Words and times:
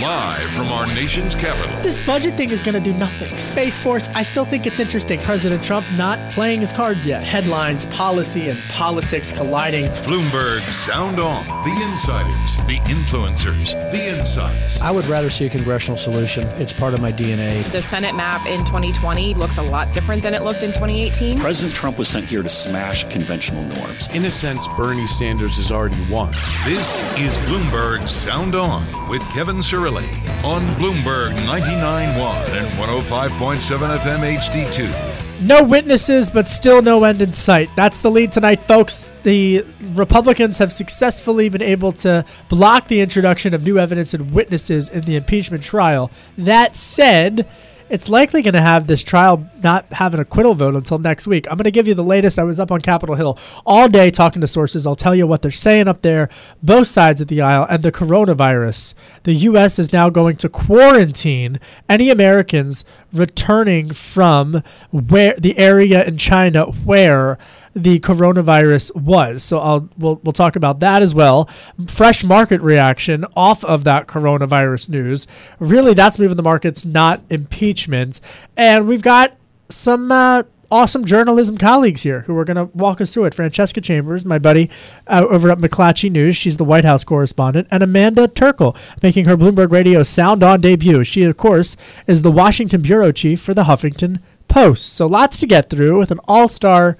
Live 0.00 0.48
from 0.52 0.68
our 0.68 0.86
nation's 0.86 1.34
capital. 1.34 1.78
This 1.82 1.98
budget 2.06 2.34
thing 2.34 2.48
is 2.48 2.62
going 2.62 2.72
to 2.74 2.80
do 2.80 2.96
nothing. 2.96 3.36
Space 3.36 3.78
Force, 3.78 4.08
I 4.14 4.22
still 4.22 4.46
think 4.46 4.66
it's 4.66 4.80
interesting. 4.80 5.18
President 5.20 5.62
Trump 5.62 5.86
not 5.92 6.18
playing 6.32 6.62
his 6.62 6.72
cards 6.72 7.04
yet. 7.04 7.22
Headlines, 7.22 7.84
policy, 7.84 8.48
and 8.48 8.58
politics 8.70 9.30
colliding. 9.30 9.88
Bloomberg 9.88 10.62
Sound 10.72 11.20
On. 11.20 11.44
The 11.64 11.88
insiders, 11.90 12.56
the 12.66 12.78
influencers, 12.90 13.72
the 13.92 14.16
insights. 14.16 14.80
I 14.80 14.90
would 14.90 15.04
rather 15.04 15.28
see 15.28 15.44
a 15.44 15.50
congressional 15.50 15.98
solution. 15.98 16.44
It's 16.56 16.72
part 16.72 16.94
of 16.94 17.02
my 17.02 17.12
DNA. 17.12 17.62
The 17.70 17.82
Senate 17.82 18.14
map 18.14 18.46
in 18.46 18.60
2020 18.60 19.34
looks 19.34 19.58
a 19.58 19.62
lot 19.62 19.92
different 19.92 20.22
than 20.22 20.32
it 20.32 20.42
looked 20.42 20.62
in 20.62 20.70
2018. 20.70 21.38
President 21.38 21.74
Trump 21.74 21.98
was 21.98 22.08
sent 22.08 22.24
here 22.24 22.42
to 22.42 22.48
smash 22.48 23.04
conventional 23.04 23.64
norms. 23.64 24.08
In 24.14 24.24
a 24.24 24.30
sense, 24.30 24.66
Bernie 24.78 25.06
Sanders 25.06 25.56
has 25.56 25.70
already 25.70 26.02
won. 26.10 26.32
This 26.64 27.02
is 27.18 27.36
Bloomberg 27.48 28.08
Sound 28.08 28.54
On 28.54 28.86
with 29.10 29.20
Kevin 29.34 29.62
On 29.90 30.62
Bloomberg 30.76 31.32
99.1 31.46 32.14
and 32.56 32.66
105.7 32.78 33.98
FM 33.98 34.36
HD2. 34.38 35.42
No 35.42 35.64
witnesses, 35.64 36.30
but 36.30 36.46
still 36.46 36.80
no 36.80 37.02
end 37.02 37.20
in 37.20 37.32
sight. 37.32 37.70
That's 37.74 38.00
the 38.00 38.08
lead 38.10 38.30
tonight, 38.30 38.60
folks. 38.68 39.12
The 39.24 39.64
Republicans 39.94 40.58
have 40.58 40.72
successfully 40.72 41.48
been 41.48 41.62
able 41.62 41.90
to 41.92 42.24
block 42.48 42.86
the 42.86 43.00
introduction 43.00 43.52
of 43.52 43.64
new 43.64 43.78
evidence 43.78 44.14
and 44.14 44.32
witnesses 44.32 44.88
in 44.88 45.00
the 45.00 45.16
impeachment 45.16 45.64
trial. 45.64 46.12
That 46.38 46.76
said, 46.76 47.48
it's 47.90 48.08
likely 48.08 48.40
going 48.40 48.54
to 48.54 48.60
have 48.60 48.86
this 48.86 49.02
trial 49.02 49.50
not 49.62 49.92
have 49.92 50.14
an 50.14 50.20
acquittal 50.20 50.54
vote 50.54 50.76
until 50.76 50.98
next 50.98 51.26
week. 51.26 51.46
I'm 51.50 51.56
going 51.56 51.64
to 51.64 51.72
give 51.72 51.88
you 51.88 51.94
the 51.94 52.04
latest. 52.04 52.38
I 52.38 52.44
was 52.44 52.60
up 52.60 52.70
on 52.70 52.80
Capitol 52.80 53.16
Hill 53.16 53.36
all 53.66 53.88
day 53.88 54.10
talking 54.10 54.40
to 54.40 54.46
sources. 54.46 54.86
I'll 54.86 54.94
tell 54.94 55.14
you 55.14 55.26
what 55.26 55.42
they're 55.42 55.50
saying 55.50 55.88
up 55.88 56.02
there, 56.02 56.28
both 56.62 56.86
sides 56.86 57.20
of 57.20 57.26
the 57.26 57.40
aisle, 57.40 57.66
and 57.68 57.82
the 57.82 57.90
coronavirus. 57.90 58.94
The 59.24 59.34
U.S. 59.34 59.78
is 59.80 59.92
now 59.92 60.08
going 60.08 60.36
to 60.36 60.48
quarantine 60.48 61.58
any 61.88 62.10
Americans 62.10 62.84
returning 63.12 63.90
from 63.90 64.62
where 64.92 65.34
the 65.36 65.58
area 65.58 66.04
in 66.04 66.16
China 66.16 66.66
where 66.66 67.38
the 67.74 68.00
coronavirus 68.00 68.94
was. 68.96 69.42
So 69.42 69.58
I'll 69.58 69.88
we'll, 69.98 70.16
we'll 70.24 70.32
talk 70.32 70.56
about 70.56 70.80
that 70.80 71.02
as 71.02 71.14
well. 71.14 71.48
Fresh 71.86 72.24
market 72.24 72.60
reaction 72.60 73.24
off 73.36 73.64
of 73.64 73.84
that 73.84 74.06
coronavirus 74.06 74.88
news. 74.88 75.26
Really, 75.58 75.94
that's 75.94 76.18
moving 76.18 76.36
the 76.36 76.42
markets, 76.42 76.84
not 76.84 77.20
impeachment. 77.30 78.20
And 78.56 78.86
we've 78.86 79.02
got 79.02 79.36
some. 79.68 80.10
Uh, 80.10 80.42
awesome 80.72 81.04
journalism 81.04 81.58
colleagues 81.58 82.02
here 82.02 82.20
who 82.22 82.38
are 82.38 82.44
going 82.44 82.56
to 82.56 82.76
walk 82.76 83.00
us 83.00 83.12
through 83.12 83.24
it. 83.24 83.34
Francesca 83.34 83.80
Chambers, 83.80 84.24
my 84.24 84.38
buddy 84.38 84.70
uh, 85.08 85.26
over 85.28 85.50
at 85.50 85.58
McClatchy 85.58 86.10
News, 86.10 86.36
she's 86.36 86.58
the 86.58 86.64
White 86.64 86.84
House 86.84 87.02
correspondent, 87.02 87.66
and 87.70 87.82
Amanda 87.82 88.28
Terkel, 88.28 88.76
making 89.02 89.24
her 89.24 89.36
Bloomberg 89.36 89.72
Radio 89.72 90.02
Sound 90.02 90.42
On 90.42 90.60
debut. 90.60 91.02
She, 91.02 91.24
of 91.24 91.36
course, 91.36 91.76
is 92.06 92.22
the 92.22 92.30
Washington 92.30 92.82
bureau 92.82 93.10
chief 93.10 93.40
for 93.40 93.52
the 93.52 93.64
Huffington 93.64 94.20
Post. 94.46 94.92
So 94.92 95.06
lots 95.06 95.40
to 95.40 95.46
get 95.46 95.70
through 95.70 95.98
with 95.98 96.10
an 96.10 96.20
all-star 96.28 96.96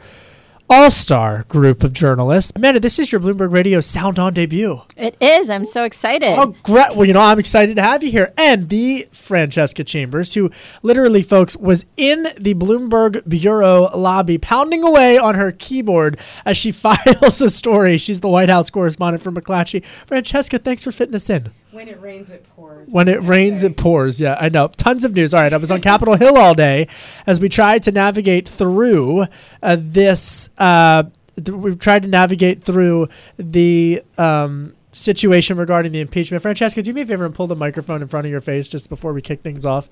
all 0.70 0.88
star 0.90 1.42
group 1.48 1.82
of 1.82 1.92
journalists. 1.92 2.52
Amanda, 2.54 2.78
this 2.78 3.00
is 3.00 3.10
your 3.10 3.20
Bloomberg 3.20 3.52
Radio 3.52 3.80
Sound 3.80 4.20
On 4.20 4.32
debut. 4.32 4.80
It 4.96 5.16
is. 5.20 5.50
I'm 5.50 5.64
so 5.64 5.82
excited. 5.82 6.28
Oh, 6.28 6.54
great. 6.62 6.94
Well, 6.94 7.04
you 7.04 7.12
know, 7.12 7.20
I'm 7.20 7.40
excited 7.40 7.74
to 7.74 7.82
have 7.82 8.04
you 8.04 8.10
here. 8.12 8.32
And 8.38 8.68
the 8.68 9.06
Francesca 9.10 9.82
Chambers, 9.82 10.34
who 10.34 10.50
literally, 10.82 11.22
folks, 11.22 11.56
was 11.56 11.86
in 11.96 12.28
the 12.38 12.54
Bloomberg 12.54 13.28
Bureau 13.28 13.90
lobby 13.96 14.38
pounding 14.38 14.84
away 14.84 15.18
on 15.18 15.34
her 15.34 15.50
keyboard 15.50 16.18
as 16.44 16.56
she 16.56 16.70
files 16.72 17.42
a 17.42 17.50
story. 17.50 17.98
She's 17.98 18.20
the 18.20 18.28
White 18.28 18.48
House 18.48 18.70
correspondent 18.70 19.24
for 19.24 19.32
McClatchy. 19.32 19.84
Francesca, 19.84 20.60
thanks 20.60 20.84
for 20.84 20.92
fitting 20.92 21.16
us 21.16 21.28
in. 21.28 21.50
When 21.72 21.88
it 21.88 22.00
rains, 22.00 22.30
it 22.30 22.44
pours. 22.56 22.90
When 22.90 23.06
it 23.06 23.22
rains, 23.22 23.62
it 23.62 23.76
pours. 23.76 24.20
Yeah, 24.20 24.36
I 24.40 24.48
know. 24.48 24.68
Tons 24.68 25.04
of 25.04 25.14
news. 25.14 25.32
All 25.34 25.40
right, 25.40 25.52
I 25.52 25.56
was 25.56 25.70
on 25.70 25.80
Capitol 25.80 26.16
Hill 26.16 26.36
all 26.36 26.54
day 26.54 26.88
as 27.26 27.40
we 27.40 27.48
tried 27.48 27.84
to 27.84 27.92
navigate 27.92 28.48
through 28.48 29.26
uh, 29.62 29.76
this. 29.78 30.50
Uh, 30.58 31.04
th- 31.36 31.50
we've 31.50 31.78
tried 31.78 32.02
to 32.02 32.08
navigate 32.08 32.62
through 32.62 33.08
the 33.36 34.02
um, 34.18 34.74
situation 34.92 35.56
regarding 35.56 35.92
the 35.92 36.00
impeachment. 36.00 36.42
Francesca, 36.42 36.82
do 36.82 36.92
me 36.92 37.02
a 37.02 37.06
favor 37.06 37.24
and 37.24 37.34
pull 37.34 37.46
the 37.46 37.56
microphone 37.56 38.02
in 38.02 38.08
front 38.08 38.26
of 38.26 38.30
your 38.30 38.40
face 38.40 38.68
just 38.68 38.88
before 38.88 39.12
we 39.12 39.22
kick 39.22 39.42
things 39.42 39.64
off. 39.64 39.88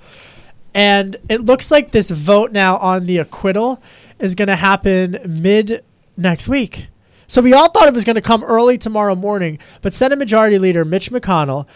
And 0.74 1.16
it 1.28 1.44
looks 1.44 1.70
like 1.70 1.92
this 1.92 2.10
vote 2.10 2.52
now 2.52 2.76
on 2.78 3.06
the 3.06 3.18
acquittal 3.18 3.80
is 4.18 4.34
going 4.34 4.48
to 4.48 4.56
happen 4.56 5.18
mid 5.26 5.84
next 6.16 6.48
week. 6.48 6.88
So 7.30 7.42
we 7.42 7.52
all 7.52 7.68
thought 7.68 7.86
it 7.86 7.92
was 7.94 8.06
going 8.06 8.16
to 8.16 8.22
come 8.22 8.42
early 8.42 8.78
tomorrow 8.78 9.14
morning, 9.14 9.58
but 9.82 9.92
Senate 9.92 10.18
Majority 10.18 10.58
Leader 10.58 10.82
Mitch 10.86 11.10
McConnell 11.10 11.68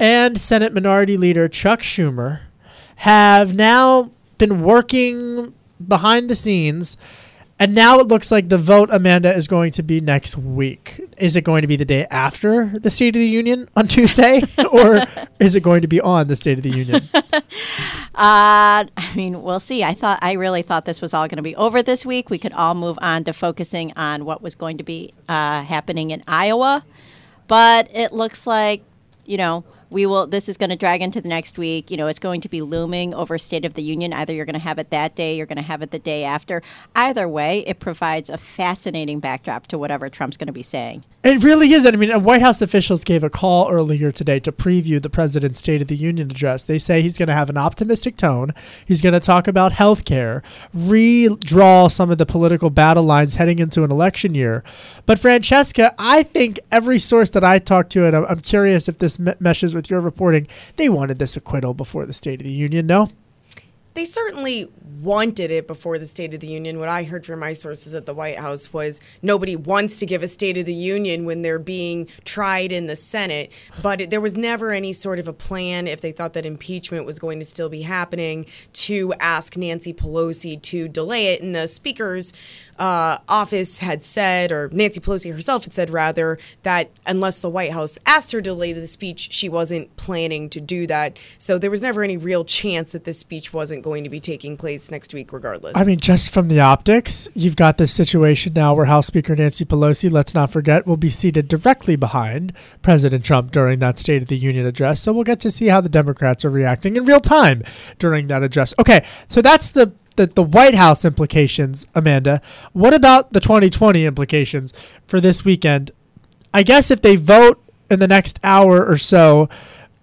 and 0.00 0.38
Senate 0.38 0.74
Minority 0.74 1.16
Leader 1.16 1.46
Chuck 1.48 1.80
Schumer 1.80 2.40
have 2.96 3.54
now 3.54 4.10
been 4.38 4.62
working 4.62 5.54
behind 5.86 6.28
the 6.28 6.34
scenes. 6.34 6.96
And 7.58 7.74
now 7.74 7.98
it 8.00 8.08
looks 8.08 8.30
like 8.30 8.50
the 8.50 8.58
vote, 8.58 8.90
Amanda, 8.92 9.34
is 9.34 9.48
going 9.48 9.70
to 9.72 9.82
be 9.82 10.00
next 10.02 10.36
week. 10.36 11.00
Is 11.16 11.36
it 11.36 11.40
going 11.42 11.62
to 11.62 11.66
be 11.66 11.76
the 11.76 11.86
day 11.86 12.06
after 12.10 12.66
the 12.66 12.90
State 12.90 13.16
of 13.16 13.20
the 13.20 13.28
Union 13.28 13.66
on 13.74 13.88
Tuesday, 13.88 14.42
or 14.70 15.02
is 15.40 15.56
it 15.56 15.62
going 15.62 15.80
to 15.80 15.88
be 15.88 15.98
on 15.98 16.26
the 16.26 16.36
State 16.36 16.58
of 16.58 16.62
the 16.64 16.70
Union? 16.70 17.08
Uh, 18.18 18.88
I 18.96 19.14
mean, 19.14 19.42
we'll 19.42 19.60
see. 19.60 19.84
I 19.84 19.92
thought 19.92 20.18
I 20.22 20.32
really 20.32 20.62
thought 20.62 20.86
this 20.86 21.02
was 21.02 21.12
all 21.12 21.28
going 21.28 21.36
to 21.36 21.42
be 21.42 21.54
over 21.56 21.82
this 21.82 22.06
week. 22.06 22.30
We 22.30 22.38
could 22.38 22.54
all 22.54 22.74
move 22.74 22.98
on 23.02 23.24
to 23.24 23.34
focusing 23.34 23.92
on 23.94 24.24
what 24.24 24.40
was 24.40 24.54
going 24.54 24.78
to 24.78 24.84
be 24.84 25.12
uh, 25.28 25.62
happening 25.62 26.12
in 26.12 26.24
Iowa, 26.26 26.82
but 27.46 27.90
it 27.94 28.12
looks 28.12 28.46
like 28.46 28.82
you 29.26 29.36
know 29.36 29.64
we 29.90 30.06
will 30.06 30.26
this 30.26 30.48
is 30.48 30.56
going 30.56 30.70
to 30.70 30.76
drag 30.76 31.02
into 31.02 31.20
the 31.20 31.28
next 31.28 31.58
week 31.58 31.90
you 31.90 31.96
know 31.96 32.06
it's 32.06 32.18
going 32.18 32.40
to 32.40 32.48
be 32.48 32.62
looming 32.62 33.14
over 33.14 33.38
state 33.38 33.64
of 33.64 33.74
the 33.74 33.82
union 33.82 34.12
either 34.12 34.32
you're 34.32 34.44
going 34.44 34.54
to 34.54 34.58
have 34.58 34.78
it 34.78 34.90
that 34.90 35.14
day 35.14 35.36
you're 35.36 35.46
going 35.46 35.56
to 35.56 35.62
have 35.62 35.82
it 35.82 35.90
the 35.90 35.98
day 35.98 36.24
after 36.24 36.62
either 36.94 37.28
way 37.28 37.60
it 37.66 37.78
provides 37.78 38.28
a 38.30 38.38
fascinating 38.38 39.20
backdrop 39.20 39.66
to 39.66 39.78
whatever 39.78 40.08
trump's 40.08 40.36
going 40.36 40.46
to 40.46 40.52
be 40.52 40.62
saying 40.62 41.04
It 41.26 41.42
really 41.42 41.72
is. 41.72 41.84
I 41.84 41.90
mean, 41.90 42.12
uh, 42.12 42.20
White 42.20 42.40
House 42.40 42.62
officials 42.62 43.02
gave 43.02 43.24
a 43.24 43.28
call 43.30 43.68
earlier 43.68 44.12
today 44.12 44.38
to 44.38 44.52
preview 44.52 45.02
the 45.02 45.10
president's 45.10 45.58
State 45.58 45.82
of 45.82 45.88
the 45.88 45.96
Union 45.96 46.30
address. 46.30 46.62
They 46.62 46.78
say 46.78 47.02
he's 47.02 47.18
going 47.18 47.26
to 47.26 47.34
have 47.34 47.50
an 47.50 47.56
optimistic 47.56 48.16
tone. 48.16 48.52
He's 48.86 49.02
going 49.02 49.12
to 49.12 49.18
talk 49.18 49.48
about 49.48 49.72
health 49.72 50.04
care, 50.04 50.44
redraw 50.72 51.90
some 51.90 52.12
of 52.12 52.18
the 52.18 52.26
political 52.26 52.70
battle 52.70 53.02
lines 53.02 53.34
heading 53.34 53.58
into 53.58 53.82
an 53.82 53.90
election 53.90 54.36
year. 54.36 54.62
But, 55.04 55.18
Francesca, 55.18 55.96
I 55.98 56.22
think 56.22 56.60
every 56.70 57.00
source 57.00 57.30
that 57.30 57.42
I 57.42 57.58
talked 57.58 57.90
to, 57.92 58.06
and 58.06 58.14
I'm, 58.14 58.24
I'm 58.26 58.40
curious 58.40 58.88
if 58.88 58.98
this 58.98 59.18
meshes 59.18 59.74
with 59.76 59.88
your 59.88 60.00
reporting, 60.00 60.48
they 60.74 60.88
wanted 60.88 61.18
this 61.20 61.36
acquittal 61.36 61.74
before 61.74 62.06
the 62.06 62.12
State 62.12 62.40
of 62.40 62.44
the 62.44 62.52
Union, 62.52 62.86
no? 62.86 63.08
they 63.96 64.04
certainly 64.04 64.70
wanted 65.00 65.50
it 65.50 65.66
before 65.66 65.98
the 65.98 66.06
State 66.06 66.34
of 66.34 66.40
the 66.40 66.46
Union. 66.46 66.78
What 66.78 66.88
I 66.88 67.02
heard 67.02 67.26
from 67.26 67.40
my 67.40 67.54
sources 67.54 67.94
at 67.94 68.06
the 68.06 68.14
White 68.14 68.38
House 68.38 68.72
was 68.72 69.00
nobody 69.22 69.56
wants 69.56 69.98
to 70.00 70.06
give 70.06 70.22
a 70.22 70.28
State 70.28 70.56
of 70.58 70.66
the 70.66 70.74
Union 70.74 71.24
when 71.24 71.42
they're 71.42 71.58
being 71.58 72.06
tried 72.24 72.72
in 72.72 72.86
the 72.86 72.94
Senate. 72.94 73.52
But 73.82 74.02
it, 74.02 74.10
there 74.10 74.20
was 74.20 74.36
never 74.36 74.70
any 74.72 74.92
sort 74.92 75.18
of 75.18 75.28
a 75.28 75.32
plan 75.32 75.86
if 75.86 76.02
they 76.02 76.12
thought 76.12 76.34
that 76.34 76.46
impeachment 76.46 77.06
was 77.06 77.18
going 77.18 77.38
to 77.38 77.44
still 77.44 77.68
be 77.68 77.82
happening 77.82 78.46
to 78.74 79.14
ask 79.14 79.56
Nancy 79.56 79.94
Pelosi 79.94 80.60
to 80.62 80.88
delay 80.88 81.32
it. 81.32 81.42
And 81.42 81.54
the 81.54 81.66
Speaker's 81.66 82.34
uh, 82.78 83.18
office 83.28 83.80
had 83.80 84.02
said, 84.02 84.52
or 84.52 84.68
Nancy 84.72 85.00
Pelosi 85.00 85.32
herself 85.32 85.64
had 85.64 85.72
said 85.72 85.90
rather, 85.90 86.38
that 86.62 86.90
unless 87.06 87.38
the 87.38 87.50
White 87.50 87.72
House 87.72 87.98
asked 88.06 88.32
her 88.32 88.40
to 88.40 88.44
delay 88.44 88.72
the 88.72 88.86
speech, 88.86 89.32
she 89.32 89.48
wasn't 89.48 89.94
planning 89.96 90.48
to 90.50 90.60
do 90.60 90.86
that. 90.86 91.18
So 91.38 91.58
there 91.58 91.70
was 91.70 91.82
never 91.82 92.02
any 92.02 92.16
real 92.16 92.44
chance 92.44 92.92
that 92.92 93.04
this 93.04 93.18
speech 93.18 93.52
wasn't 93.52 93.82
going 93.82 94.04
to 94.04 94.10
be 94.10 94.20
taking 94.20 94.56
place 94.56 94.90
next 94.90 95.14
week, 95.14 95.32
regardless. 95.32 95.76
I 95.76 95.84
mean, 95.84 95.98
just 95.98 96.32
from 96.32 96.48
the 96.48 96.60
optics, 96.60 97.28
you've 97.34 97.56
got 97.56 97.78
this 97.78 97.92
situation 97.92 98.52
now 98.54 98.74
where 98.74 98.86
House 98.86 99.06
Speaker 99.06 99.34
Nancy 99.34 99.64
Pelosi, 99.64 100.10
let's 100.10 100.34
not 100.34 100.50
forget, 100.50 100.86
will 100.86 100.96
be 100.96 101.08
seated 101.08 101.48
directly 101.48 101.96
behind 101.96 102.52
President 102.82 103.24
Trump 103.24 103.52
during 103.52 103.78
that 103.80 103.98
State 103.98 104.22
of 104.22 104.28
the 104.28 104.38
Union 104.38 104.66
address. 104.66 105.00
So 105.00 105.12
we'll 105.12 105.24
get 105.24 105.40
to 105.40 105.50
see 105.50 105.66
how 105.66 105.80
the 105.80 105.88
Democrats 105.88 106.44
are 106.44 106.50
reacting 106.50 106.96
in 106.96 107.04
real 107.04 107.20
time 107.20 107.62
during 107.98 108.28
that 108.28 108.42
address. 108.42 108.74
Okay, 108.78 109.04
so 109.28 109.42
that's 109.42 109.70
the 109.70 109.92
the, 110.16 110.26
the 110.26 110.42
White 110.42 110.74
House 110.74 111.04
implications, 111.04 111.86
Amanda. 111.94 112.40
What 112.72 112.94
about 112.94 113.32
the 113.32 113.40
2020 113.40 114.04
implications 114.04 114.72
for 115.06 115.20
this 115.20 115.44
weekend? 115.44 115.90
I 116.52 116.62
guess 116.62 116.90
if 116.90 117.02
they 117.02 117.16
vote 117.16 117.62
in 117.90 118.00
the 118.00 118.08
next 118.08 118.40
hour 118.42 118.84
or 118.84 118.98
so, 118.98 119.48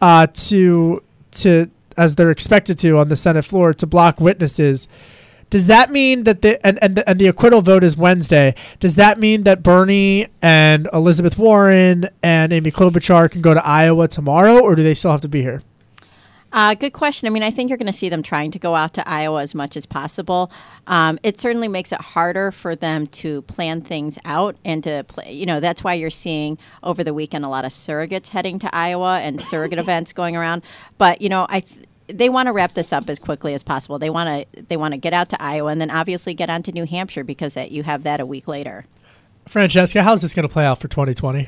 uh, 0.01 0.27
to 0.27 1.01
to 1.31 1.69
as 1.97 2.15
they're 2.15 2.31
expected 2.31 2.77
to 2.79 2.97
on 2.97 3.07
the 3.07 3.15
Senate 3.15 3.45
floor 3.45 3.73
to 3.73 3.87
block 3.87 4.19
witnesses. 4.19 4.87
Does 5.49 5.67
that 5.67 5.91
mean 5.91 6.23
that 6.23 6.41
the 6.41 6.65
and, 6.65 6.79
and 6.81 6.95
the, 6.95 7.07
and 7.07 7.19
the 7.19 7.27
acquittal 7.27 7.61
vote 7.61 7.83
is 7.83 7.95
Wednesday? 7.95 8.55
Does 8.79 8.95
that 8.95 9.19
mean 9.19 9.43
that 9.43 9.61
Bernie 9.61 10.27
and 10.41 10.89
Elizabeth 10.91 11.37
Warren 11.37 12.09
and 12.23 12.51
Amy 12.51 12.71
Klobuchar 12.71 13.29
can 13.29 13.41
go 13.41 13.53
to 13.53 13.65
Iowa 13.65 14.07
tomorrow, 14.07 14.59
or 14.59 14.75
do 14.75 14.83
they 14.83 14.95
still 14.95 15.11
have 15.11 15.21
to 15.21 15.29
be 15.29 15.41
here? 15.41 15.61
Uh, 16.53 16.75
good 16.75 16.93
question. 16.93 17.25
I 17.25 17.31
mean, 17.31 17.41
I 17.41 17.49
think 17.49 17.69
you're 17.69 17.77
going 17.77 17.87
to 17.87 17.97
see 17.97 18.09
them 18.09 18.21
trying 18.21 18.51
to 18.51 18.59
go 18.59 18.75
out 18.75 18.93
to 18.93 19.09
Iowa 19.09 19.41
as 19.41 19.55
much 19.55 19.75
as 19.75 19.87
possible. 19.87 20.51
Um, 20.85 21.17
it 21.23 21.39
certainly 21.39 21.67
makes 21.67 21.91
it 21.91 21.99
harder 21.99 22.51
for 22.51 22.75
them 22.75 23.07
to 23.07 23.41
plan 23.43 23.81
things 23.81 24.19
out 24.23 24.55
and 24.63 24.83
to 24.83 25.03
play. 25.07 25.31
You 25.33 25.47
know, 25.47 25.59
that's 25.59 25.83
why 25.83 25.95
you're 25.95 26.11
seeing 26.11 26.59
over 26.83 27.03
the 27.03 27.13
weekend 27.13 27.43
a 27.43 27.49
lot 27.49 27.65
of 27.65 27.71
surrogates 27.71 28.29
heading 28.29 28.59
to 28.59 28.73
Iowa 28.73 29.19
and 29.19 29.41
surrogate 29.41 29.79
events 29.79 30.13
going 30.13 30.35
around. 30.37 30.61
But 30.97 31.21
you 31.21 31.27
know, 31.27 31.47
I. 31.49 31.61
Th- 31.61 31.87
they 32.07 32.27
want 32.27 32.47
to 32.47 32.51
wrap 32.51 32.73
this 32.73 32.91
up 32.91 33.09
as 33.09 33.17
quickly 33.17 33.53
as 33.53 33.63
possible. 33.63 33.97
They 33.97 34.09
want 34.09 34.27
to 34.53 34.63
they 34.63 34.75
want 34.75 34.93
to 34.93 34.97
get 34.97 35.13
out 35.13 35.29
to 35.29 35.41
Iowa 35.41 35.71
and 35.71 35.79
then 35.79 35.89
obviously 35.89 36.33
get 36.33 36.49
on 36.49 36.61
to 36.63 36.73
New 36.73 36.85
Hampshire 36.85 37.23
because 37.23 37.53
that 37.53 37.71
you 37.71 37.83
have 37.83 38.03
that 38.03 38.19
a 38.19 38.25
week 38.25 38.45
later. 38.45 38.83
Francesca, 39.47 40.03
how's 40.03 40.21
this 40.21 40.33
going 40.33 40.47
to 40.47 40.51
play 40.51 40.65
out 40.65 40.79
for 40.81 40.89
2020? 40.89 41.47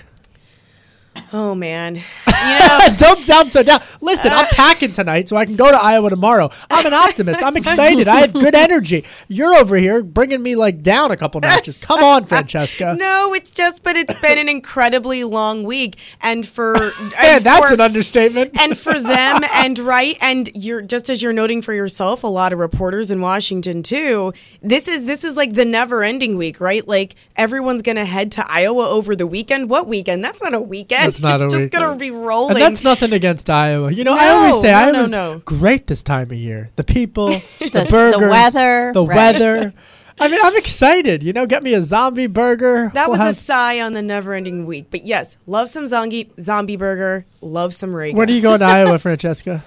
Oh 1.33 1.55
man, 1.55 1.99
Don't 2.97 3.21
sound 3.21 3.51
so 3.51 3.63
down. 3.63 3.81
Listen, 4.01 4.31
I'm 4.31 4.45
uh, 4.45 4.47
packing 4.51 4.91
tonight 4.91 5.27
so 5.29 5.35
I 5.37 5.45
can 5.45 5.55
go 5.55 5.69
to 5.71 5.77
Iowa 5.81 6.09
tomorrow. 6.09 6.49
I'm 6.69 6.85
an 6.85 6.93
optimist. 6.93 7.43
I'm 7.43 7.57
excited. 7.57 8.07
I 8.07 8.17
have 8.21 8.33
good 8.33 8.55
energy. 8.55 9.05
You're 9.27 9.53
over 9.55 9.75
here 9.77 10.03
bringing 10.03 10.41
me 10.43 10.55
like 10.55 10.81
down 10.81 11.11
a 11.11 11.17
couple 11.17 11.41
notches. 11.41 11.77
Come 11.77 12.03
on, 12.03 12.25
Francesca. 12.25 12.95
no, 12.97 13.33
it's 13.33 13.51
just, 13.51 13.83
but 13.83 13.95
it's 13.95 14.13
been 14.21 14.37
an 14.37 14.49
incredibly 14.49 15.23
long 15.23 15.63
week, 15.63 15.95
and 16.21 16.45
for 16.47 16.75
Yeah, 16.75 17.37
and 17.37 17.43
that's 17.43 17.69
for- 17.69 17.73
an 17.75 17.81
understatement. 17.81 18.59
and 18.61 18.77
for 18.77 18.93
them 18.99 19.41
and 19.53 19.77
right 19.79 20.17
and 20.21 20.49
you're 20.53 20.81
just 20.81 21.09
as 21.09 21.21
you're 21.21 21.33
noting 21.33 21.61
for 21.61 21.73
yourself 21.73 22.23
a 22.23 22.27
lot 22.27 22.51
of 22.53 22.59
reporters 22.59 23.11
in 23.11 23.21
washington 23.21 23.81
too 23.83 24.33
this 24.61 24.87
is 24.87 25.05
this 25.05 25.23
is 25.23 25.35
like 25.37 25.53
the 25.53 25.65
never 25.65 26.03
ending 26.03 26.37
week 26.37 26.59
right 26.59 26.87
like 26.87 27.15
everyone's 27.35 27.81
gonna 27.81 28.05
head 28.05 28.31
to 28.31 28.43
iowa 28.51 28.87
over 28.89 29.15
the 29.15 29.27
weekend 29.27 29.69
what 29.69 29.87
weekend 29.87 30.23
that's 30.23 30.41
not 30.41 30.53
a 30.53 30.61
weekend 30.61 31.04
That's 31.05 31.21
not 31.21 31.41
it's 31.41 31.53
a 31.53 31.57
just 31.57 31.69
gonna 31.71 31.95
be 31.95 32.11
rolling 32.11 32.55
And 32.55 32.61
that's 32.61 32.83
nothing 32.83 33.13
against 33.13 33.49
Iowa. 33.49 33.91
You 33.91 34.03
know, 34.03 34.15
I 34.17 34.29
always 34.29 34.59
say 34.61 34.71
no, 34.71 34.77
Iowa's 34.77 35.11
no, 35.11 35.33
no. 35.35 35.39
great 35.39 35.87
this 35.87 36.03
time 36.03 36.31
of 36.31 36.37
year. 36.37 36.71
The 36.75 36.83
people, 36.83 37.27
the, 37.59 37.69
the 37.69 37.87
burgers, 37.89 38.29
weather, 38.31 38.91
the 38.93 39.05
right. 39.05 39.15
weather. 39.15 39.73
I 40.17 40.29
mean, 40.29 40.39
I'm 40.41 40.55
excited. 40.55 41.23
You 41.23 41.33
know, 41.33 41.45
get 41.45 41.61
me 41.61 41.73
a 41.73 41.81
zombie 41.81 42.27
burger. 42.27 42.89
that 42.93 43.09
We'll 43.09 43.19
was 43.19 43.37
a 43.37 43.39
sigh 43.39 43.81
on 43.81 43.91
the 43.91 44.01
never 44.01 44.33
ending 44.33 44.65
week 44.65 44.87
but 44.89 45.05
yes 45.05 45.35
love 45.45 45.67
some 45.69 45.87
zombie 45.89 46.31
zombie 46.39 46.77
burger 46.77 47.25
love 47.41 47.73
some 47.73 47.93
Raygun. 47.93 48.17
when 48.17 48.29
are 48.29 48.33
you 48.33 48.41
going 48.41 48.61
to 48.61 48.65
Iowa, 48.65 48.97
Francesca? 48.97 49.65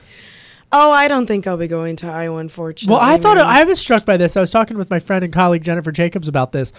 oh 0.73 0.91
i 0.93 1.07
don't 1.09 1.27
think 1.27 1.47
i'll 1.47 1.57
be 1.57 1.67
going 1.67 1.97
to 1.97 2.07
iowa 2.07 2.39
unfortunately 2.39 2.95
Well, 2.95 3.03
I 3.03 3.17
thought 3.19 3.37
man. 3.37 3.47
I 3.47 3.65
was 3.65 3.79
struck 3.81 4.05
by 4.07 4.17
this. 4.17 4.37
I 4.37 4.41
was 4.41 4.51
talking 4.51 4.77
with 4.79 4.89
my 4.91 4.99
friend 4.99 5.23
and 5.25 5.33
colleague 5.33 5.63
Jennifer 5.65 5.93
Jacobs 5.93 6.29
about 6.29 6.53
this. 6.53 6.73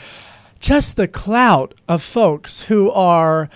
Just 0.60 0.96
the 0.96 1.08
clout 1.08 1.74
of 1.88 2.02
folks 2.02 2.64
who 2.64 2.92
are 2.92 3.50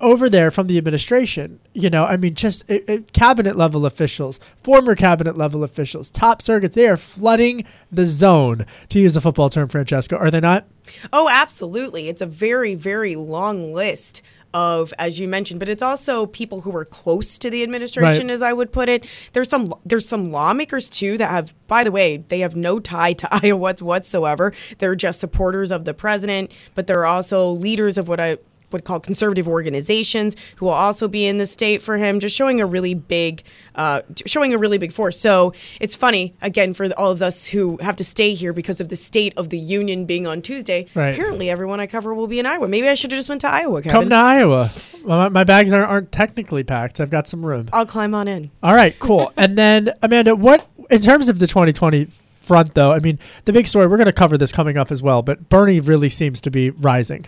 over 0.00 0.28
there 0.28 0.50
from 0.50 0.66
the 0.66 0.78
administration. 0.78 1.58
You 1.72 1.90
know, 1.90 2.04
I 2.04 2.16
mean, 2.16 2.34
just 2.34 2.68
uh, 2.70 2.78
uh, 2.88 2.98
cabinet 3.12 3.56
level 3.56 3.86
officials, 3.86 4.38
former 4.62 4.94
cabinet 4.94 5.36
level 5.36 5.64
officials, 5.64 6.10
top 6.10 6.42
surrogates. 6.42 6.74
They 6.74 6.88
are 6.88 6.96
flooding 6.96 7.64
the 7.90 8.06
zone, 8.06 8.66
to 8.90 8.98
use 8.98 9.16
a 9.16 9.20
football 9.20 9.48
term, 9.48 9.68
Francesca. 9.68 10.16
Are 10.16 10.30
they 10.30 10.40
not? 10.40 10.66
Oh, 11.12 11.28
absolutely. 11.30 12.08
It's 12.08 12.22
a 12.22 12.26
very, 12.26 12.74
very 12.74 13.16
long 13.16 13.72
list 13.72 14.22
of, 14.54 14.94
as 14.98 15.20
you 15.20 15.28
mentioned, 15.28 15.60
but 15.60 15.68
it's 15.68 15.82
also 15.82 16.24
people 16.24 16.62
who 16.62 16.74
are 16.74 16.84
close 16.84 17.36
to 17.38 17.50
the 17.50 17.62
administration, 17.62 18.28
Right. 18.28 18.34
as 18.34 18.40
I 18.40 18.52
would 18.54 18.72
put 18.72 18.88
it. 18.88 19.06
There's 19.32 19.50
some 19.50 19.74
there's 19.84 20.08
some 20.08 20.32
lawmakers 20.32 20.88
too 20.88 21.18
that 21.18 21.28
have, 21.30 21.54
by 21.66 21.84
the 21.84 21.90
way, 21.90 22.18
they 22.28 22.40
have 22.40 22.56
no 22.56 22.78
tie 22.80 23.12
to 23.14 23.28
Iowa 23.44 23.74
whatsoever. 23.80 24.52
They're 24.78 24.94
just 24.96 25.20
supporters 25.20 25.70
of 25.70 25.84
the 25.84 25.92
president, 25.92 26.52
but 26.74 26.86
they're 26.86 27.04
also 27.04 27.50
leaders 27.50 27.98
of 27.98 28.08
what 28.08 28.18
I 28.20 28.38
would 28.72 28.84
call 28.84 29.00
conservative 29.00 29.48
organizations 29.48 30.36
who 30.56 30.66
will 30.66 30.72
also 30.72 31.08
be 31.08 31.26
in 31.26 31.38
the 31.38 31.46
state 31.46 31.82
for 31.82 31.96
him, 31.96 32.20
just 32.20 32.34
showing 32.34 32.60
a 32.60 32.66
really 32.66 32.94
big, 32.94 33.42
uh, 33.74 34.02
showing 34.26 34.54
a 34.54 34.58
really 34.58 34.78
big 34.78 34.92
force. 34.92 35.18
So 35.18 35.52
it's 35.80 35.96
funny 35.96 36.34
again 36.42 36.74
for 36.74 36.88
all 36.96 37.10
of 37.10 37.22
us 37.22 37.46
who 37.46 37.78
have 37.78 37.96
to 37.96 38.04
stay 38.04 38.34
here 38.34 38.52
because 38.52 38.80
of 38.80 38.88
the 38.88 38.96
state 38.96 39.34
of 39.36 39.50
the 39.50 39.58
union 39.58 40.04
being 40.04 40.26
on 40.26 40.42
Tuesday. 40.42 40.86
Right. 40.94 41.14
Apparently, 41.14 41.50
everyone 41.50 41.80
I 41.80 41.86
cover 41.86 42.14
will 42.14 42.26
be 42.26 42.38
in 42.38 42.46
Iowa. 42.46 42.68
Maybe 42.68 42.88
I 42.88 42.94
should 42.94 43.10
have 43.12 43.18
just 43.18 43.28
went 43.28 43.40
to 43.42 43.48
Iowa. 43.48 43.82
Kevin. 43.82 44.00
Come 44.00 44.10
to 44.10 44.16
Iowa. 44.16 44.70
My, 45.04 45.28
my 45.28 45.44
bags 45.44 45.72
aren't, 45.72 45.88
aren't 45.88 46.12
technically 46.12 46.64
packed. 46.64 47.00
I've 47.00 47.10
got 47.10 47.26
some 47.26 47.44
room. 47.44 47.68
I'll 47.72 47.86
climb 47.86 48.14
on 48.14 48.28
in. 48.28 48.50
All 48.62 48.74
right, 48.74 48.98
cool. 48.98 49.32
and 49.36 49.56
then 49.56 49.90
Amanda, 50.02 50.34
what 50.34 50.66
in 50.90 51.00
terms 51.00 51.28
of 51.28 51.38
the 51.38 51.46
2020 51.46 52.06
front 52.34 52.74
though? 52.74 52.92
I 52.92 52.98
mean, 52.98 53.18
the 53.44 53.52
big 53.52 53.66
story 53.66 53.86
we're 53.86 53.96
going 53.96 54.06
to 54.06 54.12
cover 54.12 54.36
this 54.36 54.52
coming 54.52 54.76
up 54.76 54.90
as 54.90 55.02
well, 55.02 55.22
but 55.22 55.48
Bernie 55.48 55.80
really 55.80 56.08
seems 56.08 56.40
to 56.42 56.50
be 56.50 56.70
rising. 56.70 57.26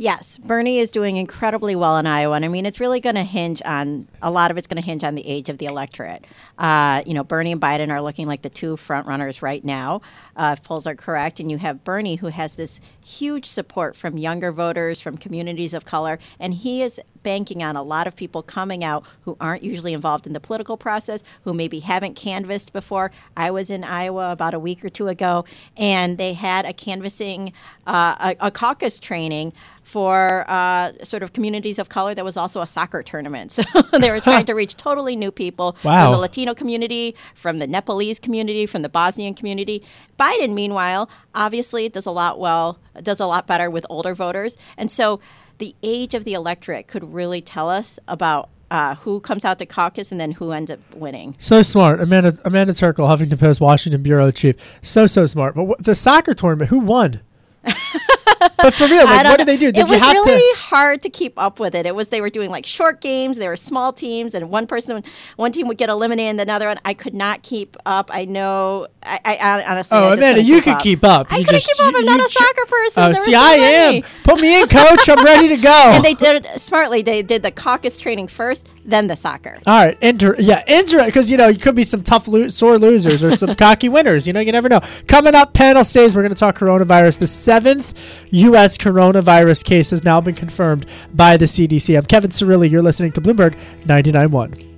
Yes, 0.00 0.38
Bernie 0.38 0.78
is 0.78 0.90
doing 0.90 1.18
incredibly 1.18 1.76
well 1.76 1.98
in 1.98 2.06
Iowa, 2.06 2.34
and 2.34 2.42
I 2.42 2.48
mean 2.48 2.64
it's 2.64 2.80
really 2.80 3.00
going 3.00 3.16
to 3.16 3.22
hinge 3.22 3.60
on 3.66 4.08
a 4.22 4.30
lot 4.30 4.50
of 4.50 4.56
it's 4.56 4.66
going 4.66 4.80
to 4.80 4.86
hinge 4.86 5.04
on 5.04 5.14
the 5.14 5.26
age 5.26 5.50
of 5.50 5.58
the 5.58 5.66
electorate. 5.66 6.26
Uh, 6.56 7.02
you 7.04 7.12
know, 7.12 7.22
Bernie 7.22 7.52
and 7.52 7.60
Biden 7.60 7.90
are 7.90 8.00
looking 8.00 8.26
like 8.26 8.40
the 8.40 8.48
two 8.48 8.78
front 8.78 9.06
runners 9.06 9.42
right 9.42 9.62
now, 9.62 10.00
uh, 10.36 10.56
if 10.56 10.64
polls 10.64 10.86
are 10.86 10.94
correct, 10.94 11.38
and 11.38 11.50
you 11.50 11.58
have 11.58 11.84
Bernie 11.84 12.16
who 12.16 12.28
has 12.28 12.54
this 12.54 12.80
huge 13.04 13.44
support 13.44 13.94
from 13.94 14.16
younger 14.16 14.52
voters, 14.52 15.02
from 15.02 15.18
communities 15.18 15.74
of 15.74 15.84
color, 15.84 16.18
and 16.38 16.54
he 16.54 16.80
is 16.80 16.98
banking 17.22 17.62
on 17.62 17.76
a 17.76 17.82
lot 17.82 18.06
of 18.06 18.16
people 18.16 18.42
coming 18.42 18.82
out 18.84 19.04
who 19.22 19.36
aren't 19.40 19.62
usually 19.62 19.92
involved 19.92 20.26
in 20.26 20.32
the 20.32 20.40
political 20.40 20.76
process, 20.76 21.22
who 21.44 21.52
maybe 21.52 21.80
haven't 21.80 22.14
canvassed 22.14 22.72
before. 22.72 23.10
I 23.36 23.50
was 23.50 23.70
in 23.70 23.84
Iowa 23.84 24.32
about 24.32 24.54
a 24.54 24.58
week 24.58 24.84
or 24.84 24.88
two 24.88 25.08
ago, 25.08 25.44
and 25.76 26.18
they 26.18 26.32
had 26.34 26.64
a 26.64 26.72
canvassing, 26.72 27.52
uh, 27.86 28.34
a, 28.40 28.46
a 28.46 28.50
caucus 28.50 28.98
training 29.00 29.52
for 29.82 30.44
uh, 30.48 30.92
sort 31.02 31.22
of 31.22 31.32
communities 31.32 31.78
of 31.78 31.88
color. 31.88 32.14
There 32.14 32.24
was 32.24 32.36
also 32.36 32.60
a 32.60 32.66
soccer 32.66 33.02
tournament, 33.02 33.50
so 33.56 33.62
they 33.98 34.10
were 34.10 34.20
trying 34.20 34.46
to 34.46 34.54
reach 34.54 34.76
totally 34.76 35.16
new 35.16 35.30
people 35.32 35.76
Wow. 35.82 36.04
from 36.06 36.12
the 36.12 36.18
Latino 36.18 36.54
community, 36.54 37.16
from 37.34 37.58
the 37.58 37.66
Nepalese 37.66 38.18
community, 38.18 38.66
from 38.66 38.82
the 38.82 38.88
Bosnian 38.88 39.34
community. 39.34 39.82
Biden, 40.18 40.54
meanwhile, 40.54 41.08
obviously 41.34 41.88
does 41.88 42.06
a 42.06 42.10
lot 42.10 42.38
well, 42.38 42.78
does 43.02 43.20
a 43.20 43.26
lot 43.26 43.46
better 43.46 43.68
with 43.70 43.84
older 43.90 44.14
voters, 44.14 44.56
and 44.76 44.90
so 44.90 45.20
the 45.60 45.76
age 45.82 46.14
of 46.14 46.24
the 46.24 46.34
electorate 46.34 46.88
could 46.88 47.14
really 47.14 47.40
tell 47.40 47.70
us 47.70 47.98
about. 48.08 48.48
Uh, 48.72 48.94
who 48.94 49.18
comes 49.18 49.44
out 49.44 49.58
to 49.58 49.66
caucus 49.66 50.12
and 50.12 50.20
then 50.20 50.30
who 50.30 50.52
ends 50.52 50.70
up 50.70 50.78
winning? 50.94 51.34
So 51.40 51.60
smart, 51.60 52.00
Amanda. 52.00 52.38
Amanda 52.44 52.72
Terkel, 52.72 52.98
Huffington 53.08 53.36
Post, 53.36 53.60
Washington 53.60 54.00
bureau 54.00 54.30
chief. 54.30 54.78
So 54.80 55.08
so 55.08 55.26
smart. 55.26 55.56
But 55.56 55.64
what, 55.64 55.82
the 55.82 55.96
soccer 55.96 56.34
tournament, 56.34 56.70
who 56.70 56.78
won? 56.78 57.20
but 57.64 58.74
for 58.74 58.86
real, 58.86 59.04
like, 59.04 59.24
what 59.24 59.38
did 59.38 59.48
they 59.48 59.56
do? 59.56 59.72
Did 59.72 59.80
it 59.80 59.88
you 59.88 59.94
was 59.94 60.02
have 60.02 60.12
really 60.12 60.38
to? 60.54 60.60
hard 60.60 61.02
to 61.02 61.10
keep 61.10 61.38
up 61.38 61.60
with 61.60 61.74
it. 61.74 61.84
It 61.84 61.94
was 61.94 62.08
they 62.08 62.20
were 62.20 62.30
doing 62.30 62.50
like 62.50 62.64
short 62.64 63.00
games. 63.00 63.38
They 63.38 63.48
were 63.48 63.56
small 63.56 63.92
teams, 63.92 64.34
and 64.34 64.50
one 64.50 64.66
person, 64.66 65.02
one 65.36 65.52
team 65.52 65.66
would 65.68 65.78
get 65.78 65.88
eliminated, 65.88 66.30
and 66.30 66.40
another 66.40 66.68
one. 66.68 66.78
I 66.84 66.94
could 66.94 67.14
not 67.14 67.42
keep 67.42 67.76
up. 67.84 68.10
I 68.12 68.24
know. 68.24 68.86
I, 69.02 69.38
I, 69.40 69.64
honestly. 69.70 69.96
Oh, 69.96 70.08
I 70.08 70.14
Amanda, 70.14 70.42
you 70.42 70.60
could 70.60 70.78
keep 70.80 71.04
up. 71.04 71.32
I 71.32 71.42
couldn't 71.42 71.60
keep 71.62 71.80
up. 71.80 71.94
I'm 71.96 72.04
not 72.04 72.20
a 72.20 72.28
soccer 72.28 72.66
person. 72.66 73.02
Oh, 73.02 73.12
see, 73.14 73.34
I 73.34 73.52
am. 73.54 74.02
Put 74.24 74.40
me 74.40 74.60
in, 74.60 74.68
coach. 74.68 75.08
I'm 75.08 75.24
ready 75.24 75.48
to 75.48 75.56
go. 75.56 75.70
And 75.90 76.04
they 76.04 76.14
did 76.14 76.44
it 76.44 76.60
smartly. 76.60 77.00
They 77.02 77.22
did 77.22 77.42
the 77.42 77.50
caucus 77.50 77.96
training 77.96 78.28
first, 78.28 78.68
then 78.84 79.06
the 79.06 79.16
soccer. 79.16 79.58
All 79.66 79.86
right, 79.86 79.96
inter- 80.02 80.36
yeah, 80.38 80.62
interesting. 80.66 81.06
Because 81.08 81.30
you 81.30 81.36
know, 81.38 81.48
you 81.48 81.58
could 81.58 81.74
be 81.74 81.82
some 81.84 82.02
tough, 82.02 82.28
lo- 82.28 82.48
sore 82.48 82.78
losers 82.78 83.24
or 83.24 83.34
some 83.36 83.54
cocky 83.56 83.88
winners. 83.88 84.26
You 84.26 84.32
know, 84.34 84.40
you 84.40 84.52
never 84.52 84.68
know. 84.68 84.80
Coming 85.08 85.34
up, 85.34 85.54
panel 85.54 85.82
stays. 85.82 86.14
We're 86.14 86.22
going 86.22 86.34
to 86.34 86.38
talk 86.38 86.58
coronavirus. 86.58 87.20
The 87.20 87.26
seventh 87.26 87.94
U.S. 88.30 88.76
coronavirus 88.76 89.64
case 89.64 89.90
has 89.90 90.04
now 90.04 90.20
been 90.20 90.34
confirmed 90.34 90.84
by 91.14 91.36
the 91.38 91.46
CDC. 91.46 91.96
I'm 91.96 92.04
Kevin 92.04 92.30
Cirilli. 92.30 92.70
You're 92.70 92.82
listening 92.82 93.12
to 93.12 93.20
Bloomberg 93.20 93.58
99.1. 93.84 94.69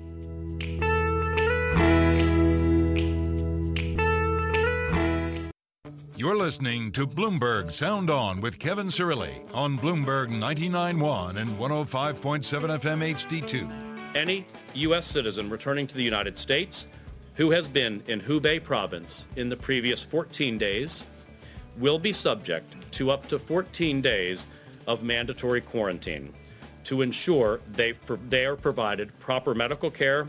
You're 6.23 6.37
listening 6.37 6.93
to 6.93 7.05
Bloomberg 7.05 7.73
Sound 7.73 8.09
On 8.09 8.41
with 8.41 8.61
Kevin 8.61 8.87
Cirilli 8.87 9.45
on 9.57 9.76
Bloomberg 9.76 10.29
99.1 10.29 11.37
and 11.37 11.59
105.7 11.59 12.79
FM 12.79 13.12
HD2. 13.12 14.14
Any 14.14 14.47
U.S. 14.75 15.05
citizen 15.05 15.50
returning 15.50 15.85
to 15.88 15.97
the 15.97 16.02
United 16.05 16.38
States 16.38 16.87
who 17.35 17.50
has 17.50 17.67
been 17.67 18.05
in 18.07 18.21
Hubei 18.21 18.62
province 18.62 19.26
in 19.35 19.49
the 19.49 19.57
previous 19.57 20.05
14 20.05 20.59
days 20.59 21.02
will 21.79 21.99
be 21.99 22.12
subject 22.12 22.73
to 22.93 23.11
up 23.11 23.26
to 23.26 23.37
14 23.37 24.00
days 24.00 24.47
of 24.87 25.02
mandatory 25.02 25.61
quarantine 25.61 26.33
to 26.85 27.02
ensure 27.02 27.59
they 27.73 27.97
are 28.45 28.55
provided 28.55 29.19
proper 29.19 29.57
medical 29.57 29.91
care 29.91 30.29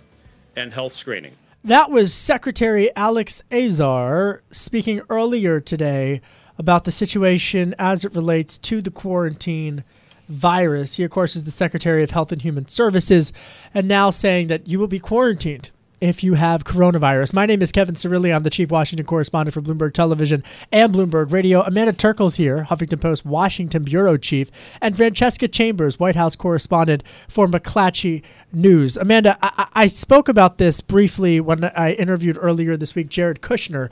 and 0.56 0.74
health 0.74 0.94
screening. 0.94 1.36
That 1.66 1.90
was 1.90 2.14
Secretary 2.14 2.94
Alex 2.94 3.42
Azar 3.50 4.44
speaking 4.52 5.02
earlier 5.10 5.62
today 5.62 6.20
about 6.58 6.84
the 6.84 6.92
situation 6.92 7.74
as 7.80 8.04
it 8.04 8.14
relates 8.14 8.58
to 8.58 8.82
the 8.82 8.92
quarantine 8.92 9.86
virus. 10.28 10.96
He, 10.96 11.04
of 11.04 11.12
course, 11.12 11.38
is 11.38 11.46
the 11.46 11.52
Secretary 11.52 12.04
of 12.04 12.12
Health 12.12 12.34
and 12.34 12.42
Human 12.42 12.68
Services, 12.68 13.32
and 13.74 13.88
now 13.88 14.10
saying 14.10 14.48
that 14.48 14.68
you 14.68 14.78
will 14.78 14.90
be 14.90 15.00
quarantined 15.00 15.72
if 16.04 16.22
you 16.22 16.34
have 16.34 16.66
coronavirus. 16.66 17.34
My 17.34 17.46
name 17.46 17.62
is 17.62 17.72
Kevin 17.72 17.96
Cirilli. 17.96 18.36
I'm 18.36 18.44
the 18.44 18.50
chief 18.50 18.70
Washington 18.70 19.06
correspondent 19.06 19.54
for 19.54 19.62
Bloomberg 19.62 19.94
Television 19.94 20.44
and 20.70 20.94
Bloomberg 20.94 21.32
Radio. 21.32 21.62
Amanda 21.62 21.94
Terkel's 21.94 22.36
here, 22.36 22.68
Huffington 22.70 23.00
Post 23.00 23.26
Washington 23.26 23.86
bureau 23.86 24.18
chief, 24.18 24.52
and 24.82 24.98
Francesca 24.98 25.48
Chambers, 25.48 26.02
White 26.02 26.18
House 26.18 26.36
correspondent 26.36 27.04
for 27.30 27.48
McClatchy 27.48 28.22
News. 28.52 28.98
Amanda, 28.98 29.38
I, 29.42 29.68
I 29.74 29.88
spoke 29.88 30.28
about 30.28 30.58
this 30.58 30.82
briefly 30.82 31.40
when 31.40 31.64
I 31.64 31.94
interviewed 31.94 32.38
earlier 32.38 32.76
this 32.76 32.96
week 32.96 33.08
Jared 33.08 33.40
Kushner, 33.40 33.90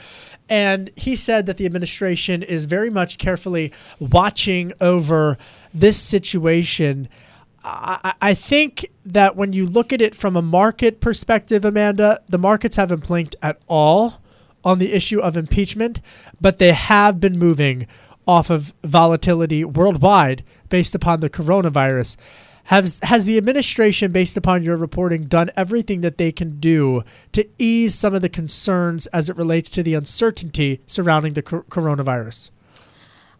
and 0.49 0.89
he 0.97 1.15
said 1.15 1.45
that 1.45 1.55
the 1.55 1.65
administration 1.65 2.43
is 2.43 2.65
very 2.65 2.89
much 2.89 3.19
carefully 3.19 3.71
watching 4.01 4.73
over 4.81 5.37
this 5.73 5.97
situation 5.97 7.07
I, 7.63 8.13
I 8.21 8.33
think 8.33 8.87
that 9.05 9.35
when 9.35 9.53
you 9.53 9.65
look 9.65 9.93
at 9.93 10.01
it 10.01 10.15
from 10.15 10.35
a 10.35 10.41
market 10.41 10.99
perspective, 10.99 11.65
Amanda, 11.65 12.21
the 12.27 12.37
markets 12.37 12.75
haven't 12.75 13.07
blinked 13.07 13.35
at 13.41 13.61
all 13.67 14.21
on 14.63 14.79
the 14.79 14.93
issue 14.93 15.19
of 15.19 15.37
impeachment, 15.37 16.01
but 16.39 16.59
they 16.59 16.73
have 16.73 17.19
been 17.19 17.37
moving 17.37 17.87
off 18.27 18.49
of 18.49 18.73
volatility 18.83 19.63
worldwide 19.63 20.43
based 20.69 20.95
upon 20.95 21.19
the 21.19 21.29
coronavirus. 21.29 22.17
Has 22.65 22.99
has 23.03 23.25
the 23.25 23.37
administration, 23.37 24.11
based 24.11 24.37
upon 24.37 24.63
your 24.63 24.77
reporting, 24.77 25.23
done 25.23 25.49
everything 25.57 26.01
that 26.01 26.19
they 26.19 26.31
can 26.31 26.59
do 26.59 27.03
to 27.31 27.47
ease 27.57 27.95
some 27.95 28.13
of 28.13 28.21
the 28.21 28.29
concerns 28.29 29.07
as 29.07 29.29
it 29.29 29.35
relates 29.35 29.69
to 29.71 29.83
the 29.83 29.95
uncertainty 29.95 30.79
surrounding 30.85 31.33
the 31.33 31.41
coronavirus? 31.41 32.51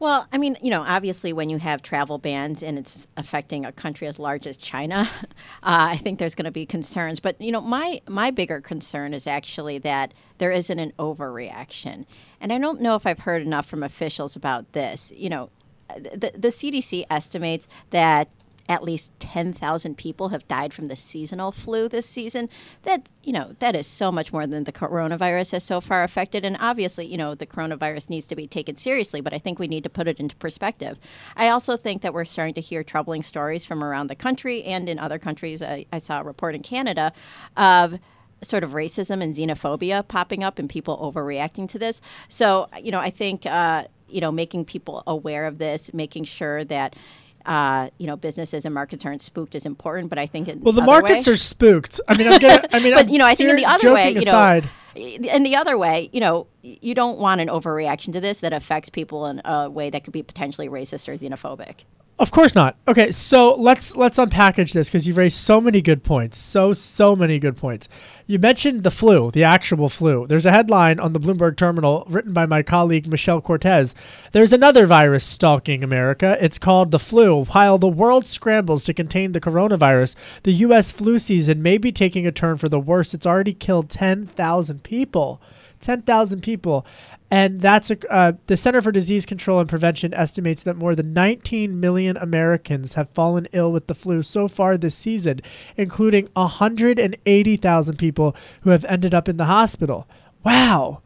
Well, 0.01 0.25
I 0.34 0.39
mean, 0.39 0.58
you 0.63 0.72
know, 0.72 0.81
obviously, 0.81 1.31
when 1.31 1.51
you 1.51 1.60
have 1.60 1.84
travel 1.84 2.17
bans 2.17 2.63
and 2.63 2.79
it's 2.79 3.08
affecting 3.17 3.67
a 3.67 3.72
country 3.72 4.08
as 4.08 4.17
large 4.17 4.48
as 4.48 4.58
China, 4.58 5.08
uh, 5.22 5.25
I 5.62 5.98
think 5.98 6.17
there's 6.17 6.34
going 6.34 6.46
to 6.46 6.51
be 6.51 6.65
concerns. 6.65 7.20
But 7.20 7.39
you 7.39 7.51
know, 7.51 7.62
my 7.62 8.01
my 8.10 8.31
bigger 8.31 8.62
concern 8.62 9.13
is 9.13 9.27
actually 9.27 9.77
that 9.77 10.15
there 10.39 10.50
isn't 10.50 10.79
an 10.79 10.91
overreaction, 10.98 12.08
and 12.39 12.51
I 12.51 12.58
don't 12.58 12.81
know 12.81 12.96
if 12.96 13.05
I've 13.05 13.20
heard 13.20 13.43
enough 13.43 13.67
from 13.67 13.84
officials 13.84 14.36
about 14.36 14.74
this. 14.74 15.13
You 15.15 15.29
know, 15.29 15.50
the 15.96 16.31
the 16.34 16.48
CDC 16.48 17.05
estimates 17.12 17.67
that 17.91 18.27
at 18.72 18.84
least 18.84 19.12
10,000 19.20 19.98
people 19.98 20.30
have 20.30 20.48
died 20.48 20.74
from 20.74 20.88
the 20.88 20.96
seasonal 20.96 21.51
flu 21.51 21.90
this 21.90 22.06
season. 22.06 22.48
That, 22.84 23.10
you 23.22 23.34
know, 23.34 23.58
that 23.60 23.75
is 23.75 23.86
so 23.86 24.13
much 24.13 24.32
more 24.32 24.48
than 24.48 24.63
the 24.63 24.72
coronavirus 24.72 25.51
has 25.51 25.66
so 25.66 25.82
far 25.82 26.04
affected. 26.04 26.46
And 26.46 26.56
obviously, 26.58 27.06
you 27.06 27.18
know, 27.18 27.36
the 27.36 27.46
coronavirus 27.46 28.10
needs 28.10 28.28
to 28.28 28.36
be 28.36 28.48
taken 28.48 28.78
seriously, 28.78 29.20
but 29.20 29.34
I 29.34 29.40
think 29.40 29.60
we 29.60 29.68
need 29.68 29.84
to 29.84 29.90
put 29.90 30.08
it 30.08 30.22
into 30.22 30.38
perspective. 30.38 30.98
I 31.36 31.50
also 31.50 31.75
think 31.75 32.01
that 32.01 32.13
we're 32.13 32.24
starting 32.24 32.54
to 32.54 32.62
hear 32.62 32.82
troubling 32.82 33.24
stories 33.24 33.66
from 33.66 33.84
around 33.84 34.08
the 34.08 34.16
country 34.16 34.63
and 34.63 34.88
in 34.88 34.98
other 35.00 35.20
countries. 35.20 35.62
I, 35.62 35.86
I 35.92 36.00
saw 36.00 36.22
a 36.22 36.24
report 36.24 36.56
in 36.56 36.63
Canada 36.63 37.12
of 37.58 38.00
sort 38.42 38.63
of 38.63 38.72
racism 38.72 39.22
and 39.22 39.36
xenophobia 39.36 40.08
popping 40.08 40.46
up 40.46 40.60
and 40.60 40.70
people 40.70 40.98
overreacting 40.98 41.68
to 41.70 41.78
this. 41.78 42.00
So, 42.30 42.70
you 42.82 42.92
know, 42.92 43.00
I 43.00 43.10
think, 43.10 43.46
uh, 43.46 43.84
you 44.08 44.22
know, 44.22 44.32
making 44.32 44.63
people 44.63 45.04
aware 45.06 45.46
of 45.46 45.58
this, 45.58 45.94
making 45.94 46.24
sure 46.24 46.63
that, 46.66 46.96
uh, 47.45 47.89
you 47.98 48.07
know, 48.07 48.15
businesses 48.15 48.65
and 48.65 48.74
markets 48.74 49.05
aren't 49.05 49.21
spooked 49.21 49.55
is 49.55 49.65
important. 49.65 50.10
But 50.10 50.19
I 50.19 50.25
think 50.25 50.48
well, 50.62 50.74
the, 50.74 50.81
the 50.81 50.88
markets 50.88 51.27
way, 51.27 51.33
are 51.33 51.38
spooked. 51.38 52.00
I 52.07 52.17
mean, 52.17 52.27
I'm 52.27 52.39
gonna, 52.39 52.62
I 52.71 52.79
mean, 52.79 52.93
but 52.95 53.10
you 53.10 53.17
know, 53.17 53.25
I 53.25 53.36
think 53.36 53.50
in 53.50 53.55
the 53.55 53.65
other 53.65 53.93
way, 53.93 54.12
you 54.12 54.19
aside. 54.19 54.65
know. 54.65 54.71
In 54.93 55.43
the 55.43 55.55
other 55.55 55.77
way, 55.77 56.10
you 56.12 56.19
know, 56.19 56.48
you 56.62 56.93
don't 56.93 57.17
want 57.17 57.39
an 57.39 57.48
overreaction 57.48 58.12
to 58.12 58.19
this 58.19 58.41
that 58.41 58.51
affects 58.51 58.89
people 58.89 59.25
in 59.25 59.41
a 59.45 59.69
way 59.69 59.89
that 59.89 60.03
could 60.03 60.12
be 60.12 60.21
potentially 60.21 60.67
racist 60.67 61.07
or 61.07 61.13
xenophobic. 61.13 61.86
Of 62.20 62.30
course 62.30 62.53
not. 62.53 62.77
Okay, 62.88 63.12
so 63.12 63.56
let's 63.56 63.96
let's 63.96 64.20
unpackage 64.20 64.74
this 64.74 64.89
because 64.89 65.08
you've 65.08 65.18
raised 65.18 65.39
so 65.39 65.60
many 65.60 65.82
good 65.82 66.03
points. 66.03 66.38
So 66.38 66.72
so 66.72 67.15
many 67.15 67.39
good 67.39 67.58
points. 67.58 67.89
You 68.27 68.38
mentioned 68.38 68.84
the 68.84 68.91
flu, 68.91 69.32
the 69.32 69.44
actual 69.44 69.89
flu. 69.89 70.27
There's 70.27 70.46
a 70.46 70.51
headline 70.51 71.00
on 71.00 71.13
the 71.13 71.20
Bloomberg 71.20 71.58
terminal 71.58 72.06
written 72.08 72.32
by 72.32 72.46
my 72.46 72.62
colleague 72.62 73.08
Michelle 73.08 73.41
Cortez. 73.41 73.96
There's 74.34 74.53
another 74.53 74.86
virus 74.86 75.25
stalking 75.25 75.84
America. 75.84 76.38
It's 76.39 76.60
called 76.60 76.91
the 76.91 77.00
flu. 77.00 77.46
While 77.46 77.80
the 77.80 77.88
world 77.88 78.27
scrambles 78.27 78.84
to 78.84 78.94
contain 78.94 79.32
the 79.32 79.41
coronavirus, 79.41 80.15
the 80.44 80.53
US 80.53 80.91
flu 80.91 81.18
season 81.18 81.63
may 81.63 81.80
be 81.80 81.91
taking 81.91 82.27
a 82.27 82.32
turn 82.32 82.58
for 82.58 82.70
the 82.70 82.80
worse. 82.80 83.13
It's 83.15 83.25
already 83.25 83.53
killed 83.53 83.89
10,000 83.89 84.84
people. 84.84 85.41
10,000 85.82 86.42
people. 86.42 86.86
And 87.30 87.62
that's 87.62 87.90
a, 87.90 88.14
uh, 88.14 88.34
the 88.48 88.58
Center 88.58 88.82
for 88.82 88.92
Disease 88.92 89.26
Control 89.26 89.62
and 89.62 89.70
Prevention 89.70 90.14
estimates 90.14 90.64
that 90.64 90.76
more 90.76 90.96
than 90.96 91.14
19 91.14 91.80
million 91.80 92.18
Americans 92.18 92.96
have 92.96 93.10
fallen 93.12 93.48
ill 93.54 93.72
with 93.72 93.88
the 93.88 93.96
flu 93.96 94.22
so 94.22 94.50
far 94.50 94.78
this 94.78 94.96
season, 94.96 95.40
including 95.78 96.28
180,000 96.34 97.98
people 97.98 98.36
who 98.62 98.70
have 98.72 98.84
ended 98.86 99.14
up 99.14 99.30
in 99.30 99.38
the 99.38 99.46
hospital. 99.46 100.08
Wow. 100.44 101.02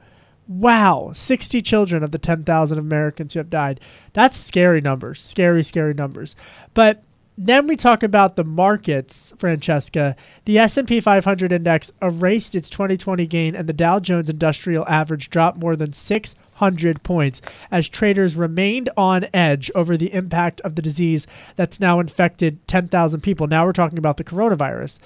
Wow. 0.48 1.12
60 1.14 1.62
children 1.62 2.04
of 2.04 2.12
the 2.12 2.18
10,000 2.18 2.78
Americans 2.78 3.34
who 3.34 3.40
have 3.40 3.50
died. 3.52 3.80
That's 4.14 4.38
scary 4.38 4.82
numbers. 4.82 5.22
Scary, 5.22 5.64
scary 5.64 5.94
numbers. 5.94 6.36
But 6.74 7.04
then 7.38 7.68
we 7.68 7.76
talk 7.76 8.02
about 8.02 8.36
the 8.36 8.44
markets, 8.46 9.34
Francesca. 9.38 10.16
The 10.46 10.58
S&P 10.58 11.02
500 11.02 11.52
index 11.52 11.92
erased 12.02 12.56
its 12.56 12.70
2020 12.70 13.28
gain 13.28 13.56
and 13.56 13.68
the 13.68 13.74
Dow 13.74 14.00
Jones 14.00 14.30
Industrial 14.30 14.88
Average 14.88 15.30
dropped 15.30 15.58
more 15.58 15.76
than 15.76 15.92
600 15.92 17.04
points 17.04 17.42
as 17.72 17.90
traders 17.90 18.38
remained 18.38 18.90
on 18.96 19.28
edge 19.34 19.70
over 19.76 19.98
the 19.98 20.14
impact 20.14 20.62
of 20.62 20.76
the 20.76 20.82
disease 20.82 21.28
that's 21.56 21.80
now 21.80 22.00
infected 22.00 22.66
10,000 22.68 23.22
people. 23.22 23.48
Now 23.48 23.66
we're 23.66 23.74
talking 23.74 23.98
about 23.98 24.16
the 24.16 24.24
coronavirus. 24.24 25.00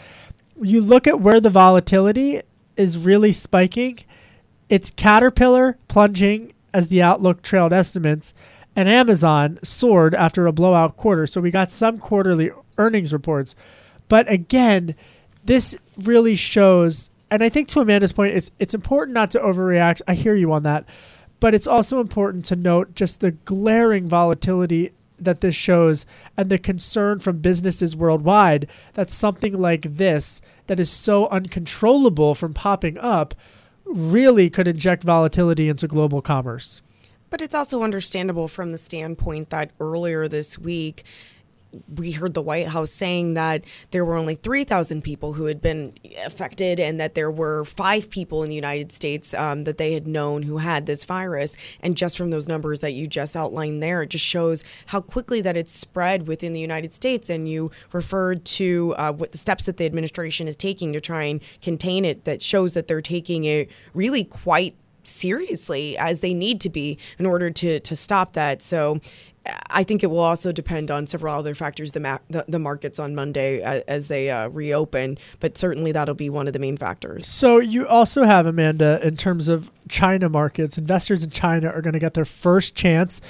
You 0.62 0.82
look 0.82 1.08
at 1.08 1.22
where 1.22 1.42
the 1.42 1.50
volatility 1.50 2.42
is 2.76 2.98
really 2.98 3.32
spiking. 3.32 4.00
It's 4.70 4.92
Caterpillar 4.92 5.80
plunging 5.88 6.54
as 6.76 6.90
the 6.90 7.02
outlook 7.02 7.42
trailed 7.42 7.74
estimates 7.74 8.36
and 8.80 8.88
Amazon 8.88 9.60
soared 9.62 10.16
after 10.16 10.48
a 10.48 10.54
blowout 10.54 10.96
quarter. 10.96 11.28
So 11.28 11.42
we 11.42 11.52
got 11.52 11.70
some 11.70 11.98
quarterly 11.98 12.50
earnings 12.78 13.12
reports. 13.12 13.54
But 14.08 14.32
again, 14.32 14.96
this 15.44 15.78
really 15.98 16.38
shows 16.38 17.10
and 17.30 17.44
I 17.44 17.50
think 17.50 17.68
to 17.70 17.82
Amanda's 17.82 18.14
point, 18.14 18.34
it's 18.34 18.50
it's 18.58 18.74
important 18.74 19.14
not 19.14 19.32
to 19.32 19.40
overreact. 19.40 20.02
I 20.08 20.14
hear 20.14 20.34
you 20.34 20.54
on 20.54 20.64
that. 20.64 20.86
But 21.42 21.54
it's 21.54 21.68
also 21.68 22.00
important 22.00 22.46
to 22.46 22.56
note 22.56 22.96
just 22.96 23.20
the 23.20 23.32
glaring 23.32 24.08
volatility 24.08 24.94
that 25.18 25.42
this 25.42 25.56
shows 25.56 26.06
and 26.38 26.50
the 26.50 26.58
concern 26.58 27.20
from 27.20 27.40
businesses 27.40 27.98
worldwide 27.98 28.66
that 28.94 29.10
something 29.10 29.60
like 29.60 29.82
this 29.98 30.42
that 30.68 30.80
is 30.80 30.90
so 30.90 31.28
uncontrollable 31.28 32.34
from 32.34 32.54
popping 32.54 32.98
up 32.98 33.36
really 33.86 34.50
could 34.50 34.70
inject 34.70 35.04
volatility 35.04 35.68
into 35.68 35.86
global 35.86 36.22
commerce. 36.22 36.82
But 37.30 37.42
it's 37.42 37.56
also 37.56 37.84
understandable 37.84 38.48
from 38.48 38.72
the 38.72 38.78
standpoint 38.78 39.50
that 39.50 39.72
earlier 39.80 40.28
this 40.28 40.58
week, 40.58 41.04
we 41.96 42.12
heard 42.12 42.34
the 42.34 42.42
White 42.42 42.68
House 42.68 42.92
saying 42.92 43.36
that 43.36 43.64
there 43.92 44.04
were 44.04 44.16
only 44.16 44.36
3,000 44.36 45.04
people 45.04 45.34
who 45.34 45.46
had 45.46 45.62
been 45.62 45.94
affected 46.26 46.80
and 46.80 47.00
that 47.00 47.14
there 47.14 47.30
were 47.30 47.64
five 47.64 48.10
people 48.10 48.44
in 48.44 48.50
the 48.50 48.56
United 48.56 48.92
States 48.92 49.34
um, 49.34 49.66
that 49.66 49.78
they 49.78 49.94
had 49.94 50.08
known 50.08 50.44
who 50.44 50.58
had 50.58 50.86
this 50.86 51.06
virus. 51.06 51.58
And 51.82 51.96
just 51.96 52.18
from 52.18 52.32
those 52.32 52.48
numbers 52.48 52.80
that 52.80 52.94
you 52.94 53.08
just 53.08 53.36
outlined 53.36 53.84
there, 53.84 54.02
it 54.02 54.10
just 54.10 54.26
shows 54.26 54.64
how 54.88 55.02
quickly 55.02 55.42
that 55.42 55.58
it's 55.58 55.74
spread 55.74 56.28
within 56.28 56.54
the 56.54 56.60
United 56.60 56.94
States. 56.94 57.30
And 57.30 57.48
you 57.48 57.72
referred 57.92 58.46
to 58.46 58.96
uh, 58.98 59.12
what 59.14 59.32
the 59.32 59.38
steps 59.38 59.66
that 59.68 59.78
the 59.78 59.86
administration 59.86 60.48
is 60.48 60.56
taking 60.56 60.94
to 60.94 61.02
try 61.02 61.26
and 61.26 61.42
contain 61.62 62.06
it, 62.06 62.26
that 62.26 62.42
shows 62.42 62.74
that 62.74 62.88
they're 62.88 63.02
taking 63.02 63.44
it 63.46 63.70
really 63.94 64.24
quite 64.24 64.76
seriously 65.04 65.98
as 65.98 66.20
they 66.20 66.34
need 66.34 66.62
to 66.62 66.70
be 66.70 66.98
in 67.18 67.26
order 67.26 67.50
to 67.50 67.80
to 67.80 67.96
stop 67.96 68.34
that. 68.34 68.62
So 68.62 69.00
I 69.70 69.84
think 69.84 70.04
it 70.04 70.08
will 70.08 70.20
also 70.20 70.52
depend 70.52 70.92
on 70.92 71.08
several 71.08 71.36
other 71.36 71.56
factors, 71.56 71.92
the, 71.92 72.00
ma- 72.00 72.20
the, 72.30 72.46
the, 72.48 72.60
markets 72.60 73.00
on 73.00 73.16
Monday 73.16 73.62
as, 73.62 73.82
as 73.84 74.08
they 74.08 74.30
uh, 74.30 74.50
reopen, 74.50 75.18
but 75.40 75.58
certainly 75.58 75.92
that'll 75.92 76.16
be 76.16 76.30
one 76.30 76.48
of 76.48 76.54
the 76.54 76.60
main 76.60 76.78
factors. 76.78 77.26
So 77.26 77.60
you 77.60 77.88
also 77.88 78.24
have, 78.24 78.46
Amanda, 78.46 79.00
in 79.06 79.16
terms 79.16 79.48
of 79.48 79.72
China 79.88 80.30
markets, 80.30 80.78
investors 80.78 81.24
in 81.24 81.30
China 81.30 81.70
are 81.70 81.82
going 81.82 81.94
to 81.94 82.00
get 82.00 82.14
their 82.14 82.26
first 82.26 82.76
chance 82.76 83.22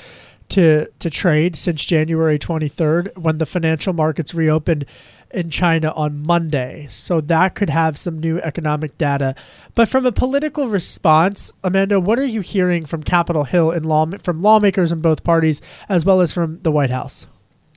to, 0.49 0.87
to 0.99 1.09
trade 1.09 1.55
since 1.55 1.85
January 1.85 2.39
23rd 2.39 3.17
when 3.17 3.37
the 3.37 3.45
financial 3.45 3.93
markets 3.93 4.33
reopened 4.33 4.85
in 5.31 5.49
China 5.49 5.91
on 5.91 6.25
Monday. 6.25 6.87
So 6.89 7.21
that 7.21 7.55
could 7.55 7.69
have 7.69 7.97
some 7.97 8.19
new 8.19 8.39
economic 8.39 8.97
data. 8.97 9.35
But 9.75 9.87
from 9.87 10.05
a 10.05 10.11
political 10.11 10.67
response, 10.67 11.53
Amanda, 11.63 11.99
what 11.99 12.19
are 12.19 12.25
you 12.25 12.41
hearing 12.41 12.85
from 12.85 13.03
Capitol 13.03 13.43
Hill 13.43 13.71
and 13.71 13.85
law 13.85 14.05
from 14.19 14.39
lawmakers 14.39 14.91
in 14.91 15.01
both 15.01 15.23
parties 15.23 15.61
as 15.87 16.05
well 16.05 16.21
as 16.21 16.33
from 16.33 16.59
the 16.61 16.71
White 16.71 16.89
House? 16.89 17.27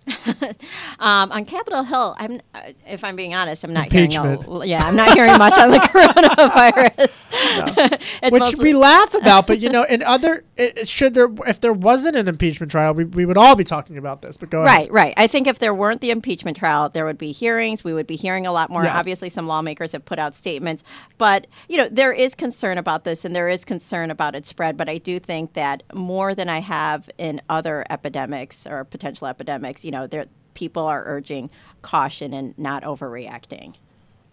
Um, 0.99 1.33
on 1.33 1.45
Capitol 1.47 1.83
Hill, 1.83 2.15
I'm, 2.19 2.41
uh, 2.55 2.61
if 2.87 3.03
I'm 3.03 3.17
being 3.17 3.35
honest, 3.35 3.65
I'm 3.65 3.73
not 3.73 3.93
hearing. 3.93 4.15
A, 4.15 4.65
yeah, 4.65 4.87
I'm 4.87 4.95
not 4.95 5.15
hearing 5.15 5.37
much 5.37 5.59
on 5.59 5.71
the 5.71 5.79
coronavirus. 5.79 7.27
It's 8.23 8.31
Which 8.31 8.63
we 8.63 8.73
laugh 8.73 9.15
about, 9.15 9.49
but 9.49 9.59
you 9.59 9.69
know, 9.69 9.83
in 9.83 10.03
other, 10.03 10.45
it, 10.57 10.87
should 10.87 11.15
there, 11.15 11.29
if 11.47 11.61
there 11.61 11.73
wasn't 11.73 12.17
an 12.17 12.29
impeachment 12.29 12.71
trial, 12.71 12.95
we, 12.95 13.05
we 13.05 13.27
would 13.27 13.37
all 13.37 13.57
be 13.57 13.65
talking 13.65 13.99
about 13.99 14.23
this. 14.23 14.37
But 14.37 14.51
go 14.51 14.63
ahead. 14.63 14.79
Right, 14.79 14.93
right. 14.93 15.15
I 15.17 15.27
think 15.27 15.49
if 15.49 15.59
there 15.59 15.75
weren't 15.75 16.01
the 16.01 16.13
impeachment 16.13 16.57
trial, 16.57 16.89
there 16.89 17.05
would 17.05 17.19
be 17.19 17.33
hearings. 17.33 17.83
We 17.83 17.93
would 17.93 18.07
be 18.07 18.15
hearing 18.15 18.47
a 18.47 18.53
lot 18.53 18.71
more. 18.71 18.85
Yeah. 18.85 18.97
Obviously, 18.97 19.29
some 19.29 19.49
lawmakers 19.49 19.91
have 19.91 20.05
put 20.05 20.21
out 20.21 20.37
statements, 20.37 20.85
but 21.19 21.49
you 21.69 21.77
know 21.77 21.89
there 21.91 22.13
is 22.13 22.37
concern 22.37 22.79
about 22.79 23.03
this, 23.03 23.25
and 23.25 23.35
there 23.35 23.49
is 23.49 23.65
concern 23.65 24.11
about 24.11 24.37
its 24.37 24.49
spread. 24.49 24.77
But 24.77 24.89
I 24.89 24.99
do 24.99 25.19
think 25.19 25.55
that 25.55 25.83
more 25.93 26.35
than 26.35 26.49
I 26.49 26.61
have 26.61 27.11
in 27.19 27.41
other 27.49 27.85
epidemics 27.91 28.67
or 28.67 28.85
potential 28.85 29.27
epidemics, 29.27 29.85
you 29.85 29.91
know, 29.93 30.09
there 30.09 30.27
people 30.55 30.83
are 30.83 31.05
urging 31.07 31.51
caution 31.83 32.33
and 32.33 32.59
not 32.59 32.83
overreacting. 32.83 33.75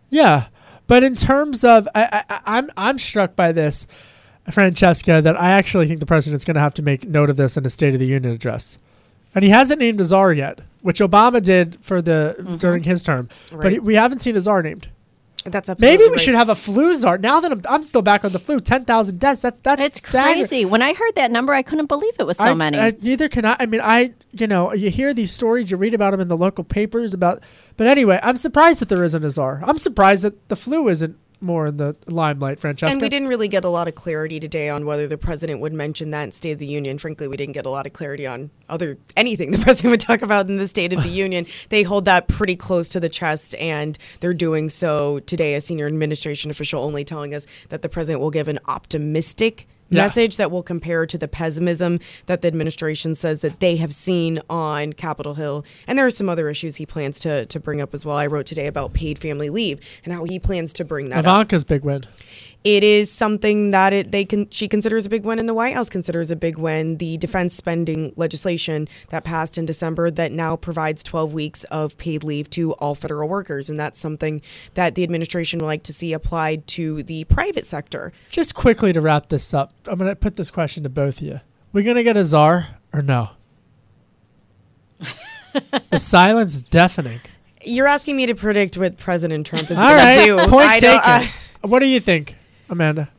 Yeah, 0.09 0.47
but 0.87 1.03
in 1.03 1.15
terms 1.15 1.63
of, 1.63 1.87
I, 1.93 2.23
I, 2.29 2.39
I'm 2.45 2.69
I'm 2.75 2.97
struck 2.97 3.35
by 3.35 3.51
this, 3.51 3.85
Francesca, 4.49 5.21
that 5.21 5.39
I 5.39 5.51
actually 5.51 5.87
think 5.87 5.99
the 5.99 6.07
president's 6.07 6.45
going 6.45 6.55
to 6.55 6.61
have 6.61 6.73
to 6.75 6.81
make 6.81 7.07
note 7.07 7.29
of 7.29 7.37
this 7.37 7.57
in 7.57 7.65
a 7.65 7.69
State 7.69 7.93
of 7.93 7.99
the 7.99 8.07
Union 8.07 8.33
address, 8.33 8.79
and 9.35 9.43
he 9.43 9.51
hasn't 9.51 9.79
named 9.79 10.01
a 10.01 10.03
czar 10.03 10.33
yet, 10.33 10.61
which 10.81 10.99
Obama 10.99 11.41
did 11.43 11.77
for 11.81 12.01
the 12.01 12.35
mm-hmm. 12.39 12.55
during 12.55 12.83
his 12.83 13.03
term, 13.03 13.29
but 13.51 13.71
he, 13.71 13.79
we 13.79 13.95
haven't 13.95 14.19
seen 14.19 14.35
a 14.35 14.41
czar 14.41 14.63
named. 14.63 14.89
That's 15.45 15.69
a 15.69 15.75
Maybe 15.79 16.03
we 16.03 16.09
right. 16.11 16.19
should 16.19 16.35
have 16.35 16.49
a 16.49 16.55
flu 16.55 16.93
czar. 16.95 17.17
Now 17.17 17.39
that 17.39 17.51
I'm, 17.51 17.61
I'm 17.69 17.83
still 17.83 18.01
back 18.01 18.23
on 18.25 18.31
the 18.31 18.39
flu, 18.39 18.59
ten 18.59 18.85
thousand 18.85 19.19
deaths. 19.19 19.41
That's 19.41 19.59
that's 19.59 19.83
It's 19.83 20.07
staggering. 20.07 20.35
crazy. 20.47 20.65
When 20.65 20.81
I 20.81 20.93
heard 20.93 21.15
that 21.15 21.31
number, 21.31 21.53
I 21.53 21.61
couldn't 21.61 21.87
believe 21.87 22.13
it 22.19 22.25
was 22.27 22.37
so 22.37 22.45
I- 22.51 22.53
many. 22.53 22.77
I- 22.77 22.93
neither 23.01 23.29
can 23.29 23.45
I. 23.45 23.55
I 23.59 23.65
mean, 23.65 23.81
I 23.81 24.13
you 24.31 24.47
know 24.47 24.73
you 24.73 24.89
hear 24.89 25.13
these 25.13 25.31
stories, 25.31 25.71
you 25.71 25.77
read 25.77 25.93
about 25.93 26.11
them 26.11 26.19
in 26.21 26.27
the 26.27 26.37
local 26.37 26.63
papers 26.63 27.13
about. 27.13 27.41
But 27.77 27.87
anyway, 27.87 28.19
I'm 28.21 28.35
surprised 28.35 28.79
that 28.81 28.89
there 28.89 29.03
isn't 29.03 29.23
a 29.23 29.29
czar. 29.29 29.61
I'm 29.65 29.77
surprised 29.77 30.23
that 30.23 30.49
the 30.49 30.55
flu 30.55 30.87
isn't 30.89 31.15
more 31.41 31.67
in 31.67 31.77
the 31.77 31.95
limelight, 32.07 32.59
Francesca. 32.59 32.91
And 32.91 33.01
we 33.01 33.09
didn't 33.09 33.27
really 33.27 33.47
get 33.47 33.63
a 33.63 33.69
lot 33.69 33.87
of 33.87 33.95
clarity 33.95 34.39
today 34.39 34.69
on 34.69 34.85
whether 34.85 35.07
the 35.07 35.17
president 35.17 35.59
would 35.59 35.73
mention 35.73 36.11
that 36.11 36.23
in 36.23 36.31
State 36.31 36.53
of 36.53 36.59
the 36.59 36.67
Union. 36.67 36.97
Frankly, 36.97 37.27
we 37.27 37.37
didn't 37.37 37.53
get 37.53 37.65
a 37.65 37.69
lot 37.69 37.85
of 37.85 37.93
clarity 37.93 38.25
on 38.27 38.49
other 38.67 38.97
anything 39.15 39.51
the 39.51 39.57
president 39.57 39.91
would 39.91 40.01
talk 40.01 40.21
about 40.21 40.49
in 40.49 40.57
the 40.57 40.67
State 40.67 40.93
of 40.93 41.03
the 41.03 41.09
Union. 41.25 41.45
They 41.69 41.83
hold 41.83 42.05
that 42.05 42.27
pretty 42.27 42.55
close 42.55 42.89
to 42.89 42.99
the 42.99 43.09
chest, 43.09 43.55
and 43.55 43.97
they're 44.19 44.33
doing 44.33 44.69
so 44.69 45.19
today. 45.19 45.55
A 45.55 45.61
senior 45.61 45.87
administration 45.87 46.51
official 46.51 46.83
only 46.83 47.03
telling 47.03 47.33
us 47.33 47.47
that 47.69 47.81
the 47.81 47.89
president 47.89 48.21
will 48.21 48.31
give 48.31 48.47
an 48.47 48.59
optimistic. 48.67 49.67
Yeah. 49.89 50.03
Message 50.03 50.37
that 50.37 50.51
will 50.51 50.63
compare 50.63 51.05
to 51.05 51.17
the 51.17 51.27
pessimism 51.27 51.99
that 52.27 52.41
the 52.41 52.47
administration 52.47 53.15
says 53.15 53.39
that 53.41 53.59
they 53.59 53.77
have 53.77 53.93
seen 53.93 54.39
on 54.49 54.93
Capitol 54.93 55.33
Hill. 55.33 55.65
And 55.87 55.97
there 55.97 56.05
are 56.05 56.11
some 56.11 56.29
other 56.29 56.49
issues 56.49 56.75
he 56.75 56.85
plans 56.85 57.19
to, 57.21 57.45
to 57.47 57.59
bring 57.59 57.81
up 57.81 57.93
as 57.93 58.05
well. 58.05 58.15
I 58.15 58.27
wrote 58.27 58.45
today 58.45 58.67
about 58.67 58.93
paid 58.93 59.17
family 59.17 59.49
leave 59.49 59.79
and 60.05 60.13
how 60.13 60.25
he 60.25 60.39
plans 60.39 60.73
to 60.73 60.85
bring 60.85 61.09
that 61.09 61.19
up 61.19 61.25
Ivanka's 61.25 61.63
big 61.63 61.83
win. 61.83 62.05
It 62.63 62.83
is 62.83 63.09
something 63.11 63.71
that 63.71 63.93
it 63.93 64.11
they 64.11 64.25
can 64.25 64.49
she 64.49 64.67
considers 64.67 65.05
a 65.05 65.09
big 65.09 65.23
win 65.23 65.39
and 65.39 65.47
the 65.47 65.53
White 65.53 65.73
House 65.73 65.89
considers 65.89 66.29
a 66.29 66.35
big 66.35 66.57
win. 66.57 66.97
The 66.97 67.17
defense 67.17 67.55
spending 67.55 68.11
legislation 68.15 68.87
that 69.09 69.23
passed 69.23 69.57
in 69.57 69.65
December 69.65 70.11
that 70.11 70.31
now 70.31 70.55
provides 70.55 71.01
12 71.03 71.31
weeks 71.31 71.63
of 71.65 71.97
paid 71.97 72.23
leave 72.23 72.49
to 72.51 72.73
all 72.73 72.95
federal 72.95 73.29
workers 73.29 73.69
and 73.69 73.79
that's 73.79 73.99
something 73.99 74.41
that 74.73 74.95
the 74.95 75.03
administration 75.03 75.59
would 75.59 75.67
like 75.67 75.83
to 75.83 75.93
see 75.93 76.11
applied 76.11 76.67
to 76.67 77.01
the 77.03 77.23
private 77.25 77.65
sector. 77.65 78.11
Just 78.29 78.55
quickly 78.55 78.91
to 78.91 78.99
wrap 78.99 79.29
this 79.29 79.53
up, 79.53 79.71
I'm 79.87 79.97
going 79.97 80.09
to 80.09 80.15
put 80.15 80.35
this 80.35 80.51
question 80.51 80.83
to 80.83 80.89
both 80.89 81.21
of 81.21 81.27
you. 81.27 81.39
We're 81.71 81.83
going 81.83 81.95
to 81.95 82.03
get 82.03 82.17
a 82.17 82.23
czar 82.25 82.67
or 82.91 83.01
no? 83.01 83.29
the 85.89 85.99
silence 85.99 86.55
is 86.55 86.63
deafening. 86.63 87.21
You're 87.63 87.87
asking 87.87 88.15
me 88.15 88.25
to 88.25 88.35
predict 88.35 88.77
what 88.77 88.97
President 88.97 89.45
Trump 89.45 89.69
is 89.69 89.77
going 89.77 89.95
right, 89.95 90.15
to 90.15 90.25
do. 90.25 90.47
point 90.47 90.67
I 90.67 90.79
taken. 90.79 90.99
uh, 91.03 91.27
what 91.61 91.79
do 91.79 91.87
you 91.87 91.99
think, 91.99 92.35
Amanda? 92.69 93.09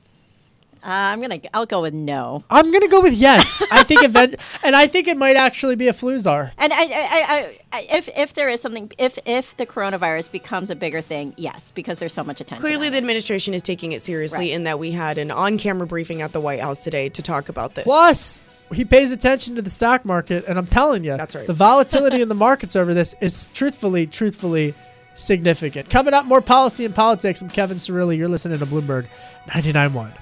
uh, 0.83 0.87
I'm 0.87 1.21
gonna. 1.21 1.40
I'll 1.52 1.66
go 1.66 1.83
with 1.83 1.92
no. 1.92 2.42
I'm 2.49 2.71
going 2.71 2.80
to 2.80 2.88
go 2.88 3.02
with 3.02 3.12
yes. 3.12 3.62
I 3.71 3.83
think 3.83 4.02
event, 4.02 4.37
and 4.62 4.75
I 4.75 4.87
think 4.87 5.09
it 5.09 5.19
might 5.19 5.37
actually 5.37 5.76
be 5.76 5.88
a 5.88 5.92
flu 5.92 6.19
czar. 6.19 6.52
And 6.57 6.73
I, 6.73 6.76
I, 6.76 6.87
I, 6.87 7.59
I, 7.73 7.87
if 7.90 8.09
if 8.16 8.33
there 8.33 8.49
is 8.49 8.62
something, 8.62 8.90
if 8.97 9.19
if 9.26 9.57
the 9.59 9.66
coronavirus 9.66 10.33
becomes 10.33 10.71
a 10.71 10.75
bigger 10.75 11.02
thing, 11.02 11.35
yes, 11.37 11.71
because 11.71 11.99
there's 11.99 12.14
so 12.14 12.25
much 12.25 12.40
attention. 12.40 12.62
Clearly, 12.62 12.88
the 12.88 12.97
it. 12.97 13.00
administration 13.00 13.52
is 13.52 13.61
taking 13.62 13.92
it 13.92 14.00
seriously 14.00 14.38
Right. 14.47 14.50
in 14.52 14.64
that 14.64 14.78
we 14.78 14.92
had 14.92 15.19
an 15.19 15.30
on-camera 15.30 15.87
briefing 15.87 16.23
at 16.23 16.33
the 16.33 16.40
White 16.40 16.61
House 16.61 16.83
today 16.83 17.11
to 17.11 17.21
talk 17.21 17.51
about 17.51 17.74
this. 17.74 17.85
Plus, 17.85 18.42
he 18.72 18.85
pays 18.87 19.12
attention 19.12 19.57
to 19.57 19.62
the 19.62 19.70
stock 19.70 20.07
market, 20.07 20.44
and 20.48 20.59
I'm 20.59 20.66
telling 20.66 21.05
you, 21.05 21.14
That's 21.16 21.35
right. 21.37 21.46
The 21.46 21.53
volatility 21.53 22.22
in 22.22 22.29
the 22.31 22.35
markets 22.35 22.74
over 22.74 22.94
this 22.94 23.14
is 23.20 23.48
truthfully, 23.53 24.07
truthfully 24.07 24.74
significant. 25.14 25.90
Coming 25.90 26.14
up, 26.14 26.25
more 26.25 26.40
policy 26.40 26.85
and 26.85 26.94
politics. 26.94 27.40
I'm 27.42 27.49
Kevin 27.49 27.77
Cirilli. 27.77 28.16
You're 28.16 28.29
listening 28.29 28.59
to 28.59 28.66
Bloomberg 28.66 29.07
99.1. 29.49 30.12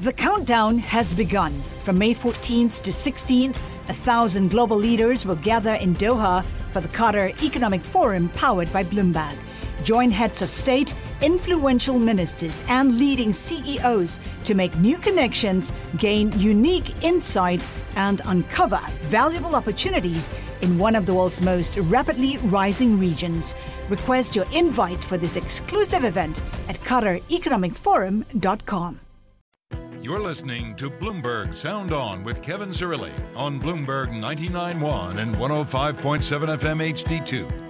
The 0.00 0.12
countdown 0.14 0.78
has 0.78 1.12
begun. 1.12 1.60
From 1.84 1.98
May 1.98 2.14
14th 2.14 2.82
to 2.82 2.90
16th, 2.90 3.56
a 3.88 3.92
thousand 3.92 4.48
global 4.48 4.78
leaders 4.78 5.26
will 5.26 5.36
gather 5.36 5.74
in 5.74 5.94
Doha 5.96 6.42
for 6.72 6.80
the 6.80 6.88
Qatar 6.88 7.42
Economic 7.42 7.84
Forum 7.84 8.30
powered 8.30 8.72
by 8.72 8.82
Bloomberg. 8.82 9.36
Join 9.82 10.10
heads 10.10 10.42
of 10.42 10.50
state, 10.50 10.94
influential 11.22 11.98
ministers, 11.98 12.62
and 12.68 12.98
leading 12.98 13.32
CEOs 13.32 14.20
to 14.44 14.54
make 14.54 14.76
new 14.76 14.98
connections, 14.98 15.72
gain 15.96 16.38
unique 16.38 17.02
insights, 17.02 17.70
and 17.96 18.20
uncover 18.26 18.78
valuable 19.02 19.56
opportunities 19.56 20.30
in 20.60 20.78
one 20.78 20.94
of 20.94 21.06
the 21.06 21.14
world's 21.14 21.40
most 21.40 21.78
rapidly 21.78 22.36
rising 22.38 22.98
regions. 22.98 23.54
Request 23.88 24.36
your 24.36 24.44
invite 24.52 25.02
for 25.02 25.16
this 25.16 25.36
exclusive 25.36 26.04
event 26.04 26.42
at 26.68 26.76
QatarEconomicForum.com. 26.80 29.00
You're 30.02 30.20
listening 30.20 30.74
to 30.76 30.88
Bloomberg 30.88 31.52
Sound 31.52 31.92
On 31.92 32.24
with 32.24 32.40
Kevin 32.40 32.70
Cirilli 32.70 33.12
on 33.36 33.60
Bloomberg 33.60 34.08
99.1 34.08 35.18
and 35.18 35.36
105.7 35.36 36.56
FM 36.56 36.90
HD2. 36.90 37.69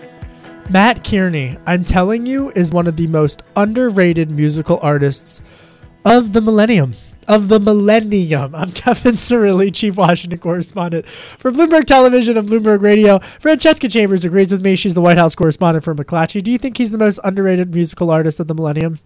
Mat 0.70 1.02
Kearney, 1.02 1.58
I'm 1.66 1.82
telling 1.82 2.26
you, 2.26 2.52
is 2.54 2.70
one 2.70 2.86
of 2.86 2.94
the 2.94 3.08
most 3.08 3.42
underrated 3.56 4.30
musical 4.30 4.78
artists 4.82 5.42
of 6.04 6.32
the 6.32 6.40
millennium. 6.40 6.92
Of 7.26 7.48
the 7.48 7.58
millennium. 7.58 8.54
I'm 8.54 8.70
Kevin 8.74 9.14
Cirilli, 9.14 9.74
Chief 9.74 9.96
Washington 9.96 10.38
Correspondent 10.38 11.06
for 11.06 11.50
Bloomberg 11.50 11.86
Television 11.86 12.38
and 12.38 12.48
Bloomberg 12.48 12.82
Radio. 12.82 13.18
Francesca 13.40 13.88
Chambers 13.88 14.24
agrees 14.24 14.52
with 14.52 14.62
me. 14.62 14.76
She's 14.76 14.94
the 14.94 15.00
White 15.00 15.18
House 15.18 15.34
correspondent 15.34 15.82
for 15.82 15.92
McClatchy. 15.92 16.40
Do 16.40 16.52
you 16.52 16.58
think 16.58 16.76
he's 16.78 16.92
the 16.92 16.98
most 16.98 17.18
underrated 17.24 17.74
musical 17.74 18.08
artist 18.12 18.38
of 18.38 18.46
the 18.46 18.54
millennium? 18.54 19.00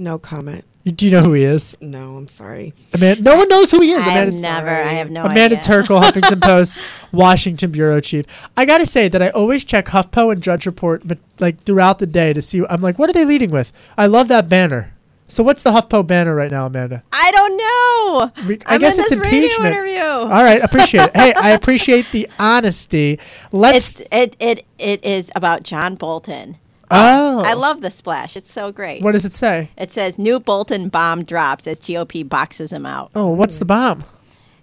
No 0.00 0.18
comment. 0.18 0.64
Do 0.86 1.04
you 1.04 1.12
know 1.12 1.20
who 1.20 1.34
he 1.34 1.44
is? 1.44 1.76
No, 1.82 2.16
I'm 2.16 2.26
sorry. 2.26 2.72
Amanda, 2.94 3.22
no 3.22 3.36
one 3.36 3.48
knows 3.50 3.70
who 3.70 3.82
he 3.82 3.92
is. 3.92 4.06
I 4.06 4.10
have 4.12 4.28
Amanda, 4.28 4.40
never. 4.40 4.70
I 4.70 4.92
have 4.94 5.10
no 5.10 5.26
Amanda 5.26 5.58
idea. 5.58 5.58
Terkel, 5.58 6.00
Huffington 6.02 6.40
Post, 6.40 6.78
Washington 7.12 7.70
bureau 7.70 8.00
chief. 8.00 8.24
I 8.56 8.64
gotta 8.64 8.86
say 8.86 9.08
that 9.08 9.20
I 9.22 9.28
always 9.28 9.62
check 9.62 9.86
HuffPo 9.86 10.32
and 10.32 10.40
Drudge 10.40 10.64
Report, 10.64 11.02
but 11.04 11.18
like 11.38 11.58
throughout 11.58 11.98
the 11.98 12.06
day 12.06 12.32
to 12.32 12.40
see. 12.40 12.64
I'm 12.70 12.80
like, 12.80 12.98
what 12.98 13.10
are 13.10 13.12
they 13.12 13.26
leading 13.26 13.50
with? 13.50 13.74
I 13.98 14.06
love 14.06 14.28
that 14.28 14.48
banner. 14.48 14.94
So 15.28 15.42
what's 15.44 15.62
the 15.62 15.70
HuffPo 15.70 16.06
banner 16.06 16.34
right 16.34 16.50
now, 16.50 16.64
Amanda? 16.66 17.02
I 17.12 17.30
don't 17.30 17.56
know. 17.58 18.44
Re- 18.48 18.58
I 18.66 18.74
I'm 18.74 18.80
guess 18.80 18.96
in 18.96 19.02
it's 19.02 19.10
this 19.10 19.20
radio 19.20 19.42
impeachment. 19.42 19.74
interview. 19.76 20.00
All 20.02 20.42
right, 20.42 20.62
appreciate 20.62 21.08
it. 21.08 21.16
Hey, 21.16 21.34
I 21.34 21.50
appreciate 21.50 22.10
the 22.10 22.26
honesty. 22.38 23.20
Let's. 23.52 24.00
It's 24.00 24.08
it 24.12 24.36
it 24.40 24.64
it 24.78 25.04
is 25.04 25.30
about 25.36 25.62
John 25.62 25.94
Bolton. 25.94 26.56
Oh, 26.90 27.42
I 27.44 27.54
love 27.54 27.80
the 27.80 27.90
splash. 27.90 28.36
It's 28.36 28.50
so 28.50 28.72
great. 28.72 29.02
What 29.02 29.12
does 29.12 29.24
it 29.24 29.32
say? 29.32 29.70
It 29.76 29.92
says 29.92 30.18
new 30.18 30.40
Bolton 30.40 30.88
bomb 30.88 31.24
drops 31.24 31.66
as 31.66 31.80
GOP 31.80 32.28
boxes 32.28 32.72
him 32.72 32.86
out. 32.86 33.10
Oh, 33.14 33.28
what's 33.28 33.58
the 33.58 33.64
bomb? 33.64 34.04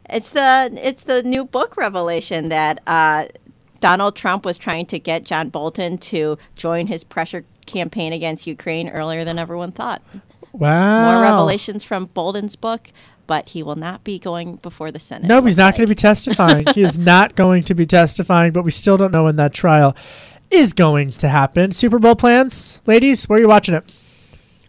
It's 0.09 0.29
the 0.29 0.71
it's 0.81 1.03
the 1.03 1.23
new 1.23 1.43
book 1.43 1.75
revelation 1.77 2.49
that 2.49 2.81
uh, 2.87 3.27
Donald 3.79 4.15
Trump 4.15 4.45
was 4.45 4.57
trying 4.57 4.85
to 4.87 4.99
get 4.99 5.23
John 5.23 5.49
Bolton 5.49 5.97
to 5.99 6.37
join 6.55 6.87
his 6.87 7.03
pressure 7.03 7.45
campaign 7.65 8.13
against 8.13 8.47
Ukraine 8.47 8.89
earlier 8.89 9.23
than 9.23 9.37
everyone 9.37 9.71
thought. 9.71 10.01
Wow. 10.53 11.11
More 11.11 11.21
revelations 11.21 11.83
from 11.83 12.05
Bolton's 12.05 12.55
book, 12.55 12.87
but 13.27 13.49
he 13.49 13.61
will 13.61 13.75
not 13.75 14.03
be 14.03 14.17
going 14.17 14.55
before 14.55 14.91
the 14.91 14.99
Senate. 14.99 15.27
No, 15.27 15.41
he's 15.41 15.57
not 15.57 15.65
like. 15.65 15.75
going 15.75 15.85
to 15.87 15.91
be 15.91 15.95
testifying. 15.95 16.65
he 16.73 16.81
is 16.81 16.97
not 16.97 17.35
going 17.35 17.63
to 17.63 17.75
be 17.75 17.85
testifying, 17.85 18.53
but 18.53 18.63
we 18.63 18.71
still 18.71 18.97
don't 18.97 19.11
know 19.11 19.25
when 19.25 19.35
that 19.35 19.53
trial 19.53 19.95
is 20.51 20.73
going 20.73 21.09
to 21.11 21.27
happen. 21.27 21.71
Super 21.71 21.99
Bowl 21.99 22.15
plans, 22.15 22.81
ladies, 22.85 23.25
where 23.27 23.37
are 23.37 23.41
you 23.41 23.47
watching 23.47 23.75
it? 23.75 23.93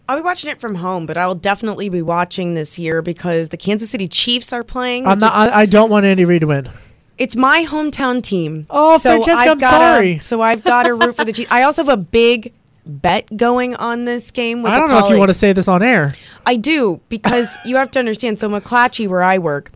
I'll 0.07 0.17
be 0.17 0.23
watching 0.23 0.49
it 0.49 0.59
from 0.59 0.75
home, 0.75 1.05
but 1.05 1.17
I'll 1.17 1.35
definitely 1.35 1.87
be 1.89 2.01
watching 2.01 2.55
this 2.55 2.79
year 2.79 3.01
because 3.03 3.49
the 3.49 3.57
Kansas 3.57 3.91
City 3.91 4.07
Chiefs 4.07 4.51
are 4.51 4.63
playing. 4.63 5.05
I'm 5.05 5.19
not. 5.19 5.47
is- 5.47 5.53
I, 5.53 5.59
I 5.61 5.65
don't 5.67 5.89
want 5.91 6.05
Andy 6.05 6.25
Reid 6.25 6.41
to 6.41 6.47
win. 6.47 6.69
it's 7.19 7.35
my 7.35 7.63
hometown 7.67 8.23
team. 8.23 8.65
Oh, 8.71 8.97
Francesca, 8.97 9.39
I've 9.39 9.51
I'm 9.51 9.57
gotta- 9.59 9.75
sorry. 9.75 10.19
So 10.19 10.41
I've 10.41 10.63
got 10.63 10.83
to 10.83 10.95
root 10.95 11.15
for 11.15 11.25
the 11.25 11.31
Chiefs. 11.33 11.51
I 11.51 11.61
also 11.63 11.83
have 11.83 11.93
a 11.93 11.97
big 12.01 12.53
bet 12.87 13.37
going 13.37 13.75
on 13.75 14.05
this 14.05 14.31
game. 14.31 14.63
With 14.63 14.71
I 14.71 14.79
don't 14.79 14.89
know 14.89 15.05
if 15.05 15.11
you 15.11 15.19
want 15.19 15.29
to 15.29 15.35
say 15.35 15.53
this 15.53 15.67
on 15.67 15.83
air. 15.83 16.11
I 16.43 16.55
do 16.55 16.99
because 17.09 17.55
you 17.63 17.75
have 17.75 17.91
to 17.91 17.99
understand. 17.99 18.39
So 18.39 18.49
McClatchy, 18.49 19.07
where 19.07 19.21
I 19.21 19.37
work, 19.37 19.71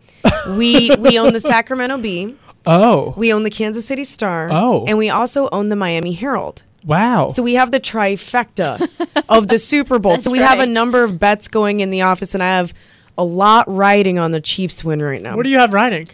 we 0.58 0.89
we 0.98 1.20
own 1.20 1.34
the 1.34 1.39
Sacramento 1.54 2.00
Bee. 2.00 2.36
Oh, 2.65 3.13
We 3.17 3.34
own 3.34 3.43
the 3.43 3.49
Kansas 3.49 3.86
City 3.86 4.04
Star. 4.04 4.47
Oh. 4.52 4.86
And 4.88 4.97
we 4.97 5.10
also 5.10 5.49
own 5.52 5.69
the 5.69 5.76
Miami 5.76 6.13
Herald. 6.13 6.63
wow. 6.86 7.28
So 7.30 7.43
we 7.43 7.56
have 7.56 7.71
the 7.71 7.80
trifecta 7.80 8.88
of 9.30 9.47
the 9.49 9.58
Super 9.58 9.99
Bowl. 9.99 10.17
so 10.17 10.32
we 10.32 10.39
That's 10.39 10.54
have 10.56 10.60
a 10.60 10.65
number 10.71 11.04
of 11.04 11.19
bets 11.19 11.47
going 11.47 11.80
in 11.82 11.89
the 11.89 12.02
office, 12.02 12.34
and 12.34 12.41
I 12.43 12.47
have 12.47 12.73
a 13.17 13.23
lot 13.23 13.65
riding 13.67 14.17
on 14.17 14.32
the 14.32 14.41
Chiefs 14.41 14.84
win 14.84 15.02
right 15.02 15.21
now. 15.21 15.36
what 15.36 15.43
do 15.43 15.49
you 15.49 15.60
have 15.60 15.73
riding? 15.73 16.08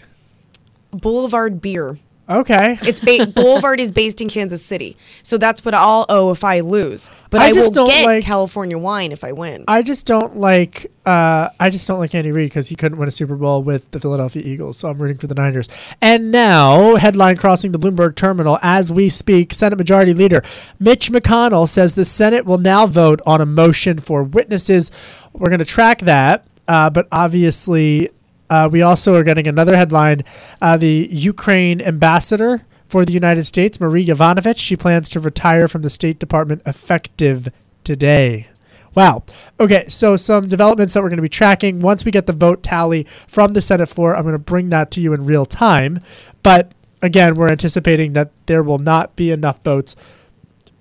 Boulevard 0.92 1.62
Beer. 1.62 1.98
Okay. 2.30 2.78
It's 2.84 3.00
ba- 3.00 3.26
Boulevard 3.36 3.80
is 3.80 3.92
based 3.92 4.22
in 4.22 4.30
Kansas 4.30 4.64
City, 4.64 4.98
so 5.24 5.38
that's 5.38 5.66
what 5.66 5.74
I'll 5.74 6.06
owe 6.10 6.30
if 6.32 6.44
I 6.44 6.60
lose. 6.60 7.10
But 7.32 7.42
I 7.42 7.48
I, 7.48 7.54
just 7.54 7.70
will 7.76 7.86
don't 7.86 7.88
get 7.90 8.06
like- 8.06 8.24
California 8.24 8.78
wine 8.78 9.12
if 9.12 9.24
I 9.24 9.32
win. 9.32 9.66
I 9.68 9.82
just 9.82 10.06
don't 10.06 10.38
like. 10.38 10.92
Uh, 11.06 11.50
I 11.60 11.72
just 11.72 11.88
don't 11.88 11.98
like 12.00 12.14
Andy 12.14 12.32
Reid 12.32 12.52
because 12.52 12.70
he 12.70 12.76
couldn't 12.76 13.00
win 13.00 13.08
a 13.08 13.12
Super 13.12 13.36
Bowl 13.36 13.64
with 13.64 13.90
the 13.90 14.00
Philadelphia 14.00 14.44
Eagles. 14.46 14.78
So 14.78 14.90
I'm 14.90 15.02
rooting 15.02 15.18
for 15.18 15.26
the 15.26 15.34
Niners. 15.34 15.68
And 16.02 16.32
now, 16.32 16.98
headline 16.98 17.38
crossing 17.38 17.72
the 17.72 17.80
Bloomberg 17.80 18.14
terminal 18.16 18.60
as 18.62 18.92
we 18.92 19.10
speak. 19.10 19.52
Senate 19.54 19.78
Majority 19.80 20.14
Leader 20.14 20.44
Mitch 20.80 21.12
McConnell 21.12 21.68
says 21.68 21.96
the 21.96 22.06
Senate 22.06 22.46
will 22.46 22.60
now 22.60 22.86
vote 22.86 23.22
on 23.26 23.42
a 23.42 23.46
motion 23.48 23.98
for 23.98 24.22
witnesses. 24.24 24.92
We're 25.34 25.50
going 25.50 25.60
to 25.60 25.66
track 25.66 26.00
that, 26.02 26.46
uh, 26.68 26.92
but 26.92 27.08
obviously, 27.12 28.10
uh, 28.50 28.70
we 28.72 28.82
also 28.82 29.16
are 29.16 29.24
getting 29.24 29.48
another 29.48 29.76
headline. 29.76 30.24
Uh, 30.62 30.78
the 30.78 31.08
Ukraine 31.12 31.82
ambassador 31.82 32.66
for 32.88 33.06
the 33.06 33.14
United 33.14 33.44
States, 33.44 33.80
Marie 33.80 34.06
Yovanovitch, 34.06 34.58
she 34.58 34.76
plans 34.76 35.10
to 35.10 35.20
retire 35.20 35.68
from 35.68 35.84
the 35.84 35.90
State 35.90 36.20
Department 36.20 36.62
effective 36.66 37.48
today. 37.84 38.48
Wow. 38.96 39.24
Okay, 39.60 39.88
so 39.88 40.16
some 40.16 40.48
developments 40.48 40.94
that 40.94 41.04
we're 41.04 41.10
going 41.10 41.18
to 41.18 41.24
be 41.24 41.30
tracking. 41.30 41.80
Once 41.82 42.04
we 42.04 42.12
get 42.12 42.26
the 42.26 42.34
vote 42.34 42.64
tally 42.64 43.06
from 43.28 43.54
the 43.54 43.62
Senate 43.62 43.88
floor, 43.88 44.16
I'm 44.16 44.24
going 44.24 44.34
to 44.34 44.40
bring 44.40 44.70
that 44.70 44.90
to 44.92 45.02
you 45.02 45.14
in 45.14 45.26
real 45.26 45.46
time. 45.46 46.02
But 46.42 46.74
again, 47.02 47.36
we're 47.36 47.50
anticipating 47.50 48.14
that 48.14 48.32
there 48.48 48.64
will 48.64 48.80
not 48.80 49.16
be 49.16 49.32
enough 49.32 49.64
votes 49.64 49.96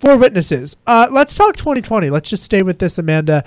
for 0.01 0.17
witnesses. 0.17 0.77
Uh, 0.87 1.09
let's 1.11 1.35
talk 1.35 1.57
2020. 1.57 2.09
Let's 2.09 2.31
just 2.31 2.45
stay 2.45 2.63
with 2.63 2.79
this, 2.79 2.99
Amanda, 2.99 3.45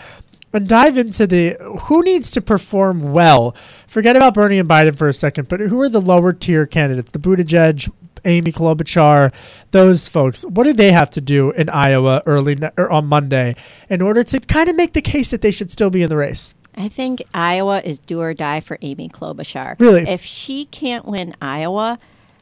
and 0.54 0.68
dive 0.68 0.98
into 0.98 1.28
the 1.28 1.58
who 1.84 2.04
needs 2.04 2.30
to 2.32 2.42
perform 2.42 3.12
well. 3.12 3.56
Forget 3.88 4.16
about 4.16 4.34
Bernie 4.34 4.60
and 4.60 4.70
Biden 4.70 4.98
for 4.98 5.08
a 5.08 5.14
second, 5.14 5.48
but 5.48 5.60
who 5.60 5.80
are 5.82 5.90
the 5.90 6.02
lower 6.02 6.34
tier 6.34 6.66
candidates? 6.66 7.12
The 7.12 7.20
Buttigieg, 7.20 7.90
Amy 8.26 8.52
Klobuchar, 8.52 9.34
those 9.72 10.08
folks. 10.08 10.44
What 10.46 10.66
do 10.66 10.74
they 10.74 10.92
have 10.92 11.10
to 11.12 11.22
do 11.22 11.52
in 11.52 11.70
Iowa 11.70 12.22
early 12.26 12.58
or 12.62 12.72
er, 12.78 12.92
on 12.92 13.06
Monday 13.08 13.56
in 13.90 14.02
order 14.02 14.24
to 14.24 14.40
kind 14.40 14.70
of 14.70 14.76
make 14.76 14.94
the 14.94 15.02
case 15.02 15.32
that 15.32 15.42
they 15.42 15.52
should 15.52 15.72
still 15.72 15.90
be 15.90 16.04
in 16.04 16.10
the 16.10 16.18
race? 16.18 16.54
I 16.76 16.88
think 16.88 17.22
Iowa 17.34 17.82
is 17.84 18.00
do 18.00 18.22
or 18.22 18.34
die 18.34 18.62
for 18.62 18.78
Amy 18.82 19.10
Klobuchar. 19.10 19.80
Really? 19.80 20.08
If 20.08 20.24
she 20.24 20.66
can't 20.66 21.06
win 21.06 21.36
Iowa, 21.42 21.98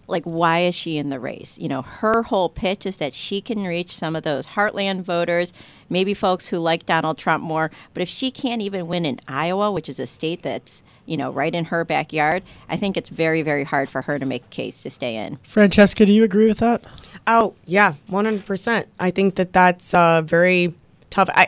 like 0.10 0.24
why 0.24 0.60
is 0.60 0.76
she 0.76 0.98
in 0.98 1.10
the 1.10 1.20
race? 1.20 1.58
You 1.58 1.68
know, 1.68 1.82
her 1.82 2.24
whole 2.24 2.50
pitch 2.50 2.86
is 2.86 2.98
that 2.98 3.14
she 3.14 3.42
can 3.42 3.64
reach 3.64 3.96
some 3.96 4.16
of 4.16 4.24
those 4.24 4.48
heartland 4.48 5.02
voters, 5.02 5.54
maybe 5.90 6.14
folks 6.14 6.48
who 6.48 6.60
like 6.60 6.86
Donald 6.86 7.18
Trump 7.18 7.44
more. 7.44 7.72
But 7.94 8.02
if 8.02 8.10
she 8.10 8.32
can't 8.32 8.62
even 8.62 8.88
win 8.88 9.06
in 9.06 9.20
Iowa, 9.28 9.72
which 9.72 9.90
is 9.90 10.00
a 10.00 10.08
state 10.08 10.42
that's 10.42 10.84
you 11.06 11.18
know 11.18 11.32
right 11.32 11.54
in 11.54 11.66
her 11.66 11.86
backyard, 11.86 12.44
I 12.68 12.78
think 12.78 12.98
it's 12.98 13.10
very 13.10 13.42
very 13.42 13.64
hard 13.64 13.90
for 13.90 14.04
her 14.04 14.20
to 14.20 14.26
make 14.26 14.46
a 14.46 14.50
case 14.50 14.84
to 14.84 14.90
stay 14.90 15.16
in. 15.16 15.38
Francesca, 15.44 16.06
do 16.06 16.14
you 16.14 16.24
agree 16.24 16.48
with 16.48 16.60
that? 16.60 16.84
Oh 17.28 17.56
yeah, 17.66 17.94
one 18.08 18.26
hundred 18.26 18.46
percent. 18.46 18.88
I 19.00 19.12
think 19.12 19.36
that 19.36 19.54
that's 19.54 19.94
uh, 19.94 20.22
very 20.24 20.74
tough. 21.10 21.30
I 21.34 21.48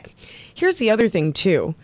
here's 0.54 0.78
the 0.78 0.90
other 0.90 1.08
thing 1.08 1.34
too. 1.34 1.76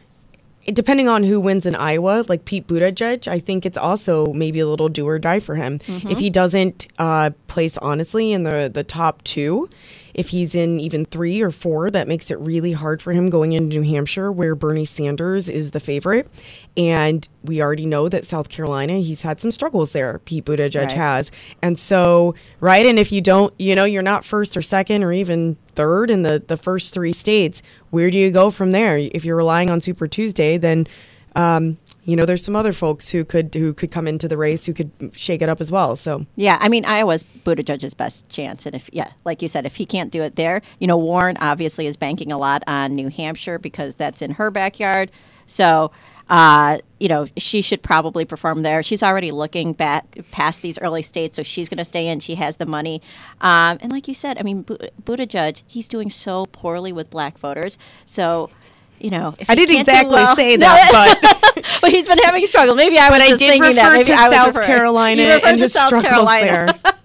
Depending 0.67 1.07
on 1.07 1.23
who 1.23 1.39
wins 1.39 1.65
in 1.65 1.75
Iowa, 1.75 2.25
like 2.27 2.43
Pete 2.43 2.67
Buttigieg, 2.67 3.27
I 3.27 3.39
think 3.39 3.65
it's 3.65 3.77
also 3.77 4.33
maybe 4.33 4.59
a 4.59 4.67
little 4.67 4.89
do 4.89 5.07
or 5.07 5.17
die 5.17 5.39
for 5.39 5.55
him. 5.55 5.79
If 5.87 6.19
he 6.19 6.29
doesn't 6.29 6.87
uh, 6.99 7.31
place 7.47 7.77
honestly 7.77 8.33
in 8.33 8.43
the 8.43 8.69
the 8.73 8.83
top 8.83 9.23
two, 9.23 9.69
if 10.17 10.29
he's 10.29 10.55
in 10.55 10.79
even 10.79 11.05
three 11.05 11.41
or 11.41 11.51
four, 11.51 11.91
that 11.91 12.07
makes 12.07 12.31
it 12.31 12.39
really 12.39 12.71
hard 12.71 13.01
for 13.03 13.13
him 13.13 13.29
going 13.29 13.53
into 13.53 13.79
New 13.79 13.87
Hampshire, 13.87 14.31
where 14.31 14.55
Bernie 14.55 14.83
Sanders 14.83 15.47
is 15.47 15.71
the 15.71 15.79
favorite. 15.79 16.27
And 16.75 17.27
we 17.43 17.61
already 17.61 17.85
know 17.85 18.09
that 18.09 18.25
South 18.25 18.49
Carolina, 18.49 18.93
he's 18.95 19.21
had 19.21 19.39
some 19.39 19.51
struggles 19.51 19.91
there. 19.91 20.19
Pete 20.25 20.43
Buttigieg 20.43 20.75
Right. 20.75 20.91
has. 20.93 21.31
And 21.61 21.77
so, 21.77 22.33
right, 22.59 22.85
and 22.85 22.97
if 22.97 23.11
you 23.11 23.21
don't, 23.21 23.53
you 23.59 23.75
know, 23.75 23.85
you're 23.85 24.01
not 24.01 24.25
first 24.25 24.57
or 24.57 24.61
second 24.63 25.03
or 25.03 25.13
even 25.13 25.55
third 25.75 26.09
in 26.09 26.23
the, 26.23 26.43
the 26.45 26.57
first 26.57 26.95
three 26.95 27.13
states, 27.13 27.61
where 27.91 28.09
do 28.09 28.17
you 28.17 28.31
go 28.31 28.49
from 28.49 28.71
there? 28.71 28.97
If 28.97 29.23
you're 29.23 29.37
relying 29.37 29.69
on 29.69 29.81
Super 29.81 30.07
Tuesday, 30.07 30.57
then, 30.57 30.87
um, 31.35 31.77
you 32.07 32.15
know, 32.15 32.25
there's 32.25 32.43
some 32.43 32.55
other 32.55 32.71
folks 32.71 33.09
who 33.09 33.25
could 33.25 33.53
who 33.53 33.73
could 33.73 33.91
come 33.91 34.07
into 34.07 34.29
the 34.29 34.37
race 34.37 34.65
who 34.65 34.73
could 34.73 34.91
shake 35.13 35.41
it 35.41 35.49
up 35.49 35.59
as 35.59 35.69
well. 35.69 35.97
So 35.97 36.25
Yeah, 36.37 36.57
I 36.61 36.69
mean 36.69 36.85
Iowa's 36.85 37.21
Buttigieg's 37.23 37.93
best 37.93 38.27
chance, 38.29 38.65
and 38.65 38.73
if 38.73 38.89
yeah, 38.93 39.11
like 39.25 39.41
you 39.41 39.49
said, 39.49 39.65
if 39.65 39.75
he 39.75 39.85
can't 39.85 40.09
do 40.09 40.23
it 40.23 40.37
there, 40.37 40.61
you 40.79 40.87
know 40.87 40.97
Warren 40.97 41.35
obviously 41.41 41.85
is 41.85 41.97
banking 41.97 42.31
a 42.31 42.37
lot 42.37 42.63
on 42.65 42.95
New 42.95 43.09
Hampshire 43.09 43.59
because 43.59 43.95
that's 43.95 44.21
in 44.21 44.31
her 44.31 44.49
backyard. 44.49 45.11
So, 45.47 45.91
uh, 46.29 46.77
you 46.97 47.09
know, 47.09 47.25
she 47.35 47.61
should 47.61 47.83
probably 47.83 48.23
perform 48.23 48.61
there. 48.61 48.81
She's 48.83 49.03
already 49.03 49.31
looking 49.31 49.73
back 49.73 50.05
past 50.31 50.61
these 50.61 50.79
early 50.79 51.01
states, 51.01 51.35
so 51.35 51.43
she's 51.43 51.67
going 51.67 51.77
to 51.77 51.85
stay 51.85 52.07
in. 52.07 52.21
She 52.21 52.35
has 52.35 52.55
the 52.55 52.65
money, 52.65 53.01
um, 53.41 53.79
and 53.81 53.91
like 53.91 54.07
you 54.07 54.13
said, 54.13 54.37
I 54.37 54.43
mean, 54.43 54.61
Bu- 54.61 54.77
Buttigieg, 55.03 55.63
he's 55.67 55.89
doing 55.89 56.09
so 56.09 56.45
poorly 56.45 56.93
with 56.93 57.09
black 57.09 57.37
voters, 57.37 57.77
so. 58.05 58.49
You 58.99 59.11
know, 59.11 59.33
if 59.39 59.49
I 59.49 59.55
didn't 59.55 59.77
exactly 59.77 60.13
well- 60.15 60.35
say 60.35 60.55
No, 60.57 60.65
that, 60.65 61.19
but 61.53 61.77
but 61.81 61.91
he's 61.91 62.07
been 62.07 62.17
having 62.19 62.43
a 62.43 62.47
struggle. 62.47 62.75
Maybe 62.75 62.97
I 62.97 63.09
was 63.09 63.19
but 63.19 63.21
I 63.25 63.27
just 63.29 63.39
did 63.39 63.49
thinking 63.51 63.75
that. 63.75 63.83
refer 63.83 63.93
Maybe 63.97 64.03
to 64.05 64.13
I 64.13 64.27
was 64.29 64.35
South 64.37 64.47
referring- 64.47 64.65
Carolina 64.67 65.21
You 65.21 65.27
referred 65.33 65.47
and 65.49 65.57
to 65.57 65.63
his 65.63 65.73
South 65.73 65.87
struggles 65.87 66.11
Carolina. 66.11 66.73
there. 66.81 66.93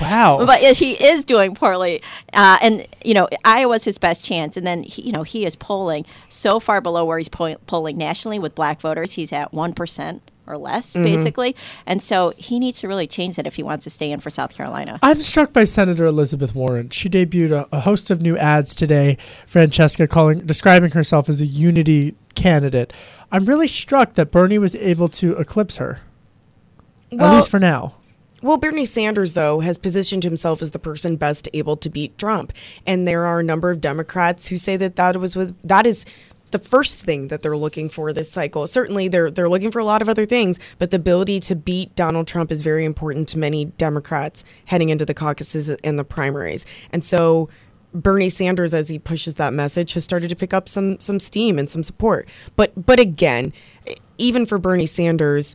Wow. 0.00 0.44
But 0.44 0.60
he 0.76 0.92
is 0.92 1.24
doing 1.24 1.54
poorly, 1.54 2.02
uh, 2.34 2.58
and 2.60 2.86
you 3.02 3.14
know 3.14 3.28
Iowa's 3.46 3.84
his 3.84 3.96
best 3.96 4.22
chance. 4.24 4.58
And 4.58 4.66
then 4.66 4.82
he, 4.82 5.02
you 5.02 5.12
know 5.12 5.22
he 5.22 5.46
is 5.46 5.56
polling 5.56 6.04
so 6.28 6.60
far 6.60 6.82
below 6.82 7.04
where 7.06 7.16
he's 7.16 7.30
po- 7.30 7.56
polling 7.66 7.96
nationally 7.96 8.38
with 8.38 8.54
black 8.54 8.80
voters. 8.82 9.12
He's 9.12 9.32
at 9.32 9.54
one 9.54 9.72
percent 9.72 10.22
or 10.46 10.56
less, 10.58 10.92
Mm-hmm. 10.94 11.04
basically. 11.04 11.56
And 11.86 12.02
so 12.02 12.32
he 12.36 12.58
needs 12.58 12.80
to 12.80 12.88
really 12.88 13.06
change 13.06 13.36
that 13.36 13.46
if 13.46 13.56
he 13.56 13.62
wants 13.62 13.84
to 13.84 13.90
stay 13.90 14.10
in 14.10 14.20
for 14.20 14.30
South 14.30 14.54
Carolina. 14.56 14.98
I'm 15.02 15.22
struck 15.22 15.52
by 15.52 15.64
Senator 15.64 16.04
Elizabeth 16.06 16.54
Warren. 16.54 16.90
She 16.90 17.08
debuted 17.08 17.50
a, 17.50 17.68
a 17.76 17.80
host 17.80 18.10
of 18.10 18.20
new 18.22 18.36
ads 18.36 18.74
today. 18.74 19.16
Francesca 19.46 20.06
calling 20.06 20.40
describing 20.40 20.90
herself 20.92 21.28
as 21.28 21.40
a 21.40 21.46
unity 21.46 22.14
candidate. 22.34 22.92
I'm 23.32 23.44
really 23.46 23.68
struck 23.68 24.14
that 24.14 24.30
Bernie 24.30 24.58
was 24.58 24.76
able 24.76 25.08
to 25.08 25.32
eclipse 25.36 25.78
her, 25.78 26.00
at 27.12 27.34
least 27.34 27.50
for 27.50 27.58
now. 27.58 27.94
Well, 28.42 28.58
Bernie 28.58 28.84
Sanders, 28.84 29.32
though, 29.32 29.60
has 29.60 29.78
positioned 29.78 30.22
himself 30.22 30.60
as 30.60 30.72
the 30.72 30.78
person 30.78 31.16
best 31.16 31.48
able 31.54 31.76
to 31.78 31.88
beat 31.88 32.18
Trump, 32.18 32.52
and 32.86 33.08
there 33.08 33.24
are 33.24 33.40
a 33.40 33.42
number 33.42 33.70
of 33.70 33.80
Democrats 33.80 34.48
who 34.48 34.58
say 34.58 34.76
that 34.76 34.96
that 34.96 35.16
was 35.16 35.34
with 35.34 35.56
that 35.66 35.86
is 35.86 36.04
the 36.54 36.58
first 36.60 37.04
thing 37.04 37.28
that 37.28 37.42
they're 37.42 37.56
looking 37.56 37.88
for 37.88 38.12
this 38.12 38.30
cycle. 38.30 38.64
Certainly, 38.68 39.08
they're 39.08 39.28
they're 39.28 39.48
looking 39.48 39.72
for 39.72 39.80
a 39.80 39.84
lot 39.84 40.00
of 40.02 40.08
other 40.08 40.24
things, 40.24 40.60
but 40.78 40.92
the 40.92 40.96
ability 40.96 41.40
to 41.40 41.56
beat 41.56 41.94
Donald 41.96 42.28
Trump 42.28 42.52
is 42.52 42.62
very 42.62 42.84
important 42.84 43.26
to 43.28 43.38
many 43.38 43.64
Democrats 43.64 44.44
heading 44.66 44.88
into 44.88 45.04
the 45.04 45.14
caucuses 45.14 45.68
and 45.68 45.98
the 45.98 46.04
primaries, 46.04 46.64
and 46.90 47.04
so. 47.04 47.50
Bernie 47.96 48.28
Sanders, 48.28 48.74
as 48.74 48.88
he 48.88 48.98
pushes 48.98 49.36
that 49.36 49.52
message, 49.52 49.92
has 49.92 50.02
started 50.02 50.28
to 50.28 50.34
pick 50.34 50.52
up 50.52 50.68
some 50.68 50.98
some 50.98 51.20
steam 51.20 51.60
and 51.60 51.70
some 51.70 51.84
support. 51.84 52.28
But 52.56 52.72
but 52.86 52.98
again, 52.98 53.52
even 54.18 54.46
for 54.46 54.58
Bernie 54.58 54.84
Sanders, 54.86 55.54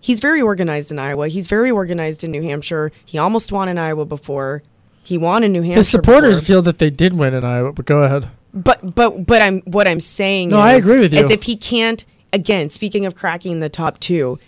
he's 0.00 0.20
very 0.20 0.40
organized 0.40 0.92
in 0.92 1.00
Iowa. 1.00 1.26
He's 1.26 1.48
very 1.48 1.72
organized 1.72 2.22
in 2.22 2.30
New 2.30 2.42
Hampshire. 2.42 2.92
He 3.04 3.18
almost 3.18 3.50
won 3.50 3.68
in 3.68 3.76
Iowa 3.76 4.04
before. 4.06 4.62
He 5.02 5.18
won 5.18 5.42
in 5.42 5.50
New 5.50 5.62
Hampshire. 5.62 5.78
His 5.78 5.88
supporters 5.88 6.40
before. 6.40 6.46
feel 6.46 6.62
that 6.62 6.78
they 6.78 6.90
did 6.90 7.14
win 7.14 7.34
in 7.34 7.42
Iowa, 7.42 7.72
but 7.72 7.86
go 7.86 8.04
ahead. 8.04 8.30
But 8.54 8.94
but 8.94 9.26
but 9.26 9.42
I'm 9.42 9.60
what 9.62 9.88
I'm 9.88 10.00
saying. 10.00 10.50
No, 10.50 10.58
is, 10.58 10.62
I 10.62 10.72
agree 10.74 11.00
with 11.00 11.12
you. 11.12 11.18
As 11.18 11.30
if 11.30 11.42
he 11.42 11.56
can't 11.56 12.04
again. 12.32 12.70
Speaking 12.70 13.04
of 13.04 13.14
cracking 13.14 13.60
the 13.60 13.68
top 13.68 13.98
two, 13.98 14.38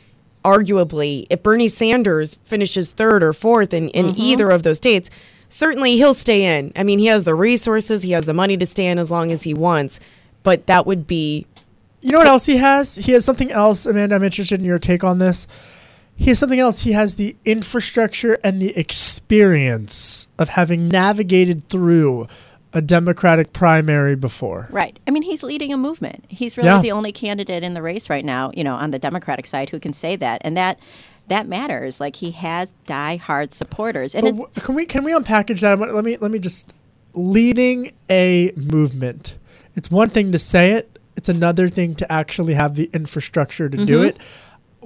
arguably, 0.45 1.27
if 1.29 1.43
Bernie 1.43 1.69
Sanders 1.69 2.37
finishes 2.45 2.93
third 2.93 3.23
or 3.23 3.33
fourth 3.33 3.75
in, 3.75 3.89
in 3.91 4.07
Mm-hmm. 4.07 4.21
either 4.21 4.51
of 4.51 4.63
those 4.63 4.77
states, 4.77 5.11
certainly 5.49 5.97
he'll 5.97 6.15
stay 6.15 6.57
in. 6.59 6.73
I 6.77 6.85
mean, 6.85 6.99
he 7.01 7.07
has 7.07 7.25
the 7.25 7.35
resources, 7.35 8.05
he 8.05 8.13
has 8.13 8.27
the 8.27 8.35
money 8.35 8.57
to 8.57 8.67
stay 8.67 8.87
in 8.87 8.99
as 8.99 9.11
long 9.11 9.33
as 9.33 9.43
he 9.43 9.53
wants. 9.53 9.99
But 10.45 10.67
that 10.69 10.87
would 10.87 11.09
be 11.09 11.47
You 12.01 12.13
know 12.13 12.19
what 12.19 12.29
else 12.29 12.47
he 12.47 12.59
has? 12.59 12.95
He 12.95 13.11
has 13.13 13.25
something 13.25 13.51
else, 13.51 13.87
Amanda. 13.87 14.15
I'm 14.15 14.23
interested 14.23 14.61
in 14.61 14.65
your 14.67 14.79
take 14.79 15.03
on 15.03 15.19
this. 15.19 15.49
He 16.15 16.27
has 16.27 16.39
something 16.39 16.61
else. 16.61 16.83
He 16.83 16.93
has 16.93 17.17
the 17.17 17.37
infrastructure 17.45 18.39
and 18.45 18.63
the 18.63 18.77
experience 18.79 20.29
of 20.39 20.51
having 20.51 20.89
navigated 20.89 21.69
through 21.69 22.29
a 22.77 22.83
Democratic 22.83 23.55
primary 23.55 24.15
before. 24.15 24.69
Right. 24.71 24.99
I 25.07 25.11
mean, 25.11 25.23
he's 25.23 25.43
leading 25.43 25.73
a 25.73 25.79
movement. 25.79 26.27
He's 26.29 26.59
really 26.59 26.69
Yeah. 26.69 26.83
the 26.83 26.93
only 26.93 27.11
candidate 27.11 27.63
in 27.63 27.73
the 27.73 27.81
race 27.81 28.11
right 28.11 28.25
now, 28.25 28.51
you 28.55 28.63
know, 28.63 28.75
on 28.75 28.91
the 28.91 28.99
Democratic 28.99 29.47
side 29.47 29.71
who 29.71 29.81
can 29.81 29.95
say 29.95 30.15
that, 30.17 30.43
and 30.45 30.57
that 30.59 30.79
that 31.29 31.49
matters. 31.49 32.01
Like 32.01 32.17
he 32.17 32.33
has 32.33 32.73
die-hard 32.87 33.53
supporters, 33.55 34.15
and 34.15 34.37
But 34.55 34.63
can 34.63 34.75
we 34.75 34.85
can 34.85 35.05
we 35.05 35.13
unpackage 35.13 35.61
that? 35.63 35.79
Let 35.81 36.05
me 36.05 36.19
let 36.21 36.31
me 36.31 36.39
just 36.39 36.75
leading 37.15 37.93
a 38.11 38.53
movement. 38.57 39.37
It's 39.75 39.91
one 39.91 40.11
thing 40.11 40.33
to 40.33 40.39
say 40.39 40.73
it. 40.73 40.99
It's 41.17 41.31
another 41.31 41.69
thing 41.69 41.95
to 41.97 42.13
actually 42.13 42.53
have 42.55 42.75
the 42.77 42.91
infrastructure 42.93 43.71
to 43.71 43.85
do 43.87 44.01
Mm-hmm. 44.01 44.09
it. 44.09 44.17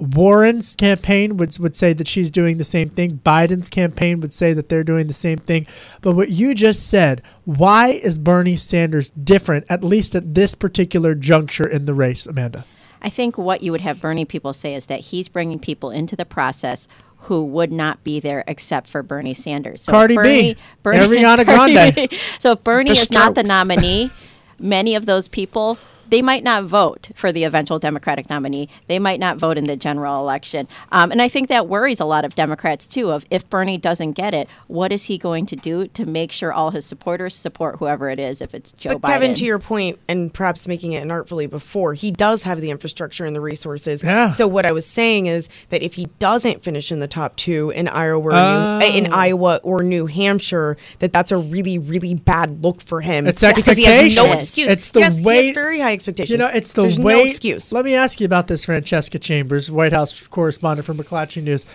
Warren's 0.01 0.75
campaign 0.75 1.37
would 1.37 1.57
would 1.59 1.75
say 1.75 1.93
that 1.93 2.07
she's 2.07 2.31
doing 2.31 2.57
the 2.57 2.63
same 2.63 2.89
thing. 2.89 3.19
Biden's 3.23 3.69
campaign 3.69 4.19
would 4.21 4.33
say 4.33 4.51
that 4.53 4.67
they're 4.67 4.83
doing 4.83 5.05
the 5.05 5.13
same 5.13 5.37
thing. 5.37 5.67
But 6.01 6.15
what 6.15 6.31
you 6.31 6.55
just 6.55 6.89
said, 6.89 7.21
why 7.45 7.89
is 7.89 8.17
Bernie 8.17 8.55
Sanders 8.55 9.11
different, 9.11 9.65
at 9.69 9.83
least 9.83 10.15
at 10.15 10.33
this 10.33 10.55
particular 10.55 11.13
juncture 11.13 11.67
in 11.67 11.85
the 11.85 11.93
race, 11.93 12.25
Amanda? 12.25 12.65
I 13.03 13.09
think 13.09 13.37
what 13.37 13.61
you 13.61 13.71
would 13.71 13.81
have 13.81 14.01
Bernie 14.01 14.25
people 14.25 14.53
say 14.53 14.73
is 14.73 14.87
that 14.87 15.01
he's 15.01 15.29
bringing 15.29 15.59
people 15.59 15.91
into 15.91 16.15
the 16.15 16.25
process 16.25 16.87
who 17.25 17.45
would 17.45 17.71
not 17.71 18.03
be 18.03 18.19
there 18.19 18.43
except 18.47 18.87
for 18.87 19.03
Bernie 19.03 19.35
Sanders. 19.35 19.83
So 19.83 19.91
Cardi 19.91 20.17
B, 20.17 20.55
Bernie, 20.81 20.97
Ariana 20.97 21.45
Grande. 21.45 22.11
So 22.39 22.53
if 22.53 22.63
Bernie 22.63 22.89
The 22.89 22.93
is 22.93 23.11
not 23.11 23.35
the 23.35 23.43
nominee, 23.43 24.09
many 24.59 24.95
of 24.95 25.05
those 25.05 25.27
people 25.27 25.77
they 26.11 26.21
might 26.21 26.43
not 26.43 26.65
vote 26.65 27.09
for 27.15 27.31
the 27.31 27.43
eventual 27.45 27.79
Democratic 27.79 28.29
nominee. 28.29 28.69
They 28.87 28.99
might 28.99 29.19
not 29.19 29.37
vote 29.37 29.57
in 29.57 29.65
the 29.65 29.75
general 29.75 30.19
election. 30.21 30.67
Um, 30.91 31.11
and 31.11 31.21
I 31.21 31.27
think 31.27 31.47
that 31.49 31.67
worries 31.67 31.99
a 31.99 32.05
lot 32.05 32.25
of 32.25 32.35
Democrats 32.35 32.85
too. 32.85 33.11
Of 33.11 33.25
if 33.31 33.49
Bernie 33.49 33.77
doesn't 33.79 34.11
get 34.11 34.33
it, 34.33 34.47
what 34.67 34.91
is 34.91 35.05
he 35.05 35.17
going 35.17 35.47
to 35.47 35.55
do 35.55 35.87
to 35.87 36.05
make 36.05 36.31
sure 36.31 36.53
all 36.53 36.71
his 36.71 36.85
supporters 36.85 37.33
support 37.35 37.77
whoever 37.77 38.09
it 38.09 38.19
is? 38.19 38.41
If 38.41 38.53
it's 38.53 38.73
Joe 38.73 38.97
But 38.97 39.01
Biden, 39.01 39.13
Kevin, 39.13 39.33
to 39.35 39.45
your 39.45 39.57
point, 39.59 39.99
and 40.07 40.33
perhaps 40.33 40.67
making 40.67 40.91
it 40.91 41.09
artfully 41.09 41.47
before, 41.47 41.93
he 41.93 42.11
does 42.11 42.43
have 42.43 42.59
the 42.61 42.69
infrastructure 42.69 43.25
and 43.25 43.35
the 43.35 43.41
resources. 43.41 44.03
Yeah. 44.03 44.29
So 44.29 44.47
what 44.47 44.65
I 44.65 44.73
was 44.73 44.85
saying 44.85 45.27
is 45.27 45.49
that 45.69 45.81
if 45.81 45.93
he 45.93 46.05
doesn't 46.19 46.61
finish 46.61 46.91
in 46.91 46.99
the 46.99 47.07
top 47.07 47.37
two 47.37 47.69
in 47.71 47.87
Iowa, 47.87 48.21
or 48.21 48.33
Oh. 48.33 48.79
New, 48.79 48.85
in 48.97 49.13
Iowa 49.13 49.61
or 49.63 49.81
New 49.81 50.07
Hampshire, 50.07 50.75
that 50.99 51.13
that's 51.13 51.31
a 51.31 51.37
really, 51.37 51.77
really 51.77 52.15
bad 52.15 52.61
look 52.61 52.81
for 52.81 52.99
him. 52.99 53.27
It's 53.27 53.39
because 53.41 53.77
he 53.77 53.85
has 53.85 54.15
no 54.15 54.31
excuse. 54.33 54.69
It's 54.69 54.91
the 54.91 54.99
Yes, 54.99 55.17
he 55.17 55.23
has 55.23 55.51
very 55.51 55.79
high 55.79 55.97
expectations. 56.01 56.31
You 56.31 56.37
know, 56.37 56.51
it's 56.53 56.73
the 56.73 56.81
There's 56.83 56.99
way. 56.99 57.13
no 57.13 57.23
excuse. 57.23 57.71
Let 57.71 57.85
me 57.85 57.95
ask 57.95 58.19
you 58.19 58.25
about 58.25 58.47
this, 58.47 58.65
Francesca 58.65 59.19
Chambers, 59.19 59.71
White 59.71 59.93
House 59.93 60.27
correspondent 60.27 60.85
for 60.85 60.93
McClatchy 60.93 61.41
News. 61.43 61.65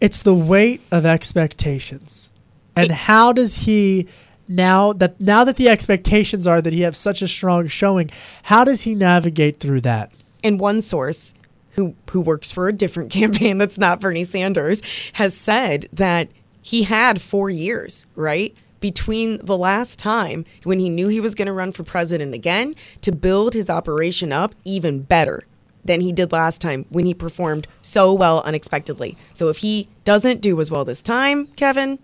It's 0.00 0.22
the 0.22 0.34
weight 0.34 0.80
of 0.90 1.06
expectations, 1.06 2.30
and 2.76 2.90
how 2.90 3.32
does 3.32 3.58
he 3.64 4.08
now 4.48 4.92
that 4.94 5.20
now 5.20 5.44
that 5.44 5.56
the 5.56 5.68
expectations 5.68 6.46
are 6.46 6.60
that 6.60 6.72
he 6.72 6.82
has 6.82 6.96
such 6.98 7.22
a 7.22 7.28
strong 7.28 7.66
showing, 7.68 8.10
how 8.44 8.64
does 8.64 8.82
he 8.82 8.94
navigate 8.94 9.60
through 9.60 9.82
that? 9.82 10.12
and 10.44 10.60
one 10.60 10.82
source 10.82 11.32
who 11.70 11.94
who 12.10 12.20
works 12.20 12.52
for 12.52 12.68
a 12.68 12.72
different 12.72 13.10
campaign 13.20 13.56
that's 13.58 13.78
not 13.78 13.98
Bernie 13.98 14.24
Sanders 14.24 14.82
has 15.14 15.34
said 15.34 15.86
that 15.92 16.28
he 16.62 16.82
had 16.84 17.20
4 17.20 17.50
years, 17.50 18.06
right? 18.14 18.54
Between 18.84 19.38
the 19.42 19.56
last 19.56 19.98
time 19.98 20.44
when 20.64 20.78
he 20.78 20.90
knew 20.90 21.08
he 21.08 21.18
was 21.18 21.34
going 21.34 21.46
to 21.46 21.54
run 21.54 21.72
for 21.72 21.84
president 21.84 22.34
again 22.34 22.76
to 23.00 23.12
build 23.12 23.54
his 23.54 23.70
operation 23.70 24.30
up 24.30 24.54
even 24.62 25.00
better 25.00 25.44
than 25.82 26.02
he 26.02 26.12
did 26.12 26.32
last 26.32 26.60
time 26.60 26.84
when 26.90 27.06
he 27.06 27.14
performed 27.14 27.66
so 27.80 28.12
well 28.12 28.42
unexpectedly. 28.42 29.16
So 29.32 29.48
if 29.48 29.56
he 29.56 29.88
doesn't 30.04 30.42
do 30.42 30.60
as 30.60 30.70
well 30.70 30.84
this 30.84 31.02
time, 31.02 31.46
Kevin, 31.56 31.98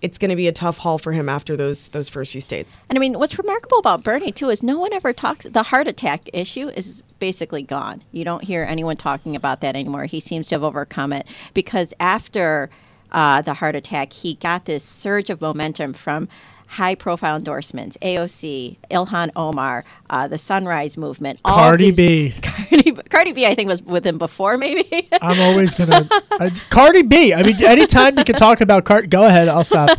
it's 0.00 0.16
going 0.16 0.30
to 0.30 0.36
be 0.36 0.48
a 0.48 0.52
tough 0.52 0.78
haul 0.78 0.96
for 0.96 1.12
him 1.12 1.28
after 1.28 1.58
those 1.58 1.90
those 1.90 2.08
first 2.08 2.32
few 2.32 2.40
states. 2.40 2.78
And 2.88 2.96
I 2.96 2.98
mean, 2.98 3.18
what's 3.18 3.36
remarkable 3.36 3.76
about 3.76 4.02
Bernie 4.02 4.32
too 4.32 4.48
is 4.48 4.62
no 4.62 4.78
one 4.78 4.94
ever 4.94 5.12
talks. 5.12 5.44
The 5.44 5.64
heart 5.64 5.88
attack 5.88 6.30
issue 6.32 6.68
is 6.68 7.02
basically 7.18 7.62
gone. 7.62 8.02
You 8.12 8.24
don't 8.24 8.44
hear 8.44 8.64
anyone 8.64 8.96
talking 8.96 9.36
about 9.36 9.60
that 9.60 9.76
anymore. 9.76 10.06
He 10.06 10.20
seems 10.20 10.48
to 10.48 10.54
have 10.54 10.64
overcome 10.64 11.12
it 11.12 11.26
because 11.52 11.92
after 12.00 12.70
uh, 13.12 13.42
the 13.42 13.54
heart 13.54 13.76
attack, 13.76 14.12
he 14.12 14.34
got 14.34 14.64
this 14.64 14.82
surge 14.82 15.30
of 15.30 15.40
momentum 15.40 15.92
from 15.92 16.28
high-profile 16.72 17.36
endorsements: 17.36 17.96
AOC, 18.02 18.76
Ilhan 18.90 19.30
Omar, 19.36 19.84
uh, 20.10 20.28
the 20.28 20.38
Sunrise 20.38 20.96
Movement, 20.98 21.40
all 21.44 21.54
Cardi 21.54 21.90
these- 21.90 21.96
B. 21.96 22.34
Cardi, 22.42 22.92
Cardi 23.10 23.32
B, 23.32 23.46
I 23.46 23.54
think 23.54 23.68
was 23.68 23.82
with 23.82 24.04
him 24.06 24.18
before, 24.18 24.56
maybe. 24.58 25.08
I'm 25.22 25.40
always 25.40 25.74
gonna 25.74 26.08
Cardi 26.70 27.02
B. 27.02 27.32
I 27.34 27.42
mean, 27.42 27.62
anytime 27.64 28.18
you 28.18 28.24
can 28.24 28.34
talk 28.34 28.60
about 28.60 28.84
Cart, 28.84 29.08
go 29.10 29.24
ahead. 29.24 29.48
I'll 29.48 29.64
stop. 29.64 29.90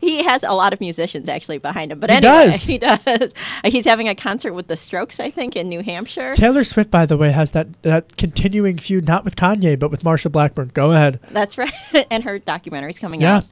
he 0.00 0.22
has 0.24 0.42
a 0.42 0.52
lot 0.52 0.72
of 0.72 0.80
musicians 0.80 1.28
actually 1.28 1.58
behind 1.58 1.92
him. 1.92 2.00
But 2.00 2.10
He 2.10 2.16
anyway, 2.16 2.46
does. 2.50 2.62
he 2.62 2.78
does. 2.78 3.34
He's 3.64 3.84
having 3.84 4.08
a 4.08 4.14
concert 4.14 4.52
with 4.52 4.66
the 4.66 4.76
Strokes, 4.76 5.20
I 5.20 5.30
think, 5.30 5.56
in 5.56 5.68
New 5.68 5.82
Hampshire. 5.82 6.32
Taylor 6.34 6.64
Swift, 6.64 6.90
by 6.90 7.06
the 7.06 7.16
way, 7.16 7.30
has 7.32 7.50
that 7.52 7.82
that 7.82 8.16
continuing 8.16 8.78
feud 8.78 9.06
not 9.06 9.24
with 9.24 9.36
Kanye 9.36 9.78
but 9.78 9.90
with 9.90 10.02
Marsha 10.02 10.30
Blackburn. 10.30 10.70
Go 10.74 10.92
ahead. 10.92 11.20
That's 11.30 11.58
right. 11.58 11.72
and 12.10 12.24
her 12.24 12.38
documentary's 12.38 12.98
coming 12.98 13.20
Yeah. 13.20 13.36
out. 13.36 13.44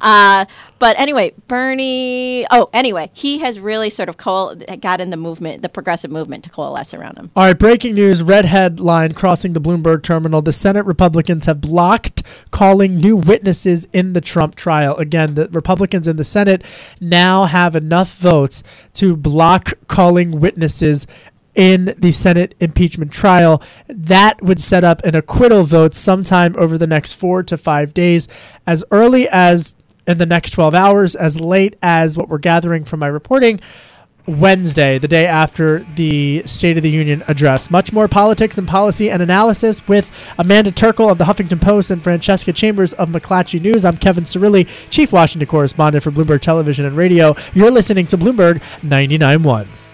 Uh, 0.00 0.44
but 0.78 0.98
anyway, 0.98 1.32
Bernie. 1.48 2.15
Oh, 2.50 2.68
anyway, 2.72 3.10
he 3.12 3.38
has 3.38 3.58
really 3.60 3.90
sort 3.90 4.08
of 4.08 4.16
coal, 4.16 4.50
in 4.50 5.10
the 5.10 5.16
movement, 5.16 5.62
the 5.62 5.68
progressive 5.68 6.10
movement, 6.10 6.44
to 6.44 6.50
coalesce 6.50 6.94
around 6.94 7.18
him. 7.18 7.30
All 7.34 7.44
right, 7.44 7.58
breaking 7.58 7.94
news 7.94 8.22
red 8.22 8.44
headline 8.44 9.14
crossing 9.14 9.52
the 9.52 9.60
Bloomberg 9.60 10.02
terminal. 10.02 10.42
The 10.42 10.52
Senate 10.52 10.84
Republicans 10.86 11.46
have 11.46 11.60
blocked 11.60 12.22
calling 12.50 12.96
new 12.96 13.16
witnesses 13.16 13.86
in 13.92 14.12
the 14.12 14.20
Trump 14.20 14.54
trial. 14.54 14.96
Again, 14.96 15.34
the 15.34 15.48
Republicans 15.50 16.08
in 16.08 16.16
the 16.16 16.24
Senate 16.24 16.62
now 17.00 17.44
have 17.44 17.76
enough 17.76 18.14
votes 18.16 18.62
to 18.94 19.16
block 19.16 19.74
calling 19.88 20.40
witnesses 20.40 21.06
in 21.54 21.94
the 21.98 22.12
Senate 22.12 22.54
impeachment 22.60 23.10
trial. 23.10 23.62
That 23.88 24.42
would 24.42 24.60
set 24.60 24.84
up 24.84 25.02
an 25.04 25.14
acquittal 25.14 25.62
vote 25.62 25.94
sometime 25.94 26.54
over 26.58 26.76
the 26.76 26.86
next 26.86 27.14
four 27.14 27.42
to 27.44 27.56
five 27.56 27.94
days, 27.94 28.28
as 28.66 28.84
early 28.90 29.26
as 29.28 29.76
in 30.06 30.18
the 30.18 30.26
next 30.26 30.50
12 30.50 30.74
hours, 30.74 31.14
as 31.14 31.40
late 31.40 31.76
as 31.82 32.16
what 32.16 32.28
we're 32.28 32.38
gathering 32.38 32.84
from 32.84 33.00
my 33.00 33.06
reporting. 33.06 33.60
Wednesday, 34.26 34.98
the 34.98 35.06
day 35.06 35.26
after 35.26 35.80
the 35.94 36.42
State 36.46 36.76
of 36.76 36.82
the 36.82 36.90
Union 36.90 37.22
address. 37.28 37.70
Much 37.70 37.92
more 37.92 38.08
politics 38.08 38.58
and 38.58 38.66
policy 38.66 39.08
and 39.08 39.22
analysis 39.22 39.86
with 39.86 40.10
Amanda 40.36 40.72
Terkel 40.72 41.10
of 41.10 41.18
the 41.18 41.24
Huffington 41.24 41.60
Post 41.60 41.92
and 41.92 42.02
Francesca 42.02 42.52
Chambers 42.52 42.92
of 42.94 43.08
McClatchy 43.10 43.60
News. 43.60 43.84
I'm 43.84 43.96
Kevin 43.96 44.24
Cirilli, 44.24 44.68
Chief 44.90 45.12
Washington 45.12 45.46
Correspondent 45.46 46.02
for 46.02 46.10
Bloomberg 46.10 46.40
Television 46.40 46.86
and 46.86 46.96
Radio. 46.96 47.36
You're 47.54 47.70
listening 47.70 48.06
to 48.08 48.18
Bloomberg 48.18 48.60
99.1. 48.80 49.85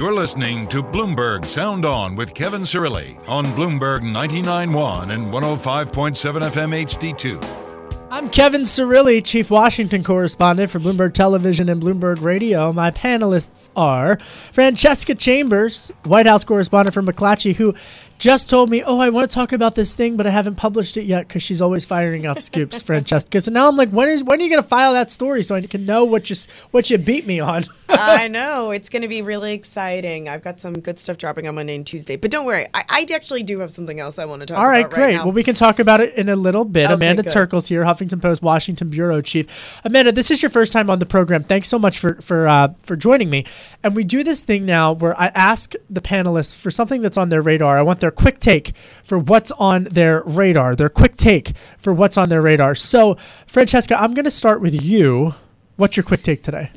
You're 0.00 0.14
listening 0.14 0.66
to 0.68 0.82
Bloomberg 0.82 1.44
Sound 1.44 1.84
On 1.84 2.16
with 2.16 2.32
Kevin 2.32 2.62
Cirilli 2.62 3.18
on 3.28 3.44
Bloomberg 3.48 4.00
99.1 4.00 5.10
and 5.10 5.30
105.7 5.30 6.40
FM 6.50 6.84
HD2. 6.86 8.06
I'm 8.10 8.30
Kevin 8.30 8.62
Cirilli, 8.62 9.22
Chief 9.22 9.50
Washington 9.50 10.02
Correspondent 10.02 10.70
for 10.70 10.78
Bloomberg 10.78 11.12
Television 11.12 11.68
and 11.68 11.82
Bloomberg 11.82 12.22
Radio. 12.22 12.72
My 12.72 12.90
panelists 12.90 13.68
are 13.76 14.18
Francesca 14.52 15.14
Chambers, 15.14 15.92
White 16.06 16.24
House 16.24 16.44
Correspondent 16.44 16.94
for 16.94 17.02
McClatchy, 17.02 17.54
who 17.54 17.74
just 18.20 18.50
told 18.50 18.70
me, 18.70 18.82
"Oh, 18.84 19.00
I 19.00 19.08
want 19.08 19.28
to 19.28 19.34
talk 19.34 19.52
about 19.52 19.74
this 19.74 19.96
thing, 19.96 20.16
but 20.16 20.26
I 20.26 20.30
haven't 20.30 20.56
published 20.56 20.96
it 20.96 21.04
yet 21.04 21.26
because 21.26 21.42
she's 21.42 21.60
always 21.60 21.84
firing 21.84 22.26
out 22.26 22.42
scoops." 22.42 22.82
Francesca, 22.90 23.40
so 23.40 23.50
now 23.50 23.66
I'm 23.68 23.76
like, 23.76 23.88
when 23.88 24.08
is 24.10 24.22
when 24.22 24.38
are 24.38 24.44
you 24.44 24.50
going 24.50 24.62
to 24.62 24.68
file 24.68 24.92
that 24.92 25.10
story 25.10 25.42
so 25.42 25.54
I 25.54 25.62
can 25.62 25.84
know 25.86 26.04
what 26.04 26.28
you 26.30 26.36
what 26.70 26.90
you 26.90 26.98
beat 26.98 27.26
me 27.26 27.40
on? 27.40 27.64
I 27.88 28.28
know 28.28 28.70
it's 28.70 28.90
going 28.90 29.02
to 29.02 29.08
be 29.08 29.22
really 29.22 29.54
exciting. 29.54 30.28
I've 30.28 30.44
got 30.44 30.60
some 30.60 30.74
good 30.74 31.00
stuff 31.00 31.16
dropping 31.16 31.48
on 31.48 31.54
Monday 31.54 31.74
and 31.74 31.86
Tuesday, 31.86 32.16
but 32.16 32.30
don't 32.30 32.44
worry, 32.44 32.66
I, 32.74 32.84
I 32.88 33.06
actually 33.12 33.42
do 33.42 33.58
have 33.60 33.72
something 33.72 33.98
else 33.98 34.18
I 34.18 34.26
want 34.26 34.40
to 34.40 34.46
talk 34.46 34.58
All 34.58 34.68
right, 34.68 34.84
about 34.84 34.94
great. 34.94 35.16
right 35.16 35.24
well, 35.24 35.32
we 35.32 35.42
can 35.42 35.54
talk 35.54 35.78
about 35.78 36.00
it 36.00 36.14
in 36.14 36.28
a 36.28 36.36
little 36.36 36.64
bit. 36.64 36.84
Okay, 36.84 36.94
Amanda 36.94 37.22
good. 37.22 37.32
Terkel's 37.32 37.68
here, 37.68 37.82
Huffington 37.84 38.20
Post, 38.20 38.42
Washington 38.42 38.90
bureau 38.90 39.22
chief. 39.22 39.80
Amanda, 39.84 40.12
this 40.12 40.30
is 40.30 40.42
your 40.42 40.50
first 40.50 40.72
time 40.72 40.90
on 40.90 40.98
the 40.98 41.06
program. 41.06 41.42
Thanks 41.42 41.68
so 41.68 41.78
much 41.78 41.98
for 41.98 42.14
for 42.20 42.46
uh, 42.46 42.74
for 42.82 42.96
joining 42.96 43.30
me. 43.30 43.46
And 43.82 43.96
we 43.96 44.04
do 44.04 44.22
this 44.22 44.42
thing 44.42 44.66
now 44.66 44.92
where 44.92 45.18
I 45.18 45.28
ask 45.28 45.72
the 45.88 46.02
panelists 46.02 46.60
for 46.60 46.70
something 46.70 47.00
that's 47.00 47.16
on 47.16 47.30
their 47.30 47.40
radar. 47.40 47.78
I 47.78 47.82
want 47.82 48.00
their 48.00 48.09
quick 48.10 48.38
take 48.38 48.72
for 49.04 49.18
what's 49.18 49.50
on 49.52 49.84
their 49.84 50.22
radar. 50.24 50.74
Their 50.76 50.88
quick 50.88 51.16
take 51.16 51.52
for 51.78 51.92
what's 51.92 52.16
on 52.16 52.28
their 52.28 52.42
radar. 52.42 52.74
So, 52.74 53.16
Francesca, 53.46 54.00
I'm 54.00 54.14
going 54.14 54.24
to 54.24 54.30
start 54.30 54.60
with 54.60 54.82
you. 54.82 55.34
What's 55.76 55.96
your 55.96 56.04
quick 56.04 56.22
take 56.22 56.42
today? 56.42 56.70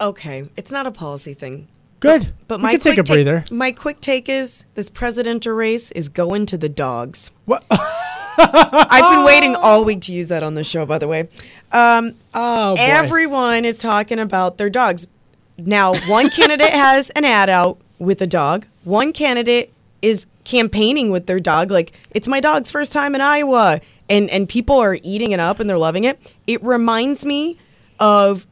okay, 0.00 0.44
it's 0.56 0.72
not 0.72 0.84
a 0.86 0.90
policy 0.90 1.32
thing. 1.32 1.68
Good, 2.00 2.32
But 2.48 2.58
we 2.58 2.62
my 2.64 2.70
can 2.72 2.80
take 2.80 2.92
a 2.94 2.96
quick 2.96 3.06
take- 3.06 3.14
breather. 3.24 3.44
my 3.52 3.70
quick 3.70 4.00
take 4.00 4.28
is 4.28 4.64
this 4.74 4.90
presidential 4.90 5.52
race 5.52 5.92
is 5.92 6.08
going 6.08 6.46
to 6.46 6.58
the 6.58 6.68
dogs. 6.68 7.30
What? 7.44 7.64
I've 7.70 9.14
been 9.14 9.24
waiting 9.24 9.54
all 9.54 9.84
week 9.84 10.00
to 10.02 10.12
use 10.12 10.28
that 10.28 10.42
on 10.42 10.54
the 10.54 10.64
show, 10.64 10.84
by 10.86 10.98
the 10.98 11.06
way. 11.06 11.28
Um, 11.70 12.14
Oh, 12.34 12.74
boy. 12.74 12.82
everyone 12.84 13.64
is 13.64 13.78
talking 13.78 14.18
about 14.18 14.58
their 14.58 14.70
dogs. 14.70 15.06
Now, 15.56 15.94
one 16.08 16.30
candidate 16.30 16.70
has 16.72 17.10
an 17.10 17.24
ad 17.24 17.48
out 17.48 17.78
with 18.00 18.20
a 18.22 18.26
dog. 18.26 18.66
One 18.84 19.12
candidate 19.12 19.72
is 20.00 20.26
campaigning 20.44 21.10
with 21.10 21.26
their 21.26 21.40
dog, 21.40 21.70
like 21.70 21.92
it's 22.10 22.28
my 22.28 22.40
dog's 22.40 22.70
first 22.70 22.92
time 22.92 23.14
in 23.14 23.20
Iowa, 23.20 23.80
and 24.08 24.28
and 24.30 24.48
people 24.48 24.78
are 24.78 24.96
eating 25.02 25.32
it 25.32 25.40
up 25.40 25.60
and 25.60 25.68
they're 25.68 25.78
loving 25.78 26.04
it. 26.04 26.32
It 26.46 26.62
reminds 26.62 27.24
me 27.24 27.58
of 27.98 28.46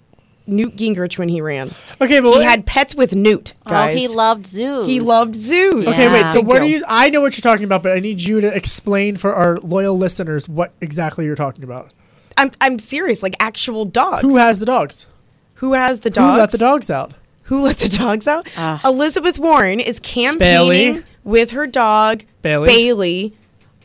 Newt 0.46 0.76
Gingrich 0.76 1.18
when 1.18 1.28
he 1.28 1.40
ran. 1.40 1.70
Okay, 2.00 2.20
but 2.20 2.32
he 2.38 2.42
had 2.42 2.66
pets 2.66 2.94
with 2.94 3.14
Newt. 3.14 3.54
Guys. 3.66 3.94
Oh, 3.94 3.98
he 3.98 4.08
loved 4.08 4.46
zoos. 4.46 4.86
He 4.86 5.00
loved 5.00 5.34
zoos. 5.34 5.86
Okay, 5.86 6.08
wait. 6.12 6.28
So 6.28 6.40
Big 6.40 6.48
what 6.48 6.56
are 6.56 6.60
deal. 6.60 6.78
you? 6.78 6.84
I 6.88 7.08
know 7.10 7.20
what 7.20 7.36
you're 7.36 7.42
talking 7.52 7.64
about, 7.64 7.82
but 7.82 7.92
I 7.92 8.00
need 8.00 8.20
you 8.20 8.40
to 8.40 8.54
explain 8.54 9.16
for 9.16 9.34
our 9.34 9.58
loyal 9.58 9.96
listeners 9.96 10.48
what 10.48 10.72
exactly 10.80 11.24
you're 11.24 11.36
talking 11.36 11.62
about. 11.64 11.90
I'm 12.36 12.50
I'm 12.60 12.78
serious, 12.78 13.22
like 13.22 13.34
actual 13.40 13.84
dogs. 13.84 14.22
Who 14.22 14.36
has 14.36 14.58
the 14.58 14.66
dogs? 14.66 15.06
who 15.54 15.74
has 15.74 16.00
the 16.00 16.08
Who 16.08 16.14
dogs? 16.14 16.38
let 16.38 16.50
the 16.52 16.58
dogs 16.58 16.90
out? 16.90 17.12
Who 17.44 17.62
let 17.62 17.76
the 17.78 17.88
dogs 17.88 18.26
out? 18.26 18.48
Ah. 18.56 18.80
Elizabeth 18.84 19.38
Warren 19.38 19.78
is 19.78 20.00
campaigning 20.00 20.38
Bailey. 20.94 21.04
With 21.30 21.50
her 21.52 21.66
dog 21.66 22.24
Bailey. 22.42 22.66
Bailey 22.68 23.36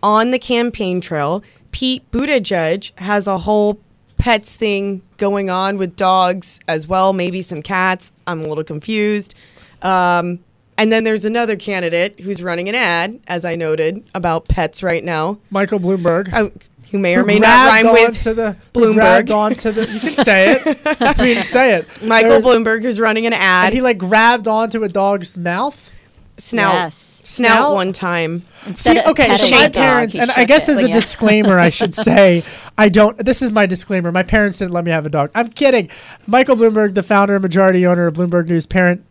on 0.03 0.31
the 0.31 0.39
campaign 0.39 0.99
trail. 1.01 1.43
Pete 1.71 2.09
Buttigieg 2.11 2.97
has 2.99 3.27
a 3.27 3.37
whole 3.39 3.79
pets 4.17 4.55
thing 4.55 5.01
going 5.17 5.49
on 5.49 5.77
with 5.77 5.95
dogs 5.95 6.59
as 6.67 6.87
well, 6.87 7.13
maybe 7.13 7.41
some 7.41 7.61
cats. 7.61 8.11
I'm 8.25 8.41
a 8.41 8.47
little 8.47 8.63
confused. 8.63 9.35
Um, 9.81 10.39
and 10.77 10.91
then 10.91 11.03
there's 11.03 11.25
another 11.25 11.55
candidate 11.55 12.19
who's 12.19 12.41
running 12.43 12.67
an 12.67 12.75
ad, 12.75 13.19
as 13.27 13.45
I 13.45 13.55
noted, 13.55 14.03
about 14.13 14.47
pets 14.47 14.81
right 14.83 15.03
now, 15.03 15.37
Michael 15.49 15.79
Bloomberg. 15.79 16.33
uh, 16.33 16.49
who 16.91 16.99
may 16.99 17.15
or 17.15 17.21
who 17.21 17.25
may 17.25 17.39
not 17.39 17.67
rhyme 17.67 17.93
with 17.93 18.09
onto 18.09 18.33
the, 18.33 18.57
Bloomberg. 18.73 19.31
onto 19.33 19.71
the. 19.71 19.81
You 19.81 19.99
can 19.99 20.09
say 20.11 20.53
it. 20.65 20.79
I 21.01 21.21
mean, 21.23 21.41
say 21.43 21.75
it. 21.75 22.03
Michael 22.03 22.41
There's- 22.41 22.43
Bloomberg, 22.45 22.83
who's 22.83 22.99
running 22.99 23.25
an 23.25 23.33
ad, 23.33 23.65
And 23.67 23.73
he 23.73 23.81
like 23.81 23.97
grabbed 23.97 24.47
onto 24.47 24.83
a 24.83 24.89
dog's 24.89 25.35
mouth. 25.37 25.91
Snout, 26.37 26.73
Yes. 26.73 27.21
snout 27.23 27.57
Snout? 27.57 27.73
one 27.73 27.91
time. 27.93 28.43
See, 28.75 28.99
okay, 28.99 29.27
so 29.35 29.55
my 29.55 29.63
a 29.65 29.69
dog, 29.69 29.73
parents, 29.73 30.15
and 30.15 30.31
I 30.31 30.45
guess 30.45 30.67
it. 30.67 30.73
as 30.73 30.83
a 30.83 30.87
yeah. 30.87 30.93
disclaimer, 30.95 31.59
I 31.59 31.69
should 31.69 31.93
say, 32.07 32.43
I 32.77 32.89
don't. 32.89 33.17
This 33.17 33.41
is 33.41 33.51
my 33.51 33.65
disclaimer. 33.65 34.11
My 34.11 34.23
parents 34.23 34.57
didn't 34.57 34.71
let 34.73 34.83
me 34.85 34.91
have 34.91 35.05
a 35.05 35.09
dog. 35.09 35.31
I'm 35.35 35.47
kidding. 35.49 35.89
Michael 36.27 36.55
Bloomberg, 36.55 36.93
the 36.95 37.03
founder 37.03 37.35
and 37.35 37.41
majority 37.43 37.85
owner 37.85 38.07
of 38.07 38.15
Bloomberg 38.15 38.47
News, 38.47 38.65
parent. 38.65 39.03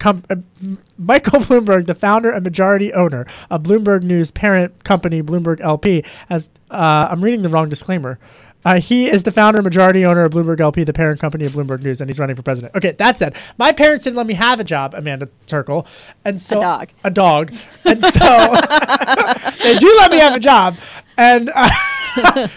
Com- 0.00 0.24
uh, 0.28 0.34
Michael 0.98 1.38
Bloomberg, 1.40 1.86
the 1.86 1.94
founder 1.94 2.30
and 2.32 2.42
majority 2.42 2.92
owner 2.92 3.26
of 3.48 3.62
Bloomberg 3.62 4.02
News 4.02 4.32
parent 4.32 4.82
company 4.82 5.22
Bloomberg 5.22 5.60
LP, 5.60 6.04
as 6.28 6.50
uh, 6.70 7.08
I'm 7.10 7.20
reading 7.22 7.42
the 7.42 7.48
wrong 7.48 7.68
disclaimer. 7.68 8.18
Uh, 8.64 8.80
he 8.80 9.06
is 9.06 9.22
the 9.24 9.30
founder 9.30 9.58
and 9.58 9.64
majority 9.64 10.04
owner 10.04 10.24
of 10.24 10.32
Bloomberg 10.32 10.60
LP, 10.60 10.84
the 10.84 10.92
parent 10.92 11.20
company 11.20 11.44
of 11.44 11.52
Bloomberg 11.52 11.82
News, 11.82 12.00
and 12.00 12.08
he's 12.08 12.18
running 12.18 12.34
for 12.36 12.42
president. 12.42 12.74
Okay, 12.74 12.92
that 12.92 13.18
said, 13.18 13.36
my 13.58 13.72
parents 13.72 14.04
didn't 14.04 14.16
let 14.16 14.26
me 14.26 14.34
have 14.34 14.60
a 14.60 14.64
job, 14.64 14.94
Amanda 14.94 15.28
Terkel, 15.46 15.86
and 16.24 16.40
so 16.40 16.58
A 16.58 16.60
dog. 16.60 16.88
a 17.04 17.10
dog, 17.10 17.52
and 17.84 18.02
so 18.02 18.18
they 19.62 19.78
do 19.78 19.86
let 19.98 20.10
me 20.10 20.18
have 20.18 20.34
a 20.34 20.40
job. 20.40 20.76
And 21.18 21.50
uh, 21.54 21.68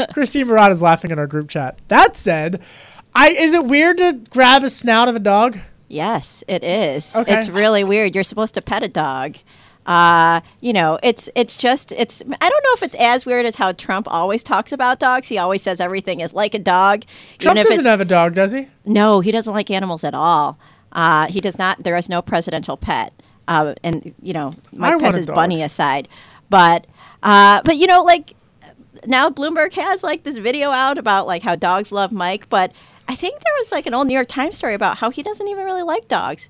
Christine 0.13 0.47
Murat 0.47 0.71
is 0.71 0.81
laughing 0.81 1.11
in 1.11 1.19
our 1.19 1.27
group 1.27 1.49
chat. 1.49 1.79
That 1.89 2.15
said, 2.15 2.61
I 3.13 3.29
is 3.29 3.53
it 3.53 3.65
weird 3.65 3.97
to 3.97 4.21
grab 4.29 4.63
a 4.63 4.69
snout 4.69 5.07
of 5.09 5.15
a 5.15 5.19
dog? 5.19 5.57
Yes, 5.89 6.43
it 6.47 6.63
is. 6.63 7.15
Okay. 7.15 7.33
It's 7.37 7.49
really 7.49 7.83
weird. 7.83 8.13
You're 8.13 8.23
supposed 8.23 8.53
to 8.55 8.61
pet 8.61 8.83
a 8.83 8.87
dog. 8.89 9.37
Uh, 9.87 10.41
you 10.59 10.73
know, 10.73 10.99
it's 11.01 11.29
it's 11.33 11.55
just 11.55 11.93
it's. 11.93 12.21
I 12.21 12.49
don't 12.49 12.63
know 12.63 12.73
if 12.73 12.83
it's 12.83 12.95
as 12.99 13.25
weird 13.25 13.45
as 13.45 13.55
how 13.55 13.71
Trump 13.71 14.05
always 14.09 14.43
talks 14.43 14.73
about 14.73 14.99
dogs. 14.99 15.29
He 15.29 15.37
always 15.37 15.61
says 15.61 15.79
everything 15.79 16.19
is 16.19 16.33
like 16.33 16.53
a 16.53 16.59
dog. 16.59 17.03
Trump 17.39 17.57
if 17.57 17.67
doesn't 17.67 17.85
have 17.85 18.01
a 18.01 18.05
dog, 18.05 18.35
does 18.35 18.51
he? 18.51 18.67
No, 18.85 19.21
he 19.21 19.31
doesn't 19.31 19.53
like 19.53 19.71
animals 19.71 20.03
at 20.03 20.13
all. 20.13 20.59
Uh, 20.91 21.27
he 21.27 21.39
does 21.39 21.57
not. 21.57 21.83
There 21.83 21.95
is 21.95 22.09
no 22.09 22.21
presidential 22.21 22.75
pet. 22.75 23.13
Uh, 23.47 23.75
and 23.81 24.13
you 24.21 24.33
know, 24.33 24.53
Mike 24.73 25.01
want 25.01 25.15
is 25.15 25.25
bunny 25.25 25.63
aside, 25.63 26.09
but 26.49 26.85
uh, 27.23 27.61
but 27.63 27.77
you 27.77 27.87
know, 27.87 28.03
like 28.03 28.35
now 29.05 29.29
Bloomberg 29.29 29.73
has 29.73 30.03
like 30.03 30.23
this 30.23 30.37
video 30.37 30.71
out 30.71 30.97
about 30.97 31.27
like 31.27 31.43
how 31.43 31.55
dogs 31.55 31.93
love 31.93 32.11
Mike, 32.11 32.49
but 32.49 32.73
I 33.07 33.15
think 33.15 33.35
there 33.35 33.53
was 33.59 33.71
like 33.71 33.85
an 33.85 33.93
old 33.93 34.07
New 34.07 34.13
York 34.13 34.27
Times 34.27 34.57
story 34.57 34.73
about 34.73 34.97
how 34.97 35.09
he 35.09 35.23
doesn't 35.23 35.47
even 35.47 35.63
really 35.63 35.83
like 35.83 36.09
dogs. 36.09 36.49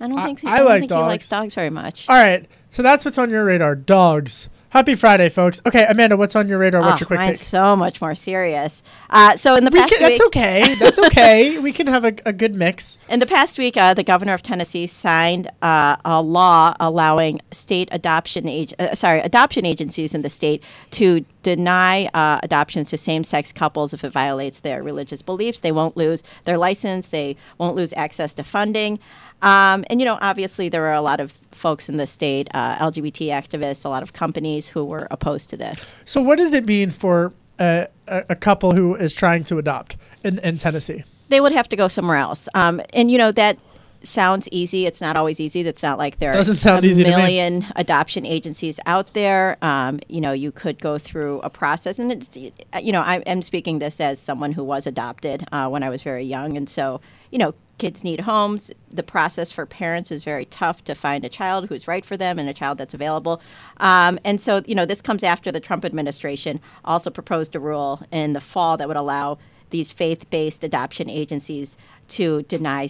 I 0.00 0.08
don't 0.08 0.18
I- 0.18 0.24
think 0.24 0.40
he, 0.40 0.46
I 0.48 0.52
I 0.54 0.56
don't 0.58 0.66
like 0.68 0.80
think 0.80 0.92
he 0.92 0.98
likes 0.98 1.28
dogs. 1.28 1.54
very 1.54 1.70
much. 1.70 2.06
All 2.08 2.16
right, 2.16 2.46
so 2.70 2.82
that's 2.82 3.04
what's 3.04 3.18
on 3.18 3.30
your 3.30 3.44
radar. 3.44 3.74
Dogs. 3.76 4.48
Happy 4.70 4.96
Friday, 4.96 5.28
folks. 5.28 5.62
Okay, 5.64 5.86
Amanda, 5.88 6.16
what's 6.16 6.34
on 6.34 6.48
your 6.48 6.58
radar? 6.58 6.80
What's 6.80 6.94
Oh, 7.00 7.02
your 7.02 7.06
quick 7.06 7.20
mine's 7.20 7.38
take? 7.38 7.46
so 7.46 7.76
much 7.76 8.00
more 8.00 8.16
serious. 8.16 8.82
Uh, 9.08 9.36
so 9.36 9.54
in 9.54 9.64
the 9.64 9.70
We 9.72 9.78
past 9.78 9.92
can, 9.94 10.02
week, 10.08 10.18
that's 10.18 10.26
okay. 10.26 10.74
That's 10.80 10.98
okay. 10.98 11.58
we 11.60 11.72
can 11.72 11.86
have 11.86 12.04
a, 12.04 12.12
a 12.26 12.32
good 12.32 12.56
mix. 12.56 12.98
In 13.08 13.20
the 13.20 13.26
past 13.26 13.56
week, 13.56 13.76
uh, 13.76 13.94
the 13.94 14.02
governor 14.02 14.34
of 14.34 14.42
Tennessee 14.42 14.88
signed 14.88 15.48
uh, 15.62 15.94
a 16.04 16.20
law 16.20 16.74
allowing 16.80 17.40
state 17.52 17.88
adoption 17.92 18.48
ag- 18.48 18.74
uh, 18.80 18.96
sorry 18.96 19.20
adoption 19.20 19.64
agencies 19.64 20.12
in 20.12 20.22
the 20.22 20.28
state 20.28 20.64
to 20.90 21.24
deny 21.44 22.06
uh, 22.12 22.40
adoptions 22.42 22.90
to 22.90 22.96
same-sex 22.96 23.52
couples 23.52 23.92
if 23.94 24.02
it 24.02 24.10
violates 24.10 24.58
their 24.60 24.82
religious 24.82 25.22
beliefs. 25.22 25.60
They 25.60 25.70
won't 25.72 25.96
lose 25.96 26.24
their 26.44 26.58
license. 26.58 27.06
They 27.06 27.36
won't 27.58 27.76
lose 27.76 27.92
access 27.92 28.34
to 28.34 28.42
funding. 28.42 28.98
Um, 29.42 29.84
and 29.90 30.00
you 30.00 30.06
know, 30.06 30.18
obviously, 30.20 30.68
there 30.68 30.86
are 30.86 30.94
a 30.94 31.02
lot 31.02 31.20
of 31.20 31.32
folks 31.52 31.88
in 31.88 31.96
the 31.96 32.06
state, 32.06 32.48
uh, 32.54 32.76
LGBT 32.76 33.28
activists, 33.28 33.84
a 33.84 33.88
lot 33.88 34.02
of 34.02 34.12
companies 34.12 34.68
who 34.68 34.84
were 34.84 35.06
opposed 35.10 35.50
to 35.50 35.56
this. 35.56 35.96
So, 36.04 36.22
what 36.22 36.38
does 36.38 36.52
it 36.52 36.66
mean 36.66 36.90
for 36.90 37.32
a, 37.58 37.88
a, 38.08 38.24
a 38.30 38.36
couple 38.36 38.74
who 38.74 38.94
is 38.94 39.14
trying 39.14 39.44
to 39.44 39.58
adopt 39.58 39.96
in, 40.22 40.38
in 40.38 40.56
Tennessee? 40.56 41.04
they 41.28 41.40
would 41.40 41.52
have 41.52 41.68
to 41.68 41.76
go 41.76 41.88
somewhere 41.88 42.16
else. 42.16 42.48
Um, 42.54 42.80
and 42.92 43.10
you 43.10 43.18
know 43.18 43.32
that 43.32 43.58
sounds 44.02 44.48
easy. 44.52 44.86
It's 44.86 45.00
not 45.00 45.16
always 45.16 45.40
easy. 45.40 45.62
That's 45.62 45.82
not 45.82 45.98
like 45.98 46.18
there 46.18 46.32
Doesn't 46.32 46.56
are 46.56 46.58
sound 46.58 46.84
a 46.84 46.88
easy 46.88 47.04
million 47.04 47.66
adoption 47.76 48.26
agencies 48.26 48.78
out 48.86 49.12
there. 49.14 49.56
Um, 49.62 50.00
you 50.08 50.20
know, 50.20 50.32
you 50.32 50.52
could 50.52 50.78
go 50.80 50.98
through 50.98 51.40
a 51.40 51.50
process, 51.50 51.98
and 51.98 52.12
it's 52.12 52.36
you 52.36 52.92
know 52.92 53.00
I 53.00 53.16
am 53.20 53.42
speaking 53.42 53.78
this 53.78 54.00
as 54.00 54.20
someone 54.20 54.52
who 54.52 54.64
was 54.64 54.86
adopted 54.86 55.44
uh, 55.52 55.68
when 55.68 55.82
I 55.82 55.88
was 55.88 56.02
very 56.02 56.24
young, 56.24 56.56
and 56.56 56.68
so 56.68 57.00
you 57.30 57.38
know. 57.38 57.54
Kids 57.78 58.04
need 58.04 58.20
homes. 58.20 58.70
The 58.88 59.02
process 59.02 59.50
for 59.50 59.66
parents 59.66 60.12
is 60.12 60.22
very 60.22 60.44
tough 60.44 60.84
to 60.84 60.94
find 60.94 61.24
a 61.24 61.28
child 61.28 61.68
who's 61.68 61.88
right 61.88 62.04
for 62.04 62.16
them 62.16 62.38
and 62.38 62.48
a 62.48 62.54
child 62.54 62.78
that's 62.78 62.94
available. 62.94 63.42
Um, 63.78 64.18
and 64.24 64.40
so, 64.40 64.62
you 64.66 64.74
know, 64.74 64.86
this 64.86 65.02
comes 65.02 65.24
after 65.24 65.50
the 65.50 65.60
Trump 65.60 65.84
administration 65.84 66.60
also 66.84 67.10
proposed 67.10 67.56
a 67.56 67.60
rule 67.60 68.00
in 68.12 68.32
the 68.32 68.40
fall 68.40 68.76
that 68.76 68.86
would 68.86 68.96
allow 68.96 69.38
these 69.70 69.90
faith-based 69.90 70.62
adoption 70.62 71.10
agencies 71.10 71.76
to 72.08 72.42
deny 72.42 72.88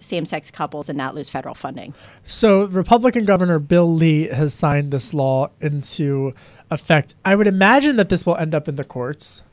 same-sex 0.00 0.50
couples 0.50 0.88
and 0.88 0.98
not 0.98 1.14
lose 1.14 1.28
federal 1.28 1.54
funding. 1.54 1.94
So, 2.24 2.64
Republican 2.64 3.24
Governor 3.24 3.60
Bill 3.60 3.90
Lee 3.92 4.26
has 4.28 4.52
signed 4.52 4.90
this 4.90 5.14
law 5.14 5.50
into 5.60 6.34
effect. 6.70 7.14
I 7.24 7.36
would 7.36 7.46
imagine 7.46 7.94
that 7.96 8.08
this 8.08 8.26
will 8.26 8.36
end 8.36 8.54
up 8.56 8.66
in 8.66 8.74
the 8.74 8.84
courts. 8.84 9.44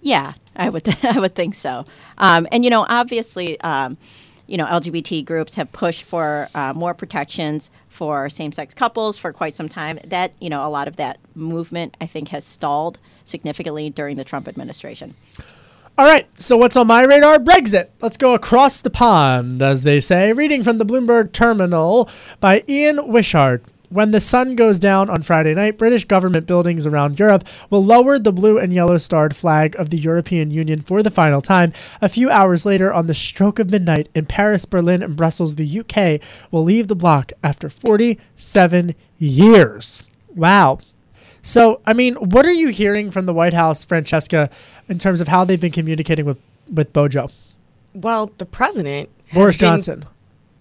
Yeah, 0.00 0.34
I 0.56 0.68
would 0.68 0.88
I 1.04 1.18
would 1.18 1.34
think 1.34 1.54
so. 1.54 1.84
Um, 2.18 2.46
and 2.52 2.64
you 2.64 2.70
know, 2.70 2.86
obviously, 2.88 3.60
um, 3.60 3.96
you 4.46 4.56
know, 4.56 4.66
LGBT 4.66 5.24
groups 5.24 5.54
have 5.54 5.70
pushed 5.72 6.04
for 6.04 6.48
uh, 6.54 6.72
more 6.74 6.94
protections 6.94 7.70
for 7.88 8.28
same-sex 8.28 8.74
couples 8.74 9.16
for 9.16 9.32
quite 9.32 9.54
some 9.54 9.68
time. 9.68 9.98
That 10.06 10.34
you 10.40 10.50
know, 10.50 10.66
a 10.66 10.70
lot 10.70 10.88
of 10.88 10.96
that 10.96 11.18
movement 11.34 11.96
I 12.00 12.06
think 12.06 12.28
has 12.28 12.44
stalled 12.44 12.98
significantly 13.24 13.90
during 13.90 14.16
the 14.16 14.24
Trump 14.24 14.48
administration. 14.48 15.14
All 15.98 16.06
right, 16.06 16.26
so 16.40 16.56
what's 16.56 16.78
on 16.78 16.86
my 16.86 17.02
radar? 17.02 17.38
Brexit. 17.38 17.88
Let's 18.00 18.16
go 18.16 18.32
across 18.32 18.80
the 18.80 18.88
pond, 18.88 19.60
as 19.60 19.82
they 19.82 20.00
say. 20.00 20.32
Reading 20.32 20.64
from 20.64 20.78
the 20.78 20.86
Bloomberg 20.86 21.32
Terminal 21.32 22.08
by 22.40 22.64
Ian 22.66 23.08
Wishart. 23.08 23.62
When 23.90 24.12
the 24.12 24.20
sun 24.20 24.54
goes 24.54 24.78
down 24.78 25.10
on 25.10 25.22
Friday 25.22 25.52
night, 25.52 25.76
British 25.76 26.04
government 26.04 26.46
buildings 26.46 26.86
around 26.86 27.18
Europe 27.18 27.42
will 27.70 27.82
lower 27.82 28.20
the 28.20 28.30
blue 28.30 28.56
and 28.56 28.72
yellow 28.72 28.98
starred 28.98 29.34
flag 29.34 29.74
of 29.74 29.90
the 29.90 29.98
European 29.98 30.52
Union 30.52 30.80
for 30.80 31.02
the 31.02 31.10
final 31.10 31.40
time. 31.40 31.72
A 32.00 32.08
few 32.08 32.30
hours 32.30 32.64
later, 32.64 32.92
on 32.92 33.08
the 33.08 33.14
stroke 33.14 33.58
of 33.58 33.72
midnight 33.72 34.08
in 34.14 34.26
Paris, 34.26 34.64
Berlin, 34.64 35.02
and 35.02 35.16
Brussels, 35.16 35.56
the 35.56 35.80
UK 35.80 36.20
will 36.52 36.62
leave 36.62 36.86
the 36.86 36.94
bloc 36.94 37.32
after 37.42 37.68
47 37.68 38.94
years. 39.18 40.04
Wow. 40.36 40.78
So, 41.42 41.80
I 41.84 41.92
mean, 41.92 42.14
what 42.14 42.46
are 42.46 42.52
you 42.52 42.68
hearing 42.68 43.10
from 43.10 43.26
the 43.26 43.34
White 43.34 43.54
House, 43.54 43.82
Francesca, 43.82 44.50
in 44.88 44.98
terms 45.00 45.20
of 45.20 45.26
how 45.26 45.42
they've 45.44 45.60
been 45.60 45.72
communicating 45.72 46.26
with, 46.26 46.38
with 46.72 46.92
Bojo? 46.92 47.28
Well, 47.92 48.30
the 48.38 48.46
president, 48.46 49.08
Boris 49.34 49.56
been- 49.56 49.66
Johnson. 49.66 50.04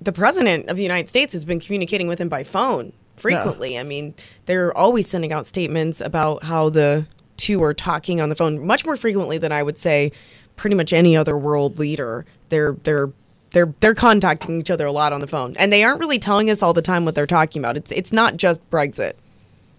the 0.01 0.11
president 0.13 0.67
of 0.67 0.77
the 0.77 0.83
United 0.83 1.09
States, 1.09 1.33
has 1.33 1.45
been 1.45 1.59
communicating 1.59 2.07
with 2.07 2.19
him 2.19 2.27
by 2.27 2.43
phone 2.43 2.91
frequently. 3.19 3.77
I 3.77 3.83
mean, 3.83 4.13
they're 4.45 4.75
always 4.75 5.07
sending 5.07 5.31
out 5.33 5.45
statements 5.45 6.01
about 6.01 6.43
how 6.43 6.69
the 6.69 7.05
two 7.37 7.63
are 7.63 7.73
talking 7.73 8.19
on 8.19 8.29
the 8.29 8.35
phone 8.35 8.65
much 8.65 8.85
more 8.85 8.97
frequently 8.97 9.37
than 9.37 9.51
I 9.51 9.63
would 9.63 9.77
say 9.77 10.11
pretty 10.55 10.75
much 10.75 10.91
any 10.91 11.15
other 11.15 11.37
world 11.37 11.79
leader. 11.79 12.25
They're 12.49 12.73
they're 12.83 13.11
they're 13.51 13.73
they're 13.79 13.95
contacting 13.95 14.59
each 14.59 14.69
other 14.69 14.85
a 14.85 14.91
lot 14.91 15.13
on 15.13 15.21
the 15.21 15.27
phone, 15.27 15.55
and 15.57 15.71
they 15.71 15.83
aren't 15.83 15.99
really 15.99 16.19
telling 16.19 16.49
us 16.49 16.61
all 16.61 16.73
the 16.73 16.81
time 16.81 17.05
what 17.05 17.15
they're 17.15 17.27
talking 17.27 17.61
about. 17.61 17.77
It's 17.77 17.91
it's 17.91 18.13
not 18.13 18.37
just 18.37 18.67
Brexit. 18.69 19.13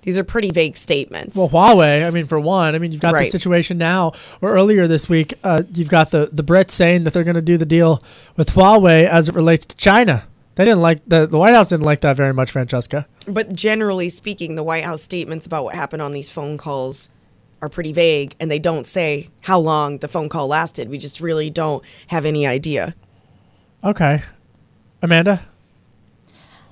These 0.02 0.16
are 0.16 0.24
pretty 0.24 0.50
vague 0.50 0.78
statements. 0.78 1.36
Well, 1.36 1.50
Huawei, 1.50 2.06
I 2.06 2.10
mean, 2.10 2.24
for 2.24 2.40
one, 2.40 2.74
I 2.74 2.78
mean, 2.78 2.90
you've 2.90 3.02
got 3.02 3.14
the 3.14 3.26
situation 3.26 3.76
now, 3.76 4.12
or 4.40 4.54
earlier 4.54 4.86
this 4.86 5.10
week, 5.10 5.34
uh, 5.44 5.62
you've 5.74 5.90
got 5.90 6.10
the, 6.10 6.30
the 6.32 6.42
Brits 6.42 6.70
saying 6.70 7.04
that 7.04 7.12
they're 7.12 7.22
going 7.22 7.34
to 7.34 7.42
do 7.42 7.58
the 7.58 7.66
deal 7.66 8.00
with 8.34 8.52
Huawei 8.52 9.04
as 9.04 9.28
it 9.28 9.34
relates 9.34 9.66
to 9.66 9.76
China. 9.76 10.24
They 10.60 10.66
didn't 10.66 10.82
like, 10.82 11.00
the, 11.06 11.24
the 11.24 11.38
White 11.38 11.54
House 11.54 11.70
didn't 11.70 11.86
like 11.86 12.02
that 12.02 12.18
very 12.18 12.34
much, 12.34 12.50
Francesca. 12.50 13.06
But 13.26 13.54
generally 13.54 14.10
speaking, 14.10 14.56
the 14.56 14.62
White 14.62 14.84
House 14.84 15.00
statements 15.00 15.46
about 15.46 15.64
what 15.64 15.74
happened 15.74 16.02
on 16.02 16.12
these 16.12 16.28
phone 16.28 16.58
calls 16.58 17.08
are 17.62 17.70
pretty 17.70 17.94
vague, 17.94 18.36
and 18.38 18.50
they 18.50 18.58
don't 18.58 18.86
say 18.86 19.30
how 19.40 19.58
long 19.58 19.96
the 19.96 20.06
phone 20.06 20.28
call 20.28 20.48
lasted. 20.48 20.90
We 20.90 20.98
just 20.98 21.18
really 21.18 21.48
don't 21.48 21.82
have 22.08 22.26
any 22.26 22.46
idea. 22.46 22.94
Okay. 23.82 24.22
Amanda? 25.00 25.48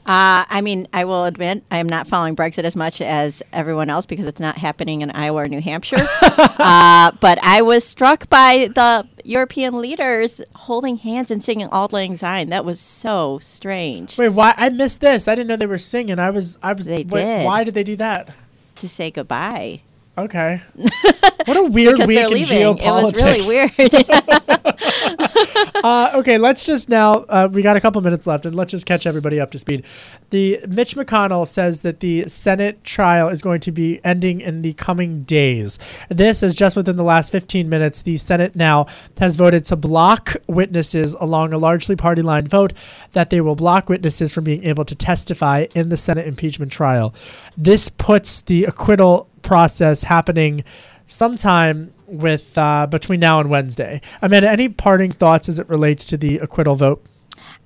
Uh, 0.09 0.49
I 0.49 0.63
mean, 0.63 0.89
I 0.91 1.05
will 1.05 1.27
admit 1.27 1.65
I 1.71 1.77
am 1.77 1.87
not 1.87 2.07
following 2.07 2.35
Brexit 2.35 2.65
as 2.65 2.75
much 2.75 3.03
as 3.03 3.43
everyone 3.53 3.91
else 3.91 4.07
because 4.07 4.27
it's 4.27 4.41
not 4.41 4.57
happening 4.57 5.03
in 5.03 5.11
Iowa 5.11 5.43
or 5.43 5.49
New 5.49 5.61
Hampshire. 5.61 5.99
uh, 6.23 7.13
but 7.21 7.39
I 7.43 7.61
was 7.61 7.87
struck 7.87 8.27
by 8.31 8.71
the 8.75 9.07
European 9.23 9.77
leaders 9.83 10.41
holding 10.57 10.97
hands 10.97 11.31
and 11.31 11.45
singing 11.45 11.69
"Auld 11.71 11.93
Lang 11.93 12.17
Syne." 12.17 12.49
That 12.49 12.65
was 12.65 12.81
so 12.81 13.39
strange. 13.41 14.17
Wait, 14.17 14.31
why? 14.31 14.55
I 14.57 14.71
missed 14.71 15.03
this. 15.03 15.29
I 15.29 15.35
didn't 15.35 15.49
know 15.49 15.57
they 15.57 15.67
were 15.67 15.77
singing. 15.77 16.19
I 16.19 16.31
was. 16.31 16.57
I 16.63 16.73
was. 16.73 16.87
They 16.87 17.05
wait, 17.05 17.25
did. 17.25 17.45
Why 17.45 17.63
did 17.63 17.75
they 17.75 17.85
do 17.85 17.97
that? 17.97 18.31
To 18.77 18.89
say 18.89 19.11
goodbye. 19.11 19.83
Okay. 20.17 20.63
What 21.49 21.57
a 21.57 21.71
weird 21.71 21.99
week 22.01 22.19
in 22.19 22.29
geopolitics. 22.29 23.21
It 23.21 23.39
was 23.39 23.49
really 23.49 23.69
weird. 23.69 24.05
uh, 25.85 26.11
okay, 26.15 26.39
let's 26.39 26.67
just 26.67 26.89
now. 26.89 27.25
Uh, 27.29 27.49
we 27.51 27.63
got 27.63 27.77
a 27.77 27.81
couple 27.81 28.01
minutes 28.01 28.27
left, 28.27 28.47
and 28.47 28.55
let's 28.55 28.71
just 28.71 28.87
catch 28.87 29.07
everybody 29.07 29.41
up 29.41 29.51
to 29.53 29.59
speed. 29.59 29.85
The 30.31 30.61
Mitch 30.69 30.95
McConnell 30.95 31.47
says 31.47 31.83
that 31.83 32.01
the 32.01 32.29
Senate 32.29 32.85
trial 32.85 33.29
is 33.29 33.43
going 33.43 33.61
to 33.61 33.73
be 33.73 33.99
ending 34.05 34.41
in 34.41 34.63
the 34.63 34.75
coming 34.75 35.23
days. 35.23 35.79
This 36.09 36.43
is 36.43 36.55
just 36.55 36.77
within 36.77 36.97
the 36.97 37.03
last 37.03 37.33
15 37.33 37.69
minutes. 37.69 38.03
The 38.03 38.17
Senate 38.19 38.55
now 38.55 38.87
has 39.19 39.37
voted 39.37 39.65
to 39.65 39.77
block 39.77 40.37
witnesses 40.47 41.15
along 41.15 41.53
a 41.53 41.59
largely 41.59 41.97
party 41.97 42.23
line 42.23 42.47
vote 42.47 42.73
that 43.13 43.31
they 43.31 43.41
will 43.41 43.57
block 43.57 43.89
witnesses 43.89 44.35
from 44.35 44.45
being 44.45 44.65
able 44.65 44.85
to 44.85 44.95
testify 44.95 45.67
in 45.75 45.89
the 45.89 45.97
Senate 45.97 46.27
impeachment 46.27 46.73
trial. 46.73 47.15
This 47.57 47.89
puts 47.89 48.43
the 48.43 48.65
acquittal 48.65 49.29
process 49.43 50.03
happening 50.03 50.63
sometime 51.09 51.93
with 52.07 52.57
uh, 52.57 52.87
between 52.87 53.19
now 53.19 53.41
and 53.41 53.51
Wednesday. 53.51 54.01
Amanda, 54.23 54.49
any 54.49 54.69
parting 54.69 55.11
thoughts 55.11 55.49
as 55.49 55.59
it 55.59 55.69
relates 55.69 56.05
to 56.07 56.17
the 56.17 56.39
acquittal 56.39 56.77
vote? 56.77 57.05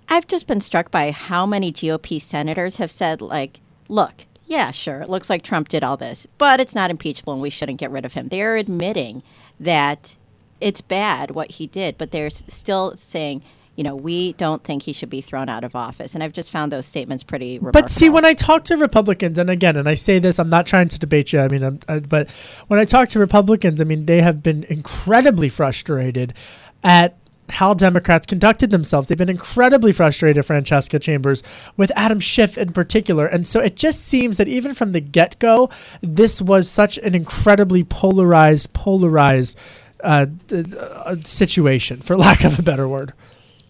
I've 0.09 0.26
just 0.26 0.47
been 0.47 0.61
struck 0.61 0.90
by 0.90 1.11
how 1.11 1.45
many 1.45 1.72
GOP 1.72 2.20
senators 2.20 2.76
have 2.76 2.90
said, 2.90 3.20
like, 3.20 3.61
look, 3.88 4.24
yeah, 4.47 4.70
sure, 4.70 5.01
it 5.01 5.09
looks 5.09 5.30
like 5.30 5.43
Trump 5.43 5.68
did 5.68 5.84
all 5.84 5.97
this, 5.97 6.26
but 6.38 6.61
it's 6.61 6.74
not 6.74 6.90
impeachable 6.90 7.32
and 7.32 7.43
we 7.43 7.51
shouldn't 7.51 7.78
get 7.78 7.90
rid 7.90 8.05
of 8.05 8.14
him. 8.14 8.28
They're 8.28 8.57
admitting 8.57 9.22
that 9.59 10.16
it's 10.61 10.80
bad 10.80 11.32
what 11.32 11.53
he 11.53 11.66
did, 11.66 11.99
but 11.99 12.11
they're 12.11 12.30
still 12.30 12.97
saying, 12.97 13.43
you 13.76 13.84
know, 13.84 13.96
we 13.96 14.34
don't 14.34 14.62
think 14.62 14.82
he 14.82 14.92
should 14.92 15.08
be 15.08 15.20
thrown 15.20 15.48
out 15.48 15.64
of 15.64 15.74
office. 15.74 16.14
And 16.14 16.22
I've 16.22 16.32
just 16.32 16.50
found 16.50 16.70
those 16.70 16.86
statements 16.86 17.24
pretty 17.24 17.58
remarkable. 17.58 17.80
But 17.82 17.90
see, 17.90 18.10
when 18.10 18.24
I 18.24 18.34
talk 18.34 18.64
to 18.64 18.76
Republicans, 18.76 19.38
and 19.38 19.48
again, 19.48 19.76
and 19.76 19.88
I 19.88 19.94
say 19.94 20.18
this, 20.18 20.38
I'm 20.38 20.50
not 20.50 20.66
trying 20.66 20.88
to 20.88 20.98
debate 20.98 21.32
you. 21.32 21.40
I 21.40 21.48
mean, 21.48 21.62
I'm, 21.62 21.78
I, 21.88 22.00
but 22.00 22.30
when 22.68 22.78
I 22.78 22.84
talk 22.84 23.08
to 23.10 23.18
Republicans, 23.18 23.80
I 23.80 23.84
mean, 23.84 24.06
they 24.06 24.20
have 24.20 24.42
been 24.42 24.64
incredibly 24.64 25.48
frustrated 25.48 26.34
at 26.84 27.16
how 27.48 27.74
Democrats 27.74 28.26
conducted 28.26 28.70
themselves. 28.70 29.08
They've 29.08 29.18
been 29.18 29.28
incredibly 29.28 29.92
frustrated, 29.92 30.44
Francesca 30.44 30.98
Chambers, 30.98 31.42
with 31.76 31.90
Adam 31.96 32.20
Schiff 32.20 32.56
in 32.56 32.72
particular. 32.72 33.26
And 33.26 33.46
so 33.46 33.60
it 33.60 33.76
just 33.76 34.04
seems 34.04 34.38
that 34.38 34.48
even 34.48 34.74
from 34.74 34.92
the 34.92 35.00
get 35.00 35.38
go, 35.38 35.70
this 36.00 36.40
was 36.40 36.70
such 36.70 36.98
an 36.98 37.14
incredibly 37.14 37.84
polarized, 37.84 38.72
polarized 38.72 39.58
uh, 40.02 40.26
uh, 40.52 41.16
situation, 41.24 42.00
for 42.00 42.16
lack 42.18 42.44
of 42.44 42.58
a 42.58 42.62
better 42.62 42.88
word. 42.88 43.12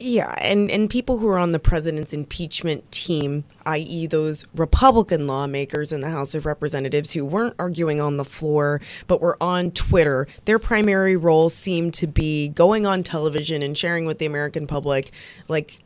Yeah, 0.05 0.35
and, 0.39 0.69
and 0.69 0.91
people 0.91 1.19
who 1.19 1.29
are 1.29 1.39
on 1.39 1.53
the 1.53 1.61
president's 1.61 2.13
impeachment 2.13 2.91
team, 2.91 3.45
i.e., 3.67 4.09
those 4.09 4.45
Republican 4.53 5.29
lawmakers 5.29 5.93
in 5.93 6.01
the 6.01 6.11
House 6.11 6.35
of 6.35 6.45
Representatives 6.45 7.13
who 7.13 7.25
weren't 7.25 7.55
arguing 7.57 8.01
on 8.01 8.17
the 8.17 8.25
floor 8.25 8.81
but 9.07 9.21
were 9.21 9.37
on 9.41 9.71
Twitter, 9.71 10.27
their 10.45 10.59
primary 10.59 11.17
role 11.17 11.49
seemed 11.49 11.95
to 11.95 12.09
be 12.09 12.49
going 12.49 12.85
on 12.85 13.05
television 13.05 13.63
and 13.63 13.79
sharing 13.79 14.05
with 14.05 14.19
the 14.19 14.27
American 14.27 14.67
public, 14.67 15.13
like, 15.47 15.79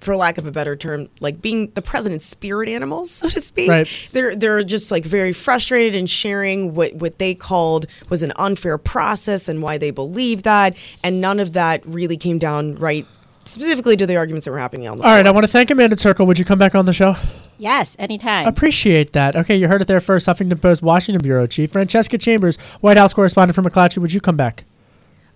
for 0.00 0.16
lack 0.16 0.38
of 0.38 0.46
a 0.48 0.50
better 0.50 0.74
term, 0.74 1.08
like 1.20 1.40
being 1.40 1.70
the 1.74 1.82
president's 1.82 2.26
spirit 2.26 2.68
animals, 2.68 3.12
so 3.12 3.28
to 3.28 3.40
speak. 3.40 3.70
Right. 3.70 4.08
They're 4.10 4.34
they're 4.34 4.64
just 4.64 4.90
like 4.90 5.04
very 5.04 5.32
frustrated 5.32 5.94
and 5.94 6.10
sharing 6.10 6.74
what 6.74 6.94
what 6.94 7.18
they 7.18 7.36
called 7.36 7.86
was 8.08 8.24
an 8.24 8.32
unfair 8.34 8.76
process 8.76 9.48
and 9.48 9.62
why 9.62 9.78
they 9.78 9.92
believe 9.92 10.42
that, 10.42 10.76
and 11.04 11.20
none 11.20 11.38
of 11.38 11.52
that 11.52 11.86
really 11.86 12.16
came 12.16 12.38
down 12.38 12.74
right 12.74 13.06
specifically 13.44 13.96
to 13.96 14.06
the 14.06 14.16
arguments 14.16 14.44
that 14.44 14.50
were 14.50 14.58
happening 14.58 14.86
on 14.88 14.98
the 14.98 15.02
All 15.04 15.08
floor. 15.08 15.16
right, 15.16 15.26
I 15.26 15.30
want 15.30 15.44
to 15.44 15.48
thank 15.48 15.70
Amanda 15.70 15.96
Terkel. 15.96 16.26
Would 16.26 16.38
you 16.38 16.44
come 16.44 16.58
back 16.58 16.74
on 16.74 16.84
the 16.86 16.92
show? 16.92 17.14
yes, 17.58 17.96
anytime. 17.98 18.46
Appreciate 18.46 19.12
that. 19.12 19.36
Okay, 19.36 19.56
you 19.56 19.68
heard 19.68 19.82
it 19.82 19.88
there 19.88 20.00
first. 20.00 20.26
Huffington 20.26 20.60
Post, 20.60 20.82
Washington 20.82 21.22
Bureau 21.22 21.46
Chief 21.46 21.70
Francesca 21.70 22.18
Chambers, 22.18 22.56
White 22.80 22.96
House 22.96 23.12
correspondent 23.12 23.54
from 23.54 23.64
McClatchy. 23.64 23.98
Would 23.98 24.12
you 24.12 24.20
come 24.20 24.36
back? 24.36 24.64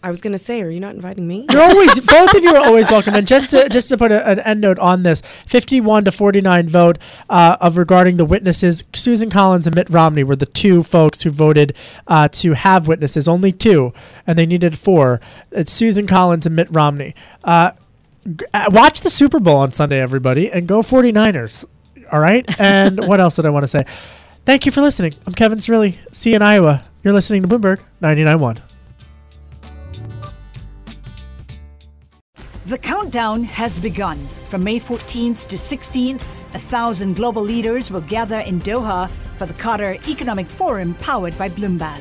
I 0.02 0.10
was 0.10 0.20
going 0.20 0.34
to 0.34 0.38
say, 0.38 0.62
are 0.62 0.70
you 0.70 0.78
not 0.78 0.94
inviting 0.94 1.26
me? 1.26 1.46
You're 1.50 1.62
always 1.62 1.98
both 2.06 2.36
of 2.36 2.44
you 2.44 2.54
are 2.54 2.64
always 2.64 2.88
welcome. 2.88 3.14
And 3.14 3.26
just 3.26 3.50
to 3.50 3.68
just 3.68 3.88
to 3.88 3.96
put 3.96 4.12
a, 4.12 4.28
an 4.28 4.38
end 4.40 4.60
note 4.60 4.78
on 4.78 5.02
this, 5.02 5.20
51 5.46 6.04
to 6.04 6.12
49 6.12 6.68
vote 6.68 6.98
uh, 7.28 7.56
of 7.60 7.76
regarding 7.76 8.16
the 8.16 8.24
witnesses. 8.24 8.84
Susan 8.94 9.30
Collins 9.30 9.66
and 9.66 9.74
Mitt 9.74 9.90
Romney 9.90 10.22
were 10.22 10.36
the 10.36 10.46
two 10.46 10.82
folks 10.84 11.22
who 11.22 11.30
voted 11.30 11.74
uh, 12.06 12.28
to 12.28 12.52
have 12.52 12.86
witnesses. 12.86 13.26
Only 13.26 13.50
two, 13.50 13.92
and 14.26 14.38
they 14.38 14.46
needed 14.46 14.78
four. 14.78 15.20
It's 15.50 15.72
Susan 15.72 16.06
Collins 16.06 16.46
and 16.46 16.54
Mitt 16.54 16.68
Romney. 16.70 17.14
Uh, 17.42 17.72
Uh, 18.52 18.70
watch 18.70 19.00
the 19.00 19.10
Super 19.10 19.40
Bowl 19.40 19.58
on 19.58 19.72
Sunday, 19.72 20.00
everybody, 20.00 20.50
and 20.50 20.66
go 20.66 20.80
49ers. 20.80 21.64
All 22.12 22.20
right. 22.20 22.44
And 22.60 23.06
what 23.06 23.20
else 23.20 23.36
did 23.36 23.46
I 23.46 23.50
want 23.50 23.64
to 23.64 23.68
say? 23.68 23.84
Thank 24.44 24.66
you 24.66 24.72
for 24.72 24.80
listening. 24.80 25.14
I'm 25.26 25.34
Kevin 25.34 25.58
Cirilli. 25.58 25.98
See 26.12 26.30
you 26.30 26.36
in 26.36 26.42
Iowa. 26.42 26.84
You're 27.02 27.14
listening 27.14 27.42
to 27.42 27.48
Bloomberg 27.48 27.80
99.1. 28.02 28.60
The 32.66 32.78
countdown 32.78 33.44
has 33.44 33.78
begun. 33.78 34.26
From 34.48 34.64
May 34.64 34.80
14th 34.80 35.46
to 35.48 35.56
16th, 35.56 36.22
a 36.54 36.58
thousand 36.58 37.14
global 37.14 37.42
leaders 37.42 37.90
will 37.90 38.00
gather 38.00 38.40
in 38.40 38.60
Doha 38.60 39.08
for 39.36 39.46
the 39.46 39.54
Qatar 39.54 40.04
Economic 40.08 40.48
Forum 40.48 40.94
powered 40.94 41.36
by 41.38 41.48
Bloomberg. 41.48 42.00